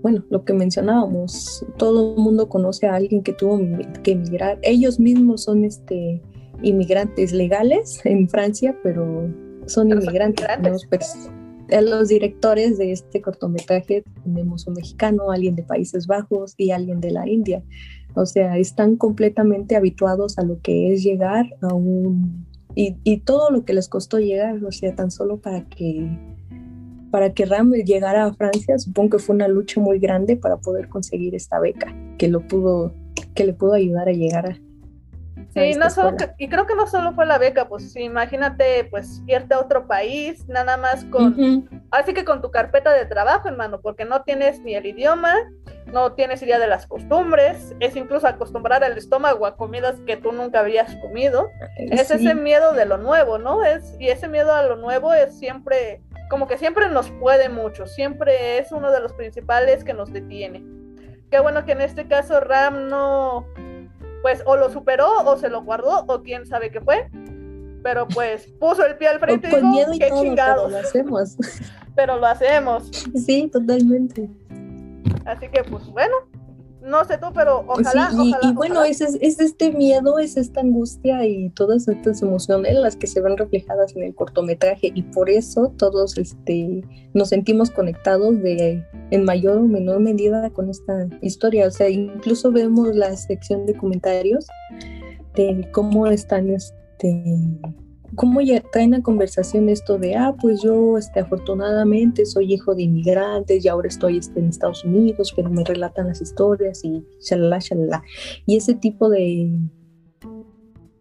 bueno, 0.03 0.23
lo 0.29 0.45
que 0.45 0.53
mencionábamos, 0.53 1.65
todo 1.79 2.15
el 2.15 2.23
mundo 2.23 2.49
conoce 2.49 2.87
a 2.87 2.95
alguien 2.95 3.23
que 3.23 3.33
tuvo 3.33 3.59
que 4.03 4.13
emigrar. 4.13 4.59
Ellos 4.63 5.01
mismos 5.01 5.45
son 5.45 5.65
este, 5.65 6.21
inmigrantes 6.63 7.33
legales 7.33 8.01
en 8.05 8.29
Francia, 8.29 8.79
pero 8.83 9.31
son 9.67 9.91
inmigrantes. 9.91 10.87
Pues, 10.89 11.31
a 11.73 11.81
los 11.81 12.09
directores 12.09 12.79
de 12.79 12.93
este 12.93 13.21
cortometraje 13.21 14.05
tenemos 14.23 14.67
un 14.67 14.75
mexicano, 14.75 15.31
alguien 15.31 15.57
de 15.57 15.65
Países 15.65 16.07
Bajos 16.07 16.55
y 16.57 16.71
alguien 16.71 17.01
de 17.01 17.11
la 17.11 17.29
India. 17.29 17.63
O 18.15 18.25
sea, 18.25 18.57
están 18.57 18.97
completamente 18.97 19.77
habituados 19.77 20.39
a 20.39 20.43
lo 20.43 20.61
que 20.61 20.93
es 20.93 21.03
llegar 21.03 21.47
a 21.63 21.75
un... 21.75 22.47
Y, 22.75 22.97
y 23.05 23.19
todo 23.19 23.51
lo 23.51 23.65
que 23.65 23.73
les 23.73 23.89
costó 23.89 24.19
llegar, 24.19 24.63
o 24.63 24.71
sea, 24.71 24.95
tan 24.95 25.11
solo 25.11 25.39
para 25.39 25.65
que 25.65 26.09
para 27.11 27.33
que 27.33 27.47
Ram 27.47 27.73
llegara 27.73 28.27
a 28.27 28.35
Francia, 28.35 28.79
supongo 28.79 29.11
que 29.11 29.19
fue 29.21 29.35
una 29.35 29.49
lucha 29.49 29.81
muy 29.81 29.99
grande 29.99 30.37
para 30.37 30.59
poder 30.59 30.89
conseguir 30.91 31.35
esta 31.35 31.59
beca 31.59 31.95
que 32.19 32.29
lo 32.29 32.47
pudo, 32.47 32.93
que 33.35 33.47
le 33.47 33.55
pudo 33.55 33.73
ayudar 33.73 34.09
a 34.09 34.13
llegar 34.13 34.51
a, 34.51 34.59
Sí, 35.57 35.75
no 35.75 35.89
solo, 35.89 36.17
y 36.37 36.49
creo 36.49 36.67
que 36.67 36.75
no 36.75 36.87
solo 36.87 37.13
fue 37.15 37.25
la 37.25 37.39
beca, 37.39 37.67
pues 37.67 37.97
imagínate 37.97 38.85
pues 38.85 39.23
irte 39.27 39.55
a 39.55 39.61
otro 39.61 39.87
país, 39.87 40.47
nada 40.49 40.77
más 40.77 41.05
con, 41.07 41.67
así 41.91 42.13
que 42.13 42.27
con 42.27 42.43
tu 42.43 42.51
carpeta 42.51 42.93
de 42.93 43.07
trabajo, 43.07 43.49
hermano, 43.49 43.81
porque 43.81 44.05
no 44.05 44.23
tienes 44.23 44.61
ni 44.61 44.75
el 44.75 44.85
idioma, 44.85 45.35
no 45.87 46.13
tienes 46.13 46.43
idea 46.43 46.59
de 46.59 46.67
las 46.67 46.87
costumbres, 46.87 47.75
es 47.81 47.97
incluso 47.97 48.27
acostumbrar 48.27 48.85
al 48.85 48.99
estómago 48.99 49.47
a 49.47 49.57
comidas 49.57 49.97
que 50.07 50.19
tú 50.19 50.31
nunca 50.33 50.61
habías 50.61 50.95
comido, 50.97 51.49
es 51.79 52.11
ese 52.11 52.35
miedo 52.35 52.75
de 52.75 52.85
lo 52.85 52.99
nuevo, 52.99 53.39
¿no? 53.39 53.65
Es, 53.65 53.97
y 53.99 54.09
ese 54.09 54.29
miedo 54.29 54.55
a 54.55 54.63
lo 54.63 54.77
nuevo 54.77 55.15
es 55.15 55.39
siempre, 55.39 56.03
como 56.29 56.49
que 56.49 56.59
siempre 56.59 56.91
nos 56.91 57.11
puede 57.13 57.49
mucho, 57.49 57.87
siempre 57.87 58.59
es 58.59 58.73
uno 58.73 58.91
de 58.91 59.01
los 59.01 59.15
principales 59.15 59.85
que 59.85 59.95
nos 59.95 60.13
detiene. 60.13 60.65
Qué 61.31 61.41
bueno 61.41 61.65
que 61.65 61.73
en 61.73 61.81
este 61.81 62.07
caso 62.07 62.41
Ram 62.41 62.89
no, 62.89 63.47
pues 64.27 64.43
o 64.45 64.57
lo 64.57 64.69
superó 64.71 65.09
o 65.25 65.37
se 65.37 65.49
lo 65.49 65.63
guardó 65.63 66.05
o 66.09 66.21
quién 66.21 66.47
sabe 66.47 66.73
qué 66.73 66.81
fue. 66.81 67.09
Pero 67.85 68.09
pues 68.09 68.49
puso 68.59 68.85
el 68.85 68.97
pie 68.97 69.07
al 69.07 69.21
frente 69.21 69.47
y 69.47 69.55
dijo, 69.55 69.93
qué 70.01 70.09
todo, 70.09 70.35
Pero 70.35 70.69
lo 70.69 70.79
hacemos. 70.79 71.37
Pero 71.95 72.17
lo 72.17 72.27
hacemos. 72.27 72.91
Sí, 73.15 73.49
totalmente. 73.53 74.29
Así 75.25 75.47
que 75.47 75.63
pues 75.63 75.87
bueno, 75.87 76.17
no 76.87 77.05
sé 77.05 77.19
tú, 77.19 77.27
pero 77.35 77.65
ojalá. 77.67 78.11
y, 78.13 78.31
ojalá, 78.31 78.39
y 78.43 78.55
bueno, 78.55 78.85
Es, 78.85 79.01
es, 79.01 79.41
este 79.41 79.73
miedo, 79.73 80.19
es 80.19 80.37
esta 80.37 80.61
angustia 80.61 81.27
y 81.27 81.51
todas 81.51 81.89
estas 81.89 82.23
emociones 82.23 82.75
las 82.75 82.97
que 82.97 83.07
se 83.07 83.21
ven 83.21 83.37
reflejadas 83.37 83.95
en 83.97 84.05
el 84.05 84.15
cortometraje 84.15 84.93
y 84.95 85.03
por 85.03 85.29
eso 85.29 85.73
todos 85.77 86.17
este, 86.17 86.85
nos 87.13 87.31
sentimos 87.31 87.71
conectados 87.71 88.41
de 88.43 88.85
en 89.11 89.25
mayor 89.25 89.59
o 89.59 89.63
menor 89.63 90.01
medida 90.01 90.49
con 90.51 90.71
esta 90.71 91.09
historia. 91.23 91.67
O 91.67 91.71
sea, 91.71 91.89
incluso 91.89 92.53
vemos 92.53 92.95
la 92.95 93.17
sección 93.17 93.67
de 93.67 93.75
comentarios 93.75 94.47
de 95.35 95.69
cómo 95.73 96.07
están 96.07 96.51
este 96.51 97.25
cómo 98.17 98.41
ya 98.41 98.61
traen 98.73 98.95
a 98.95 99.03
conversación 99.03 99.69
esto 99.69 99.99
de, 99.99 100.17
ah, 100.17 100.35
pues 100.41 100.63
yo 100.63 100.99
este, 100.99 101.21
afortunadamente 101.21 102.27
soy 102.27 102.55
hijo 102.55 102.75
de 102.75 102.83
inmigrantes 102.83 103.65
y 103.65 103.69
ahora 103.69 103.89
estoy 103.89 104.19
este, 104.19 104.41
en 104.41 104.49
Estados 104.49 104.85
Unidos, 104.85 105.33
pero 105.37 105.51
me 105.51 105.63
relatan 105.63 106.09
las 106.09 106.21
historias 106.21 106.85
y 106.85 107.07
shalala, 107.21 107.59
shalala. 107.61 108.03
Y 108.47 108.57
ese 108.57 108.75
tipo 108.75 109.09
de, 109.09 109.51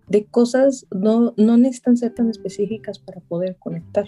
de 0.08 0.26
cosas 0.26 0.86
no, 0.92 1.34
no 1.38 1.58
necesitan 1.58 1.98
ser 1.98 2.14
tan 2.14 2.30
específicas 2.30 3.00
para 3.00 3.22
poder 3.22 3.56
conectar. 3.58 4.06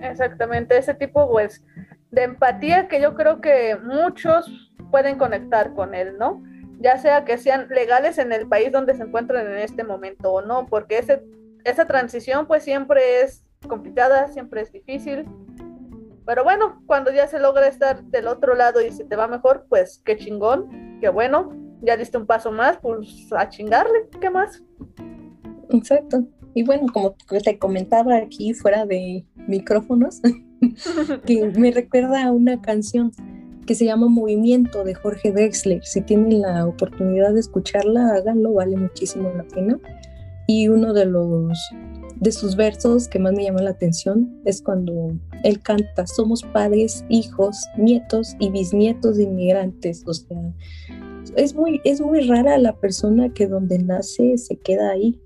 Exactamente, 0.00 0.78
ese 0.78 0.94
tipo 0.94 1.28
pues 1.30 1.62
de 2.10 2.24
empatía 2.24 2.88
que 2.88 3.00
yo 3.00 3.14
creo 3.14 3.40
que 3.40 3.76
muchos 3.76 4.72
pueden 4.90 5.18
conectar 5.18 5.74
con 5.74 5.94
él, 5.94 6.18
¿no? 6.18 6.42
Ya 6.80 6.98
sea 6.98 7.24
que 7.24 7.38
sean 7.38 7.68
legales 7.68 8.18
en 8.18 8.32
el 8.32 8.46
país 8.48 8.70
donde 8.72 8.94
se 8.94 9.02
encuentran 9.02 9.46
en 9.46 9.58
este 9.58 9.84
momento 9.84 10.32
o 10.32 10.42
no, 10.42 10.66
porque 10.66 10.98
ese 10.98 11.22
esa 11.64 11.86
transición 11.86 12.46
pues 12.46 12.62
siempre 12.62 13.22
es 13.22 13.44
complicada, 13.68 14.28
siempre 14.28 14.62
es 14.62 14.72
difícil. 14.72 15.26
Pero 16.24 16.44
bueno, 16.44 16.82
cuando 16.86 17.10
ya 17.10 17.26
se 17.26 17.40
logra 17.40 17.66
estar 17.66 18.04
del 18.04 18.28
otro 18.28 18.54
lado 18.54 18.80
y 18.80 18.92
se 18.92 19.04
te 19.04 19.16
va 19.16 19.26
mejor, 19.26 19.66
pues 19.68 20.00
qué 20.04 20.16
chingón, 20.16 20.98
qué 21.00 21.08
bueno, 21.08 21.52
ya 21.82 21.96
diste 21.96 22.16
un 22.16 22.26
paso 22.26 22.52
más, 22.52 22.78
pues 22.78 23.28
a 23.32 23.48
chingarle, 23.48 24.08
¿qué 24.20 24.30
más? 24.30 24.62
Exacto. 25.70 26.24
Y 26.54 26.64
bueno, 26.64 26.86
como 26.92 27.16
te 27.42 27.58
comentaba 27.58 28.16
aquí 28.16 28.54
fuera 28.54 28.86
de 28.86 29.26
micrófonos, 29.48 30.20
que 31.26 31.46
me 31.56 31.72
recuerda 31.72 32.24
a 32.24 32.30
una 32.30 32.60
canción 32.60 33.10
que 33.66 33.74
se 33.74 33.84
llama 33.84 34.08
Movimiento 34.08 34.84
de 34.84 34.94
Jorge 34.94 35.32
Drexler. 35.32 35.84
Si 35.84 36.02
tienen 36.02 36.42
la 36.42 36.66
oportunidad 36.66 37.32
de 37.32 37.40
escucharla, 37.40 38.14
háganlo, 38.14 38.54
vale 38.54 38.76
muchísimo 38.76 39.32
la 39.36 39.44
pena. 39.44 39.78
Y 40.54 40.68
uno 40.68 40.92
de 40.92 41.06
los 41.06 41.58
de 42.16 42.30
sus 42.30 42.56
versos 42.56 43.08
que 43.08 43.18
más 43.18 43.32
me 43.32 43.44
llama 43.44 43.62
la 43.62 43.70
atención 43.70 44.38
es 44.44 44.60
cuando 44.60 45.12
él 45.44 45.62
canta, 45.62 46.06
somos 46.06 46.42
padres, 46.42 47.06
hijos, 47.08 47.56
nietos 47.78 48.36
y 48.38 48.50
bisnietos 48.50 49.16
de 49.16 49.22
inmigrantes. 49.22 50.04
O 50.06 50.12
sea, 50.12 50.36
es 51.36 51.54
muy, 51.54 51.80
es 51.84 52.02
muy 52.02 52.28
rara 52.28 52.58
la 52.58 52.76
persona 52.76 53.32
que 53.32 53.46
donde 53.46 53.78
nace 53.78 54.36
se 54.36 54.56
queda 54.56 54.90
ahí 54.90 55.18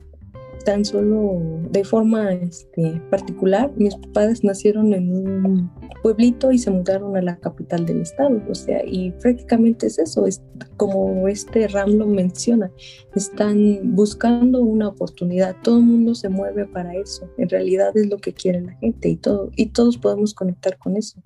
tan 0.67 0.85
solo 0.85 1.41
de 1.71 1.85
forma 1.85 2.33
este, 2.35 3.01
particular. 3.09 3.73
Mis 3.77 3.95
padres 4.13 4.43
nacieron 4.43 4.93
en 4.93 5.13
un 5.13 5.71
pueblito 6.03 6.51
y 6.51 6.59
se 6.59 6.73
mudaron 6.73 7.17
a 7.17 7.23
la 7.23 7.37
capital 7.37 7.87
del 7.87 8.03
estado, 8.03 8.43
o 8.51 8.55
sea, 8.55 8.85
y 8.85 9.13
prácticamente 9.13 9.87
es 9.87 10.01
eso, 10.01 10.27
es 10.27 10.43
como 10.77 11.29
este 11.29 11.69
Ram 11.69 11.93
lo 11.93 12.07
menciona, 12.07 12.71
están 13.15 13.95
buscando 13.95 14.61
una 14.61 14.89
oportunidad, 14.89 15.57
todo 15.63 15.79
el 15.79 15.85
mundo 15.85 16.17
se 16.17 16.29
mueve 16.29 16.67
para 16.67 16.95
eso, 16.97 17.31
en 17.39 17.49
realidad 17.49 17.97
es 17.97 18.09
lo 18.09 18.19
que 18.19 18.33
quiere 18.33 18.61
la 18.61 18.73
gente 18.79 19.09
y, 19.09 19.17
todo, 19.17 19.51
y 19.55 19.67
todos 19.67 19.97
podemos 19.99 20.35
conectar 20.35 20.77
con 20.79 20.97
eso, 20.97 21.21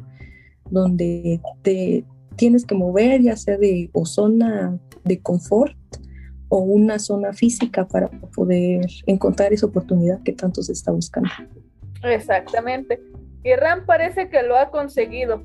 donde 0.71 1.41
te 1.63 2.05
tienes 2.37 2.67
que 2.67 2.75
mover 2.75 3.23
ya 3.23 3.37
sea 3.37 3.57
de 3.57 3.89
o 3.95 4.05
zona 4.05 4.79
de 5.05 5.21
confort 5.21 5.80
o 6.51 6.59
una 6.59 6.99
zona 6.99 7.33
física 7.33 7.87
para 7.87 8.09
poder 8.09 8.85
encontrar 9.07 9.53
esa 9.53 9.67
oportunidad 9.67 10.21
que 10.23 10.33
tanto 10.33 10.63
se 10.63 10.73
está 10.73 10.91
buscando. 10.91 11.31
Exactamente. 12.03 13.01
Y 13.43 13.55
Ram 13.55 13.87
parece 13.87 14.29
que 14.29 14.43
lo 14.43 14.59
ha 14.59 14.71
conseguido. 14.71 15.45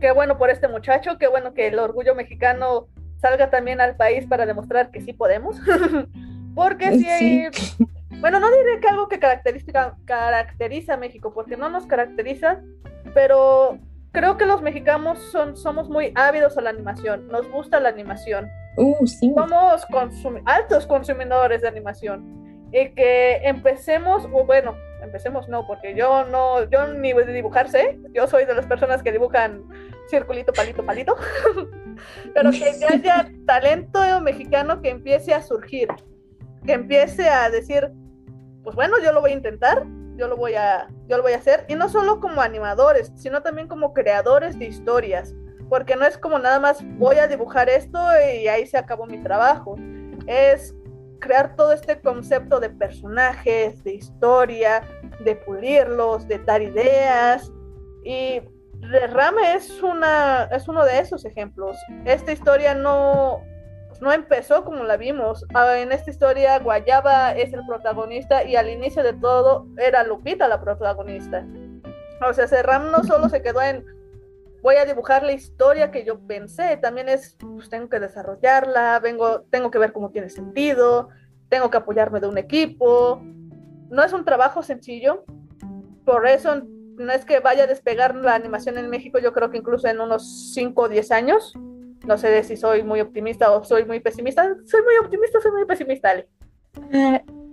Qué 0.00 0.12
bueno 0.12 0.38
por 0.38 0.50
este 0.50 0.68
muchacho, 0.68 1.18
qué 1.18 1.26
bueno 1.26 1.52
que 1.52 1.66
el 1.66 1.78
orgullo 1.78 2.14
mexicano 2.14 2.86
salga 3.20 3.50
también 3.50 3.80
al 3.80 3.96
país 3.96 4.24
para 4.26 4.46
demostrar 4.46 4.90
que 4.90 5.00
sí 5.00 5.12
podemos. 5.12 5.56
porque 6.54 6.96
si 6.98 7.08
hay... 7.08 7.48
Bueno, 8.20 8.40
no 8.40 8.48
diré 8.48 8.80
que 8.80 8.88
algo 8.88 9.08
que 9.08 9.18
caracteriza, 9.18 9.96
caracteriza 10.04 10.94
a 10.94 10.96
México, 10.96 11.34
porque 11.34 11.56
no 11.56 11.68
nos 11.68 11.86
caracteriza, 11.86 12.62
pero 13.12 13.78
creo 14.12 14.38
que 14.38 14.46
los 14.46 14.62
mexicanos 14.62 15.18
son, 15.30 15.56
somos 15.56 15.90
muy 15.90 16.12
ávidos 16.14 16.56
a 16.56 16.62
la 16.62 16.70
animación, 16.70 17.28
nos 17.28 17.50
gusta 17.50 17.80
la 17.80 17.90
animación. 17.90 18.48
Uh, 18.76 19.06
Somos 19.06 19.86
altos 20.44 20.86
consumidores 20.86 21.62
de 21.62 21.68
animación. 21.68 22.68
Y 22.72 22.90
que 22.90 23.36
empecemos, 23.44 24.26
o 24.32 24.44
bueno, 24.44 24.76
empecemos 25.02 25.48
no, 25.48 25.66
porque 25.66 25.94
yo 25.94 26.24
no, 26.24 26.68
yo 26.68 26.86
ni 26.88 27.12
de 27.12 27.32
dibujar 27.32 27.70
sé, 27.70 27.98
yo 28.12 28.26
soy 28.26 28.44
de 28.44 28.54
las 28.54 28.66
personas 28.66 29.02
que 29.02 29.12
dibujan 29.12 29.64
circulito, 30.08 30.52
palito, 30.52 30.84
palito, 30.84 31.16
pero 32.34 32.50
que 32.50 32.74
haya 32.86 33.30
talento 33.46 34.00
mexicano 34.20 34.82
que 34.82 34.90
empiece 34.90 35.32
a 35.32 35.42
surgir, 35.42 35.88
que 36.66 36.72
empiece 36.72 37.28
a 37.28 37.48
decir, 37.50 37.90
pues 38.62 38.74
bueno, 38.74 38.96
yo 39.02 39.12
lo 39.12 39.20
voy 39.20 39.30
a 39.30 39.34
intentar, 39.34 39.84
yo 40.16 40.28
lo 40.28 40.36
voy 40.36 40.54
a, 40.54 40.88
yo 41.08 41.16
lo 41.16 41.22
voy 41.22 41.32
a 41.32 41.38
hacer, 41.38 41.64
y 41.68 41.76
no 41.76 41.88
solo 41.88 42.20
como 42.20 42.42
animadores, 42.42 43.12
sino 43.14 43.42
también 43.42 43.68
como 43.68 43.94
creadores 43.94 44.58
de 44.58 44.66
historias 44.66 45.34
porque 45.68 45.96
no 45.96 46.04
es 46.04 46.18
como 46.18 46.38
nada 46.38 46.60
más 46.60 46.78
voy 46.98 47.16
a 47.16 47.26
dibujar 47.26 47.68
esto 47.68 47.98
y 48.34 48.48
ahí 48.48 48.66
se 48.66 48.78
acabó 48.78 49.06
mi 49.06 49.22
trabajo. 49.22 49.76
Es 50.26 50.74
crear 51.18 51.56
todo 51.56 51.72
este 51.72 52.00
concepto 52.00 52.60
de 52.60 52.70
personajes, 52.70 53.82
de 53.84 53.94
historia, 53.94 54.82
de 55.24 55.36
pulirlos, 55.36 56.26
de 56.28 56.38
dar 56.38 56.62
ideas. 56.62 57.52
Y 58.04 58.40
Rame 58.80 59.54
es, 59.54 59.82
una, 59.82 60.44
es 60.52 60.68
uno 60.68 60.84
de 60.84 60.98
esos 60.98 61.24
ejemplos. 61.24 61.76
Esta 62.04 62.32
historia 62.32 62.74
no, 62.74 63.42
no 64.00 64.12
empezó 64.12 64.64
como 64.64 64.84
la 64.84 64.96
vimos. 64.96 65.44
Ah, 65.54 65.78
en 65.78 65.92
esta 65.92 66.10
historia 66.10 66.58
Guayaba 66.58 67.32
es 67.32 67.52
el 67.52 67.66
protagonista 67.66 68.44
y 68.44 68.56
al 68.56 68.68
inicio 68.68 69.02
de 69.02 69.14
todo 69.14 69.66
era 69.78 70.04
Lupita 70.04 70.48
la 70.48 70.60
protagonista. 70.60 71.44
O 72.26 72.32
sea, 72.32 72.46
Serram 72.46 72.90
no 72.90 73.04
solo 73.04 73.28
se 73.28 73.42
quedó 73.42 73.60
en 73.62 73.84
voy 74.62 74.76
a 74.76 74.84
dibujar 74.84 75.22
la 75.22 75.32
historia 75.32 75.90
que 75.90 76.04
yo 76.04 76.18
pensé, 76.18 76.76
también 76.76 77.08
es, 77.08 77.36
pues 77.38 77.68
tengo 77.68 77.88
que 77.88 78.00
desarrollarla, 78.00 78.98
vengo, 79.00 79.42
tengo 79.42 79.70
que 79.70 79.78
ver 79.78 79.92
cómo 79.92 80.10
tiene 80.10 80.28
sentido, 80.28 81.08
tengo 81.48 81.70
que 81.70 81.76
apoyarme 81.76 82.20
de 82.20 82.28
un 82.28 82.38
equipo. 82.38 83.20
No 83.88 84.02
es 84.02 84.12
un 84.12 84.24
trabajo 84.24 84.62
sencillo, 84.62 85.24
por 86.04 86.26
eso 86.26 86.62
no 86.96 87.12
es 87.12 87.24
que 87.24 87.40
vaya 87.40 87.64
a 87.64 87.66
despegar 87.66 88.14
la 88.14 88.34
animación 88.34 88.78
en 88.78 88.88
México, 88.90 89.18
yo 89.18 89.32
creo 89.32 89.50
que 89.50 89.58
incluso 89.58 89.88
en 89.88 90.00
unos 90.00 90.52
5 90.54 90.82
o 90.82 90.88
10 90.88 91.10
años. 91.12 91.54
No 92.06 92.16
sé 92.18 92.42
si 92.44 92.56
soy 92.56 92.82
muy 92.82 93.00
optimista 93.00 93.50
o 93.50 93.64
soy 93.64 93.84
muy 93.84 94.00
pesimista. 94.00 94.56
Soy 94.64 94.82
muy 94.82 94.96
optimista, 95.02 95.40
soy 95.40 95.52
muy 95.52 95.64
pesimista, 95.64 96.10
Ale. 96.10 96.28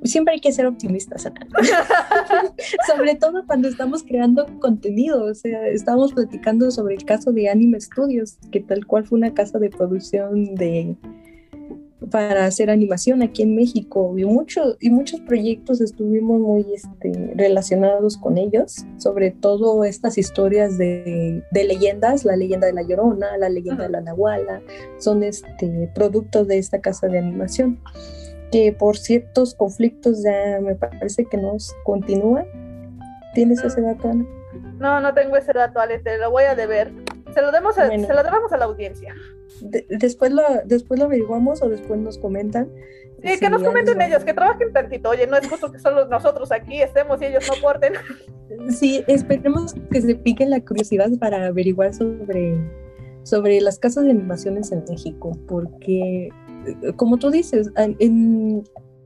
Siempre 0.04 0.36
hay 0.36 0.42
que 0.42 0.52
ser 0.52 0.66
optimistas, 0.66 1.24
sobre 2.88 3.16
todo 3.16 3.46
cuando 3.46 3.68
estamos 3.68 4.04
creando 4.04 4.46
contenido. 4.60 5.26
O 5.26 5.34
sea, 5.34 5.68
estábamos 5.68 6.14
platicando 6.14 6.72
sobre 6.72 6.96
el 6.96 7.06
caso 7.06 7.32
de 7.32 7.50
Anime 7.50 7.80
Studios, 7.80 8.38
que 8.52 8.60
tal 8.60 8.86
cual 8.86 9.06
fue 9.06 9.18
una 9.18 9.34
casa 9.34 9.60
de 9.60 9.70
producción 9.70 10.56
de 10.56 10.98
para 12.12 12.46
hacer 12.46 12.70
animación 12.70 13.22
aquí 13.22 13.44
en 13.44 13.56
México 13.56 14.14
y, 14.18 14.26
mucho, 14.26 14.78
y 14.80 14.90
muchos 14.90 15.22
proyectos 15.22 15.82
estuvimos 15.82 16.40
muy 16.40 16.66
este, 16.74 17.34
relacionados 17.36 18.18
con 18.18 18.38
ellos, 18.38 18.86
sobre 18.98 19.32
todo 19.32 19.84
estas 19.84 20.18
historias 20.18 20.78
de, 20.78 21.44
de, 21.52 21.64
leyendas, 21.64 22.26
la 22.26 22.36
leyenda 22.36 22.68
de 22.68 22.74
la 22.74 22.84
Llorona, 22.84 23.38
la 23.38 23.50
leyenda 23.50 23.84
de 23.84 23.90
la 23.90 24.02
Nahuala, 24.02 24.62
son 25.00 25.24
este, 25.24 25.90
productos 25.96 26.48
de 26.48 26.58
esta 26.58 26.82
casa 26.82 27.08
de 27.08 27.20
animación 27.20 27.80
que 28.54 28.72
por 28.72 28.96
ciertos 28.98 29.56
conflictos 29.56 30.24
ya 30.24 30.62
me 30.62 30.76
parece 30.76 31.26
que 31.26 31.38
nos 31.38 31.76
continúan. 31.84 32.46
¿Tienes 33.34 33.64
ese 33.64 33.82
dato, 33.82 34.10
Ana? 34.10 34.26
No, 34.78 35.02
no 35.02 35.12
tengo 35.16 35.36
ese 35.38 35.54
dato, 35.54 35.80
Ale, 35.80 35.98
te 35.98 36.20
lo 36.20 36.30
voy 36.30 36.44
a 36.44 36.54
deber. 36.54 36.92
Se 37.34 37.42
lo, 37.42 37.52
demos 37.52 37.80
a, 37.80 37.88
se 37.88 38.14
lo 38.14 38.24
debemos 38.24 38.54
a 38.54 38.58
la 38.58 38.66
audiencia. 38.66 39.16
después, 39.90 40.32
lo, 40.32 40.44
después 40.66 41.00
lo 41.00 41.08
averiguamos 41.08 41.64
o 41.64 41.70
después 41.70 42.00
nos 42.00 42.20
comentan. 42.20 42.70
Sí, 43.24 43.40
que 43.40 43.50
nos 43.50 43.64
comenten 43.64 44.00
ellos, 44.02 44.24
que 44.24 44.36
trabajen 44.36 44.72
tantito. 44.72 45.10
Oye, 45.10 45.26
no 45.26 45.36
es 45.38 45.50
justo 45.50 45.72
que 45.72 45.80
solo 45.80 46.08
nosotros 46.08 46.52
aquí 46.52 46.80
estemos 46.80 47.20
y 47.24 47.26
ellos 47.26 47.46
no 47.48 47.56
aporten. 47.56 47.94
Sí, 48.70 49.04
esperemos 49.08 49.74
que 49.90 50.00
se 50.00 50.14
piquen 50.14 50.52
la 50.52 50.64
curiosidad 50.64 51.10
para 51.20 51.48
averiguar 51.48 51.92
sobre, 51.92 52.56
sobre 53.24 53.60
las 53.62 53.80
casas 53.80 54.04
de 54.04 54.12
animaciones 54.12 54.72
en 54.72 54.84
México, 54.88 55.32
porque 55.48 56.30
como 56.96 57.18
tú 57.18 57.32
dices, 57.32 57.72
en, 57.78 57.96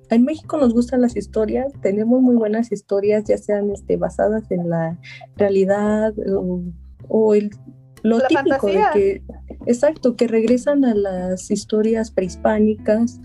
en, 0.09 0.23
México 0.23 0.57
nos 0.57 0.73
gustan 0.73 1.01
las 1.01 1.15
historias, 1.15 1.71
tenemos 1.81 2.21
muy 2.21 2.35
buenas 2.35 2.71
historias, 2.71 3.25
ya 3.25 3.37
sean 3.37 3.71
este, 3.71 3.97
basadas 3.97 4.49
en 4.51 4.69
la 4.69 4.97
realidad 5.35 6.13
o, 7.09 7.33
el, 7.33 7.51
lo 8.03 8.19
típico 8.21 8.67
de 8.67 8.81
que, 8.93 9.21
exacto, 9.65 10.15
que 10.15 10.27
regresan 10.27 10.85
a 10.85 10.95
las 10.95 11.51
historias 11.51 12.11
prehispánicas. 12.11 13.19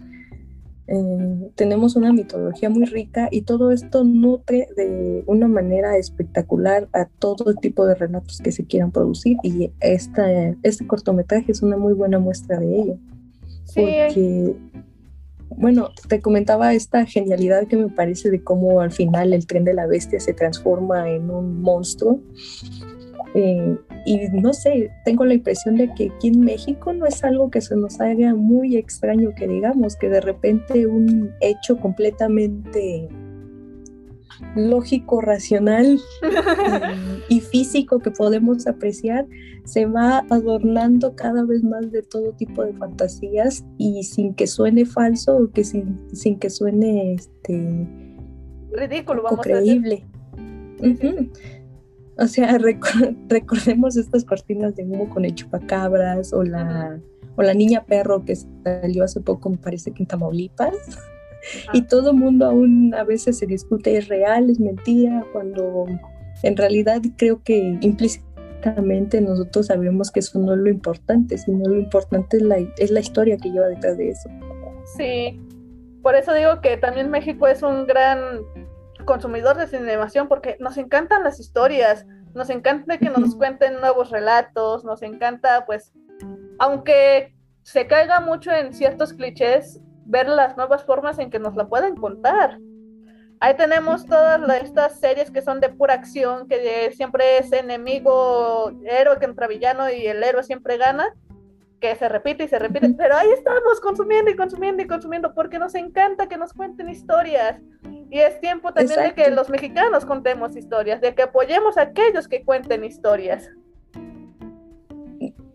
Eh, 0.88 1.50
tenemos 1.54 1.94
una 1.94 2.12
mitología 2.12 2.68
muy 2.68 2.84
rica 2.84 3.28
y 3.30 3.42
todo 3.42 3.70
esto 3.70 4.02
nutre 4.02 4.66
de 4.76 5.22
una 5.26 5.46
manera 5.46 5.96
espectacular 5.96 6.88
a 6.92 7.06
todo 7.06 7.54
tipo 7.54 7.86
de 7.86 7.94
relatos 7.94 8.40
que 8.42 8.50
se 8.50 8.64
quieran 8.66 8.90
producir 8.90 9.36
y 9.44 9.70
esta, 9.80 10.26
este 10.62 10.86
cortometraje 10.86 11.52
es 11.52 11.62
una 11.62 11.76
muy 11.76 11.94
buena 11.94 12.18
muestra 12.18 12.58
de 12.58 12.80
ello. 12.80 12.98
Porque, 13.74 14.54
bueno, 15.48 15.90
te 16.08 16.20
comentaba 16.20 16.74
esta 16.74 17.06
genialidad 17.06 17.66
que 17.66 17.76
me 17.76 17.88
parece 17.88 18.30
de 18.30 18.42
cómo 18.42 18.80
al 18.80 18.92
final 18.92 19.32
el 19.32 19.46
tren 19.46 19.64
de 19.64 19.74
la 19.74 19.86
bestia 19.86 20.20
se 20.20 20.34
transforma 20.34 21.08
en 21.08 21.30
un 21.30 21.60
monstruo. 21.62 22.20
Eh, 23.34 23.78
y 24.04 24.18
no 24.32 24.52
sé, 24.52 24.90
tengo 25.04 25.24
la 25.24 25.34
impresión 25.34 25.76
de 25.76 25.92
que 25.94 26.10
aquí 26.14 26.28
en 26.28 26.40
México 26.40 26.92
no 26.92 27.06
es 27.06 27.24
algo 27.24 27.50
que 27.50 27.62
se 27.62 27.76
nos 27.76 27.98
haga 28.00 28.34
muy 28.34 28.76
extraño 28.76 29.30
que 29.34 29.48
digamos, 29.48 29.96
que 29.96 30.10
de 30.10 30.20
repente 30.20 30.86
un 30.86 31.32
hecho 31.40 31.78
completamente 31.78 33.08
lógico, 34.54 35.20
racional 35.20 35.98
y, 37.28 37.40
físico 37.40 37.98
que 37.98 38.10
podemos 38.10 38.66
apreciar, 38.66 39.26
se 39.64 39.86
va 39.86 40.24
adornando 40.30 41.14
cada 41.14 41.44
vez 41.44 41.62
más 41.62 41.90
de 41.90 42.02
todo 42.02 42.32
tipo 42.32 42.64
de 42.64 42.72
fantasías 42.74 43.64
y 43.78 44.02
sin 44.04 44.34
que 44.34 44.46
suene 44.46 44.84
falso 44.84 45.36
o 45.36 45.50
que 45.50 45.64
sin, 45.64 46.00
sin 46.12 46.38
que 46.38 46.50
suene 46.50 47.14
este 47.14 47.88
ridículo, 48.72 49.22
vamos 49.22 49.40
creíble. 49.40 50.04
O 52.18 52.26
sea, 52.26 52.58
recordemos 53.28 53.96
estas 53.96 54.24
cortinas 54.24 54.76
de 54.76 54.84
humo 54.84 55.08
con 55.08 55.24
el 55.24 55.34
chupacabras 55.34 56.32
o 56.32 56.42
la, 56.42 57.00
o 57.36 57.42
la 57.42 57.54
niña 57.54 57.84
perro 57.84 58.24
que 58.24 58.36
salió 58.36 59.04
hace 59.04 59.20
poco, 59.20 59.50
me 59.50 59.56
parece 59.56 59.92
que 59.92 60.02
en 60.02 60.06
Tamaulipas 60.08 60.74
y 61.72 61.82
todo 61.82 62.10
el 62.10 62.16
mundo 62.16 62.46
aún 62.46 62.94
a 62.94 63.04
veces 63.04 63.38
se 63.38 63.46
discute, 63.46 63.96
es 63.96 64.08
real, 64.08 64.50
es 64.50 64.60
mentira, 64.60 65.24
cuando 65.32 65.86
en 66.42 66.56
realidad 66.56 67.00
creo 67.16 67.42
que 67.42 67.78
implícitamente 67.80 69.20
nosotros 69.20 69.66
sabemos 69.66 70.10
que 70.10 70.20
eso 70.20 70.38
no 70.38 70.52
es 70.52 70.58
lo 70.58 70.68
importante, 70.68 71.38
sino 71.38 71.68
lo 71.68 71.76
importante 71.76 72.36
es 72.36 72.42
la, 72.42 72.56
es 72.78 72.90
la 72.90 73.00
historia 73.00 73.36
que 73.36 73.50
lleva 73.50 73.66
detrás 73.66 73.98
de 73.98 74.10
eso. 74.10 74.28
Sí, 74.96 75.40
por 76.02 76.14
eso 76.14 76.32
digo 76.34 76.60
que 76.60 76.76
también 76.76 77.10
México 77.10 77.46
es 77.46 77.62
un 77.62 77.86
gran 77.86 78.18
consumidor 79.04 79.56
de 79.56 79.76
animación 79.76 80.28
porque 80.28 80.56
nos 80.60 80.76
encantan 80.78 81.24
las 81.24 81.40
historias, 81.40 82.06
nos 82.34 82.50
encanta 82.50 82.98
que 82.98 83.10
nos 83.10 83.34
cuenten 83.34 83.80
nuevos 83.80 84.10
relatos, 84.10 84.84
nos 84.84 85.02
encanta 85.02 85.64
pues, 85.66 85.92
aunque 86.58 87.34
se 87.62 87.86
caiga 87.86 88.20
mucho 88.20 88.50
en 88.50 88.72
ciertos 88.72 89.12
clichés, 89.12 89.80
ver 90.04 90.28
las 90.28 90.56
nuevas 90.56 90.84
formas 90.84 91.18
en 91.18 91.30
que 91.30 91.38
nos 91.38 91.56
la 91.56 91.66
pueden 91.66 91.96
contar. 91.96 92.58
Ahí 93.40 93.56
tenemos 93.56 94.06
todas 94.06 94.40
estas 94.62 95.00
series 95.00 95.30
que 95.30 95.42
son 95.42 95.58
de 95.58 95.68
pura 95.68 95.94
acción, 95.94 96.46
que 96.46 96.92
siempre 96.94 97.38
es 97.38 97.52
enemigo, 97.52 98.70
héroe 98.84 99.18
contra 99.18 99.48
villano 99.48 99.90
y 99.90 100.06
el 100.06 100.22
héroe 100.22 100.44
siempre 100.44 100.76
gana, 100.76 101.12
que 101.80 101.96
se 101.96 102.08
repite 102.08 102.44
y 102.44 102.48
se 102.48 102.60
repite, 102.60 102.90
pero 102.96 103.16
ahí 103.16 103.28
estamos 103.32 103.80
consumiendo 103.80 104.30
y 104.30 104.36
consumiendo 104.36 104.84
y 104.84 104.86
consumiendo 104.86 105.34
porque 105.34 105.58
nos 105.58 105.74
encanta 105.74 106.28
que 106.28 106.36
nos 106.36 106.52
cuenten 106.52 106.88
historias. 106.88 107.60
Y 108.10 108.20
es 108.20 108.40
tiempo 108.40 108.72
también 108.72 109.00
de 109.00 109.14
que 109.14 109.30
los 109.30 109.50
mexicanos 109.50 110.04
contemos 110.04 110.54
historias, 110.54 111.00
de 111.00 111.12
que 111.14 111.22
apoyemos 111.22 111.76
a 111.78 111.82
aquellos 111.82 112.28
que 112.28 112.44
cuenten 112.44 112.84
historias. 112.84 113.50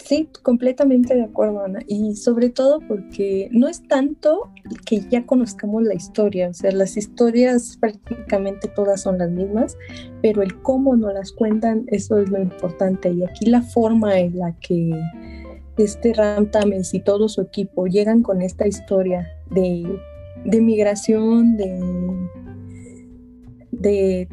Sí, 0.07 0.29
completamente 0.41 1.15
de 1.15 1.23
acuerdo, 1.23 1.65
Ana. 1.65 1.79
Y 1.85 2.15
sobre 2.15 2.49
todo 2.49 2.79
porque 2.87 3.49
no 3.51 3.67
es 3.67 3.85
tanto 3.89 4.49
que 4.85 5.01
ya 5.01 5.25
conozcamos 5.25 5.83
la 5.83 5.95
historia, 5.95 6.47
o 6.47 6.53
sea, 6.53 6.71
las 6.71 6.95
historias 6.95 7.75
prácticamente 7.77 8.69
todas 8.69 9.01
son 9.01 9.17
las 9.17 9.29
mismas, 9.29 9.77
pero 10.21 10.43
el 10.43 10.61
cómo 10.61 10.95
nos 10.95 11.13
las 11.13 11.33
cuentan, 11.33 11.83
eso 11.87 12.19
es 12.19 12.29
lo 12.29 12.41
importante. 12.41 13.09
Y 13.09 13.25
aquí 13.25 13.47
la 13.47 13.61
forma 13.61 14.17
en 14.17 14.39
la 14.39 14.55
que 14.61 14.97
este 15.77 16.13
Ram 16.13 16.51
Tamens 16.51 16.93
y 16.93 17.01
todo 17.01 17.27
su 17.27 17.41
equipo 17.41 17.87
llegan 17.87 18.23
con 18.23 18.41
esta 18.41 18.65
historia 18.65 19.27
de, 19.51 19.99
de 20.45 20.61
migración, 20.61 21.57
de 21.57 21.81
de, 23.71 24.27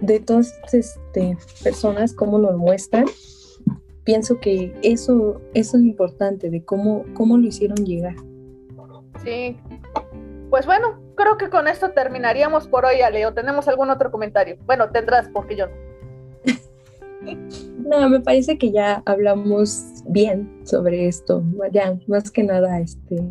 de 0.00 0.20
todas 0.20 0.54
este, 0.72 1.36
personas, 1.62 2.14
cómo 2.14 2.38
nos 2.38 2.56
muestran, 2.56 3.04
pienso 4.08 4.40
que 4.40 4.72
eso, 4.82 5.38
eso 5.52 5.76
es 5.76 5.82
importante, 5.82 6.48
de 6.48 6.64
cómo, 6.64 7.04
cómo 7.12 7.36
lo 7.36 7.46
hicieron 7.46 7.84
llegar. 7.84 8.14
Sí. 9.22 9.54
Pues 10.48 10.64
bueno, 10.64 10.98
creo 11.14 11.36
que 11.36 11.50
con 11.50 11.68
esto 11.68 11.90
terminaríamos 11.90 12.68
por 12.68 12.86
hoy, 12.86 13.02
Aleo. 13.02 13.34
¿Tenemos 13.34 13.68
algún 13.68 13.90
otro 13.90 14.10
comentario? 14.10 14.56
Bueno, 14.64 14.88
tendrás, 14.88 15.28
porque 15.28 15.56
yo 15.56 15.66
no. 15.66 15.74
no, 18.00 18.08
me 18.08 18.20
parece 18.20 18.56
que 18.56 18.72
ya 18.72 19.02
hablamos 19.04 20.02
bien 20.06 20.58
sobre 20.64 21.06
esto. 21.06 21.44
Ya, 21.70 21.98
más 22.06 22.30
que 22.30 22.44
nada, 22.44 22.80
este, 22.80 23.22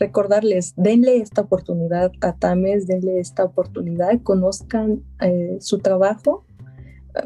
recordarles, 0.00 0.74
denle 0.74 1.18
esta 1.18 1.42
oportunidad 1.42 2.10
a 2.20 2.32
Tames, 2.32 2.88
denle 2.88 3.20
esta 3.20 3.44
oportunidad, 3.44 4.20
conozcan 4.24 5.04
eh, 5.20 5.58
su 5.60 5.78
trabajo 5.78 6.45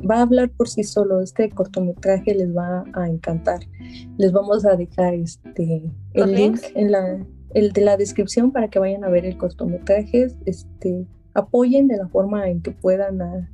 va 0.08 0.16
a 0.16 0.22
hablar 0.22 0.50
por 0.50 0.68
sí 0.68 0.84
solo. 0.84 1.20
Este 1.20 1.50
cortometraje 1.50 2.34
les 2.34 2.54
va 2.56 2.84
a 2.94 3.08
encantar. 3.08 3.60
Les 4.18 4.32
vamos 4.32 4.64
a 4.64 4.76
dejar 4.76 5.14
este 5.14 5.90
el 6.14 6.34
link 6.34 6.60
en 6.74 6.92
la 6.92 7.24
el 7.54 7.72
de 7.72 7.80
la 7.80 7.96
descripción 7.96 8.52
para 8.52 8.68
que 8.68 8.78
vayan 8.78 9.04
a 9.04 9.08
ver 9.08 9.24
el 9.24 9.36
cortometraje. 9.36 10.28
Este 10.46 11.06
apoyen 11.34 11.88
de 11.88 11.96
la 11.96 12.08
forma 12.08 12.48
en 12.48 12.62
que 12.62 12.70
puedan 12.70 13.22
a 13.22 13.50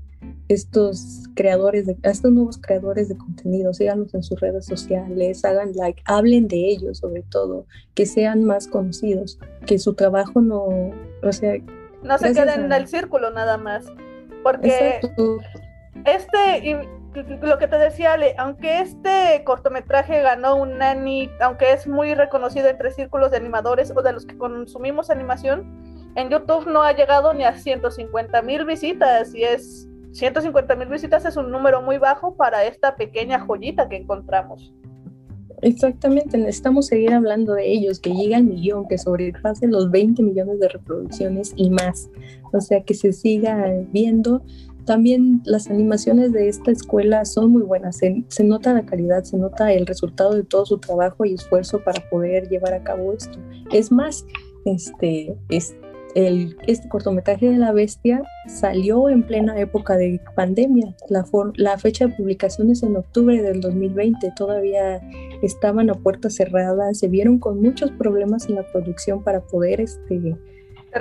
estos 0.48 1.24
creadores 1.34 1.86
de 1.86 1.96
a 2.04 2.10
estos 2.10 2.32
nuevos 2.32 2.58
creadores 2.58 3.08
de 3.08 3.16
contenido, 3.16 3.72
síganlos 3.72 4.14
en 4.14 4.22
sus 4.22 4.40
redes 4.40 4.66
sociales, 4.66 5.44
hagan 5.44 5.72
like, 5.74 6.02
hablen 6.06 6.48
de 6.48 6.68
ellos 6.68 6.98
sobre 6.98 7.22
todo, 7.22 7.66
que 7.94 8.06
sean 8.06 8.44
más 8.44 8.66
conocidos, 8.66 9.38
que 9.66 9.78
su 9.78 9.94
trabajo 9.94 10.40
no, 10.40 10.64
o 11.22 11.32
sea, 11.32 11.54
no 12.02 12.18
se 12.18 12.32
queden 12.32 12.64
en 12.64 12.72
el 12.72 12.86
círculo 12.86 13.30
nada 13.30 13.58
más, 13.58 13.86
porque 14.42 15.00
este, 16.06 16.78
lo 17.42 17.58
que 17.58 17.68
te 17.68 17.78
decía 17.78 18.14
Ale, 18.14 18.34
aunque 18.38 18.80
este 18.80 19.42
cortometraje 19.44 20.22
ganó 20.22 20.56
un 20.56 20.78
Nani, 20.78 21.30
aunque 21.40 21.72
es 21.72 21.86
muy 21.86 22.14
reconocido 22.14 22.68
entre 22.68 22.90
círculos 22.90 23.30
de 23.30 23.38
animadores 23.38 23.92
o 23.94 24.02
de 24.02 24.12
los 24.12 24.26
que 24.26 24.36
consumimos 24.36 25.10
animación, 25.10 26.12
en 26.16 26.30
YouTube 26.30 26.66
no 26.66 26.82
ha 26.82 26.92
llegado 26.92 27.34
ni 27.34 27.44
a 27.44 27.54
150 27.54 28.42
mil 28.42 28.64
visitas 28.64 29.34
y 29.34 29.44
es 29.44 29.88
150 30.12 30.74
mil 30.76 30.88
visitas 30.88 31.26
es 31.26 31.36
un 31.36 31.50
número 31.50 31.82
muy 31.82 31.98
bajo 31.98 32.34
para 32.36 32.64
esta 32.64 32.96
pequeña 32.96 33.38
joyita 33.40 33.88
que 33.88 33.96
encontramos. 33.96 34.72
Exactamente, 35.62 36.36
necesitamos 36.36 36.86
seguir 36.86 37.12
hablando 37.12 37.54
de 37.54 37.70
ellos, 37.70 37.98
que 37.98 38.14
llegue 38.14 38.34
al 38.34 38.44
millón, 38.44 38.86
que 38.88 38.98
sobrepase 38.98 39.66
los 39.66 39.90
20 39.90 40.22
millones 40.22 40.60
de 40.60 40.68
reproducciones 40.68 41.52
y 41.56 41.70
más. 41.70 42.10
O 42.52 42.60
sea, 42.60 42.82
que 42.82 42.94
se 42.94 43.12
siga 43.12 43.66
viendo 43.90 44.42
también 44.86 45.42
las 45.44 45.68
animaciones 45.68 46.32
de 46.32 46.48
esta 46.48 46.70
escuela 46.70 47.24
son 47.24 47.50
muy 47.50 47.62
buenas, 47.62 47.98
se, 47.98 48.44
nota 48.44 48.72
la 48.72 48.86
calidad, 48.86 49.24
se 49.24 49.36
nota 49.36 49.72
el 49.72 49.84
resultado 49.86 50.34
de 50.34 50.44
todo 50.44 50.64
su 50.64 50.78
trabajo 50.78 51.24
y 51.24 51.34
esfuerzo 51.34 51.82
para 51.84 52.08
poder 52.08 52.48
llevar 52.48 52.72
a 52.72 52.82
cabo 52.82 53.12
esto. 53.12 53.38
Es 53.72 53.92
más, 53.92 54.24
este, 54.64 55.36
el, 56.14 56.56
este 56.66 56.88
cortometraje 56.88 57.50
de 57.50 57.58
la 57.58 57.72
bestia 57.72 58.22
salió 58.46 59.08
en 59.10 59.24
plena 59.24 59.58
época 59.58 59.96
de 59.96 60.20
pandemia. 60.36 60.94
La, 61.08 61.26
la 61.56 61.76
fecha 61.78 62.06
de 62.06 62.14
publicación 62.14 62.70
es 62.70 62.82
en 62.84 62.96
octubre 62.96 63.42
del 63.42 63.60
2020, 63.60 64.32
todavía 64.36 65.00
estaban 65.42 65.90
a 65.90 65.94
puertas 65.94 66.36
cerradas, 66.36 66.98
se 67.00 67.08
vieron 67.08 67.38
con 67.40 67.60
muchos 67.60 67.90
problemas 67.90 68.48
en 68.48 68.54
la 68.54 68.66
producción 68.72 69.22
para 69.24 69.40
poder 69.40 69.80
este, 69.80 70.36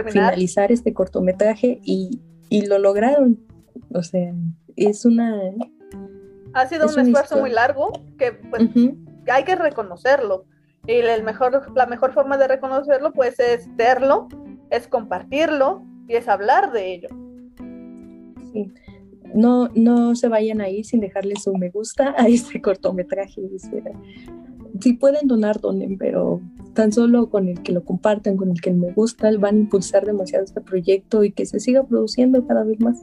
finalizar 0.09 0.71
este 0.71 0.91
cortometraje 0.91 1.79
y, 1.83 2.19
y 2.49 2.65
lo 2.65 2.79
lograron 2.79 3.39
o 3.93 4.03
sea, 4.03 4.33
es 4.75 5.05
una... 5.05 5.39
Ha 6.53 6.67
sido 6.67 6.87
un 6.87 6.99
esfuerzo 6.99 7.39
muy 7.39 7.49
largo 7.49 7.91
que 8.17 8.31
pues, 8.31 8.69
hay 9.27 9.43
que 9.43 9.55
reconocerlo. 9.55 10.45
Y 10.87 10.93
el 10.93 11.23
mejor, 11.23 11.71
la 11.75 11.85
mejor 11.87 12.13
forma 12.13 12.37
de 12.37 12.47
reconocerlo 12.47 13.11
pues 13.11 13.39
es 13.39 13.67
verlo, 13.75 14.27
es 14.69 14.87
compartirlo 14.87 15.83
y 16.07 16.15
es 16.15 16.27
hablar 16.27 16.71
de 16.71 16.93
ello. 16.93 17.09
Sí. 18.53 18.71
No, 19.33 19.69
no 19.75 20.15
se 20.15 20.29
vayan 20.29 20.61
ahí 20.61 20.83
sin 20.83 21.01
dejarle 21.01 21.35
su 21.35 21.57
me 21.57 21.69
gusta 21.69 22.15
a 22.17 22.27
este 22.27 22.61
cortometraje. 22.61 23.41
Si 24.79 24.93
pueden 24.93 25.27
donar, 25.27 25.59
donen, 25.59 25.97
pero 25.97 26.41
tan 26.73 26.91
solo 26.91 27.29
con 27.29 27.47
el 27.47 27.61
que 27.63 27.71
lo 27.71 27.83
compartan, 27.83 28.37
con 28.37 28.51
el 28.51 28.61
que 28.61 28.71
me 28.71 28.91
gusta, 28.91 29.29
van 29.37 29.55
a 29.55 29.59
impulsar 29.59 30.05
demasiado 30.05 30.45
este 30.45 30.61
proyecto 30.61 31.23
y 31.23 31.31
que 31.31 31.45
se 31.45 31.59
siga 31.59 31.83
produciendo 31.83 32.45
cada 32.45 32.63
vez 32.63 32.79
más. 32.79 33.01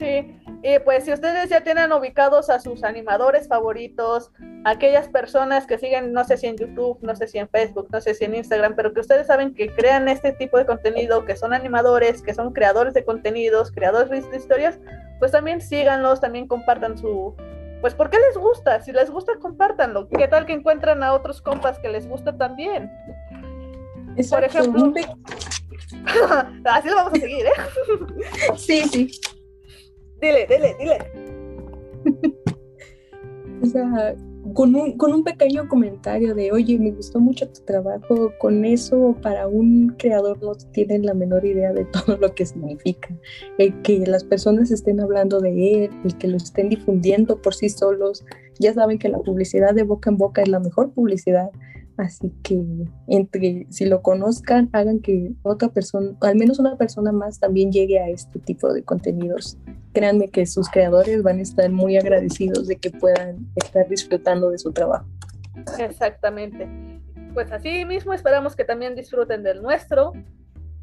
Sí, 0.00 0.34
y 0.62 0.78
pues 0.78 1.04
si 1.04 1.12
ustedes 1.12 1.50
ya 1.50 1.60
tienen 1.60 1.92
ubicados 1.92 2.48
a 2.48 2.58
sus 2.58 2.84
animadores 2.84 3.46
favoritos, 3.46 4.32
aquellas 4.64 5.08
personas 5.08 5.66
que 5.66 5.76
siguen, 5.76 6.14
no 6.14 6.24
sé 6.24 6.38
si 6.38 6.46
en 6.46 6.56
YouTube, 6.56 6.96
no 7.02 7.14
sé 7.14 7.28
si 7.28 7.36
en 7.36 7.50
Facebook, 7.50 7.88
no 7.92 8.00
sé 8.00 8.14
si 8.14 8.24
en 8.24 8.34
Instagram, 8.34 8.76
pero 8.76 8.94
que 8.94 9.00
ustedes 9.00 9.26
saben 9.26 9.54
que 9.54 9.68
crean 9.68 10.08
este 10.08 10.32
tipo 10.32 10.56
de 10.56 10.64
contenido, 10.64 11.26
que 11.26 11.36
son 11.36 11.52
animadores, 11.52 12.22
que 12.22 12.32
son 12.32 12.54
creadores 12.54 12.94
de 12.94 13.04
contenidos, 13.04 13.72
creadores 13.72 14.30
de 14.30 14.36
historias, 14.38 14.80
pues 15.18 15.32
también 15.32 15.60
síganlos, 15.60 16.18
también 16.18 16.48
compartan 16.48 16.96
su... 16.96 17.36
Pues 17.82 17.94
¿por 17.94 18.08
qué 18.08 18.16
les 18.26 18.38
gusta? 18.38 18.80
Si 18.80 18.92
les 18.92 19.10
gusta, 19.10 19.32
compártanlo. 19.38 20.08
¿Qué 20.08 20.28
tal 20.28 20.46
que 20.46 20.54
encuentran 20.54 21.02
a 21.02 21.12
otros 21.12 21.42
compas 21.42 21.78
que 21.78 21.88
les 21.88 22.08
gusta 22.08 22.34
también? 22.38 22.90
Por 24.30 24.44
ejemplo... 24.44 24.94
Así 26.64 26.88
lo 26.88 26.96
vamos 26.96 27.12
a 27.12 27.16
seguir, 27.16 27.44
¿eh? 27.44 28.56
sí, 28.56 28.82
sí. 28.84 29.10
Dile, 30.20 30.46
dile, 30.46 30.76
dile. 30.78 30.98
o 33.62 33.66
sea, 33.66 34.14
con 34.54 34.74
un, 34.74 34.96
con 34.96 35.12
un 35.12 35.22
pequeño 35.22 35.68
comentario 35.68 36.34
de, 36.34 36.52
oye, 36.52 36.78
me 36.78 36.90
gustó 36.90 37.20
mucho 37.20 37.48
tu 37.48 37.60
trabajo, 37.62 38.32
con 38.38 38.64
eso 38.64 39.16
para 39.22 39.46
un 39.46 39.94
creador 39.98 40.42
no 40.42 40.52
tienen 40.72 41.04
la 41.04 41.14
menor 41.14 41.44
idea 41.44 41.72
de 41.72 41.84
todo 41.86 42.16
lo 42.16 42.34
que 42.34 42.46
significa. 42.46 43.08
El 43.58 43.80
que 43.82 43.98
las 44.06 44.24
personas 44.24 44.70
estén 44.70 45.00
hablando 45.00 45.40
de 45.40 45.84
él, 45.84 45.90
el 46.04 46.16
que 46.18 46.28
lo 46.28 46.36
estén 46.36 46.68
difundiendo 46.68 47.40
por 47.40 47.54
sí 47.54 47.68
solos, 47.68 48.24
ya 48.58 48.72
saben 48.74 48.98
que 48.98 49.08
la 49.08 49.18
publicidad 49.18 49.74
de 49.74 49.84
boca 49.84 50.10
en 50.10 50.16
boca 50.16 50.42
es 50.42 50.48
la 50.48 50.60
mejor 50.60 50.92
publicidad. 50.92 51.50
Así 52.00 52.32
que 52.42 52.58
entre 53.08 53.66
si 53.68 53.84
lo 53.84 54.00
conozcan, 54.00 54.70
hagan 54.72 55.00
que 55.00 55.32
otra 55.42 55.68
persona, 55.68 56.16
al 56.22 56.34
menos 56.34 56.58
una 56.58 56.76
persona 56.76 57.12
más 57.12 57.38
también 57.38 57.70
llegue 57.70 58.00
a 58.00 58.08
este 58.08 58.38
tipo 58.38 58.72
de 58.72 58.82
contenidos. 58.82 59.58
Créanme 59.92 60.28
que 60.28 60.46
sus 60.46 60.68
creadores 60.70 61.22
van 61.22 61.38
a 61.38 61.42
estar 61.42 61.70
muy 61.70 61.98
agradecidos 61.98 62.66
de 62.68 62.76
que 62.76 62.90
puedan 62.90 63.46
estar 63.56 63.86
disfrutando 63.88 64.50
de 64.50 64.58
su 64.58 64.72
trabajo. 64.72 65.06
Exactamente. 65.78 66.68
Pues 67.34 67.52
así 67.52 67.84
mismo 67.84 68.14
esperamos 68.14 68.56
que 68.56 68.64
también 68.64 68.94
disfruten 68.94 69.42
del 69.42 69.60
nuestro. 69.60 70.12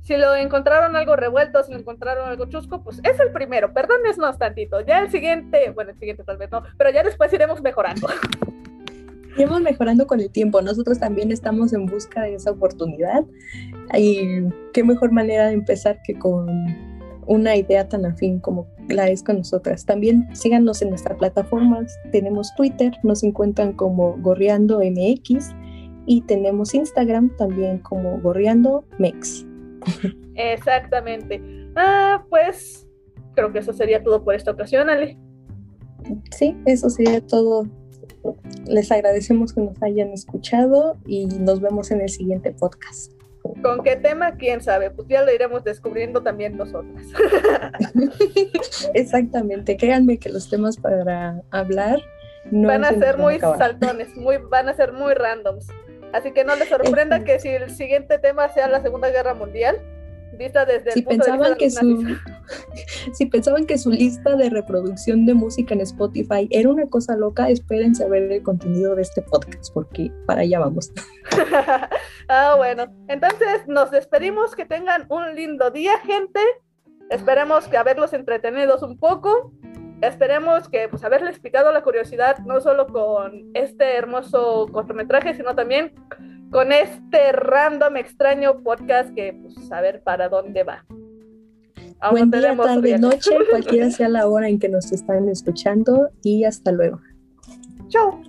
Si 0.01 0.15
lo 0.17 0.35
encontraron 0.35 0.95
algo 0.95 1.15
revuelto, 1.15 1.63
si 1.63 1.73
lo 1.73 1.79
encontraron 1.79 2.29
algo 2.29 2.45
chusco, 2.45 2.83
pues 2.83 3.01
es 3.03 3.19
el 3.19 3.31
primero, 3.31 3.73
perdónenos 3.73 4.37
tantito. 4.37 4.81
Ya 4.81 4.99
el 4.99 5.09
siguiente, 5.09 5.71
bueno, 5.71 5.91
el 5.91 5.97
siguiente 5.97 6.23
tal 6.23 6.37
vez 6.37 6.51
no, 6.51 6.61
pero 6.77 6.91
ya 6.91 7.01
después 7.01 7.33
iremos 7.33 7.61
mejorando. 7.61 8.07
Iremos 9.37 9.61
mejorando 9.61 10.07
con 10.07 10.19
el 10.19 10.29
tiempo. 10.31 10.61
Nosotros 10.61 10.99
también 10.99 11.31
estamos 11.31 11.71
en 11.73 11.85
busca 11.85 12.23
de 12.23 12.35
esa 12.35 12.51
oportunidad. 12.51 13.23
Y 13.97 14.19
qué 14.73 14.83
mejor 14.83 15.11
manera 15.11 15.47
de 15.47 15.53
empezar 15.53 16.01
que 16.03 16.17
con 16.17 16.47
una 17.27 17.55
idea 17.55 17.87
tan 17.87 18.05
afín 18.05 18.39
como 18.39 18.67
la 18.89 19.09
es 19.09 19.21
con 19.21 19.37
nosotras. 19.37 19.85
También 19.85 20.27
síganos 20.33 20.81
en 20.81 20.89
nuestras 20.89 21.17
plataformas. 21.17 21.97
Tenemos 22.11 22.53
Twitter, 22.55 22.93
nos 23.03 23.23
encuentran 23.23 23.73
como 23.73 24.17
Gorreando 24.17 24.79
MX 24.79 25.51
y 26.05 26.21
tenemos 26.21 26.73
Instagram 26.73 27.35
también 27.37 27.79
como 27.79 28.19
Gorreando 28.21 28.85
Mex. 28.97 29.45
Exactamente. 30.35 31.41
Ah, 31.75 32.25
pues 32.29 32.87
creo 33.35 33.51
que 33.51 33.59
eso 33.59 33.73
sería 33.73 34.01
todo 34.01 34.23
por 34.23 34.33
esta 34.33 34.51
ocasión, 34.51 34.89
Ale. 34.89 35.17
Sí, 36.31 36.55
eso 36.65 36.89
sería 36.89 37.21
todo 37.21 37.67
les 38.65 38.91
agradecemos 38.91 39.53
que 39.53 39.61
nos 39.61 39.81
hayan 39.81 40.09
escuchado 40.09 40.97
y 41.05 41.25
nos 41.25 41.61
vemos 41.61 41.91
en 41.91 42.01
el 42.01 42.09
siguiente 42.09 42.51
podcast. 42.51 43.11
¿Con 43.61 43.83
qué 43.83 43.95
tema? 43.95 44.35
¿Quién 44.35 44.61
sabe? 44.61 44.91
Pues 44.91 45.07
ya 45.07 45.23
lo 45.23 45.33
iremos 45.33 45.63
descubriendo 45.63 46.21
también 46.21 46.57
nosotras. 46.57 47.05
Exactamente, 48.93 49.77
créanme 49.77 50.17
que 50.17 50.29
los 50.29 50.49
temas 50.49 50.77
para 50.77 51.41
hablar 51.51 51.99
no 52.51 52.67
van 52.67 52.85
a 52.85 52.93
ser 52.93 53.17
muy 53.17 53.39
saltones, 53.39 54.15
muy, 54.15 54.37
van 54.37 54.69
a 54.69 54.73
ser 54.73 54.93
muy 54.93 55.13
randoms. 55.13 55.67
Así 56.13 56.31
que 56.31 56.43
no 56.43 56.55
les 56.55 56.69
sorprenda 56.69 57.23
que 57.23 57.39
si 57.39 57.49
el 57.49 57.69
siguiente 57.69 58.17
tema 58.19 58.47
sea 58.49 58.67
la 58.67 58.81
Segunda 58.81 59.09
Guerra 59.09 59.33
Mundial, 59.33 59.77
vista 60.37 60.65
desde 60.65 60.91
si 60.91 61.01
pensaban 61.01 61.55
que 61.55 61.69
su 61.69 62.17
si 63.13 63.25
pensaban 63.25 63.65
que 63.65 63.77
su 63.77 63.91
lista 63.91 64.35
de 64.35 64.49
reproducción 64.49 65.25
de 65.25 65.33
música 65.33 65.73
en 65.73 65.81
Spotify 65.81 66.47
era 66.51 66.69
una 66.69 66.87
cosa 66.87 67.15
loca, 67.15 67.49
espérense 67.49 68.03
a 68.03 68.07
ver 68.07 68.31
el 68.31 68.43
contenido 68.43 68.95
de 68.95 69.01
este 69.01 69.21
podcast 69.21 69.73
porque 69.73 70.11
para 70.25 70.41
allá 70.41 70.59
vamos. 70.59 70.91
ah, 72.29 72.55
bueno, 72.57 72.85
entonces 73.07 73.67
nos 73.67 73.91
despedimos, 73.91 74.55
que 74.55 74.65
tengan 74.65 75.05
un 75.09 75.35
lindo 75.35 75.71
día, 75.71 75.97
gente. 75.99 76.39
Esperemos 77.09 77.67
que 77.67 77.77
haberlos 77.77 78.13
entretenidos 78.13 78.83
un 78.83 78.97
poco. 78.97 79.51
Esperemos 80.01 80.69
que 80.69 80.87
pues 80.89 81.03
haberles 81.03 81.39
picado 81.39 81.71
la 81.71 81.81
curiosidad 81.81 82.37
no 82.39 82.61
solo 82.61 82.87
con 82.87 83.49
este 83.53 83.95
hermoso 83.95 84.67
cortometraje, 84.71 85.33
sino 85.33 85.55
también 85.55 85.93
con 86.51 86.71
este 86.71 87.31
random 87.31 87.97
extraño 87.97 88.63
podcast 88.63 89.13
que 89.13 89.33
pues 89.33 89.71
a 89.71 89.81
ver 89.81 90.01
para 90.03 90.29
dónde 90.29 90.63
va. 90.63 90.85
Buen 92.11 92.29
día, 92.29 92.55
tarde, 92.55 92.99
noche, 92.99 93.31
cualquiera 93.49 93.89
sea 93.89 94.07
la 94.07 94.27
hora 94.27 94.47
en 94.47 94.59
que 94.59 94.69
nos 94.69 94.91
están 94.91 95.29
escuchando 95.29 96.09
y 96.23 96.43
hasta 96.43 96.71
luego. 96.71 97.01
Chao. 97.89 98.21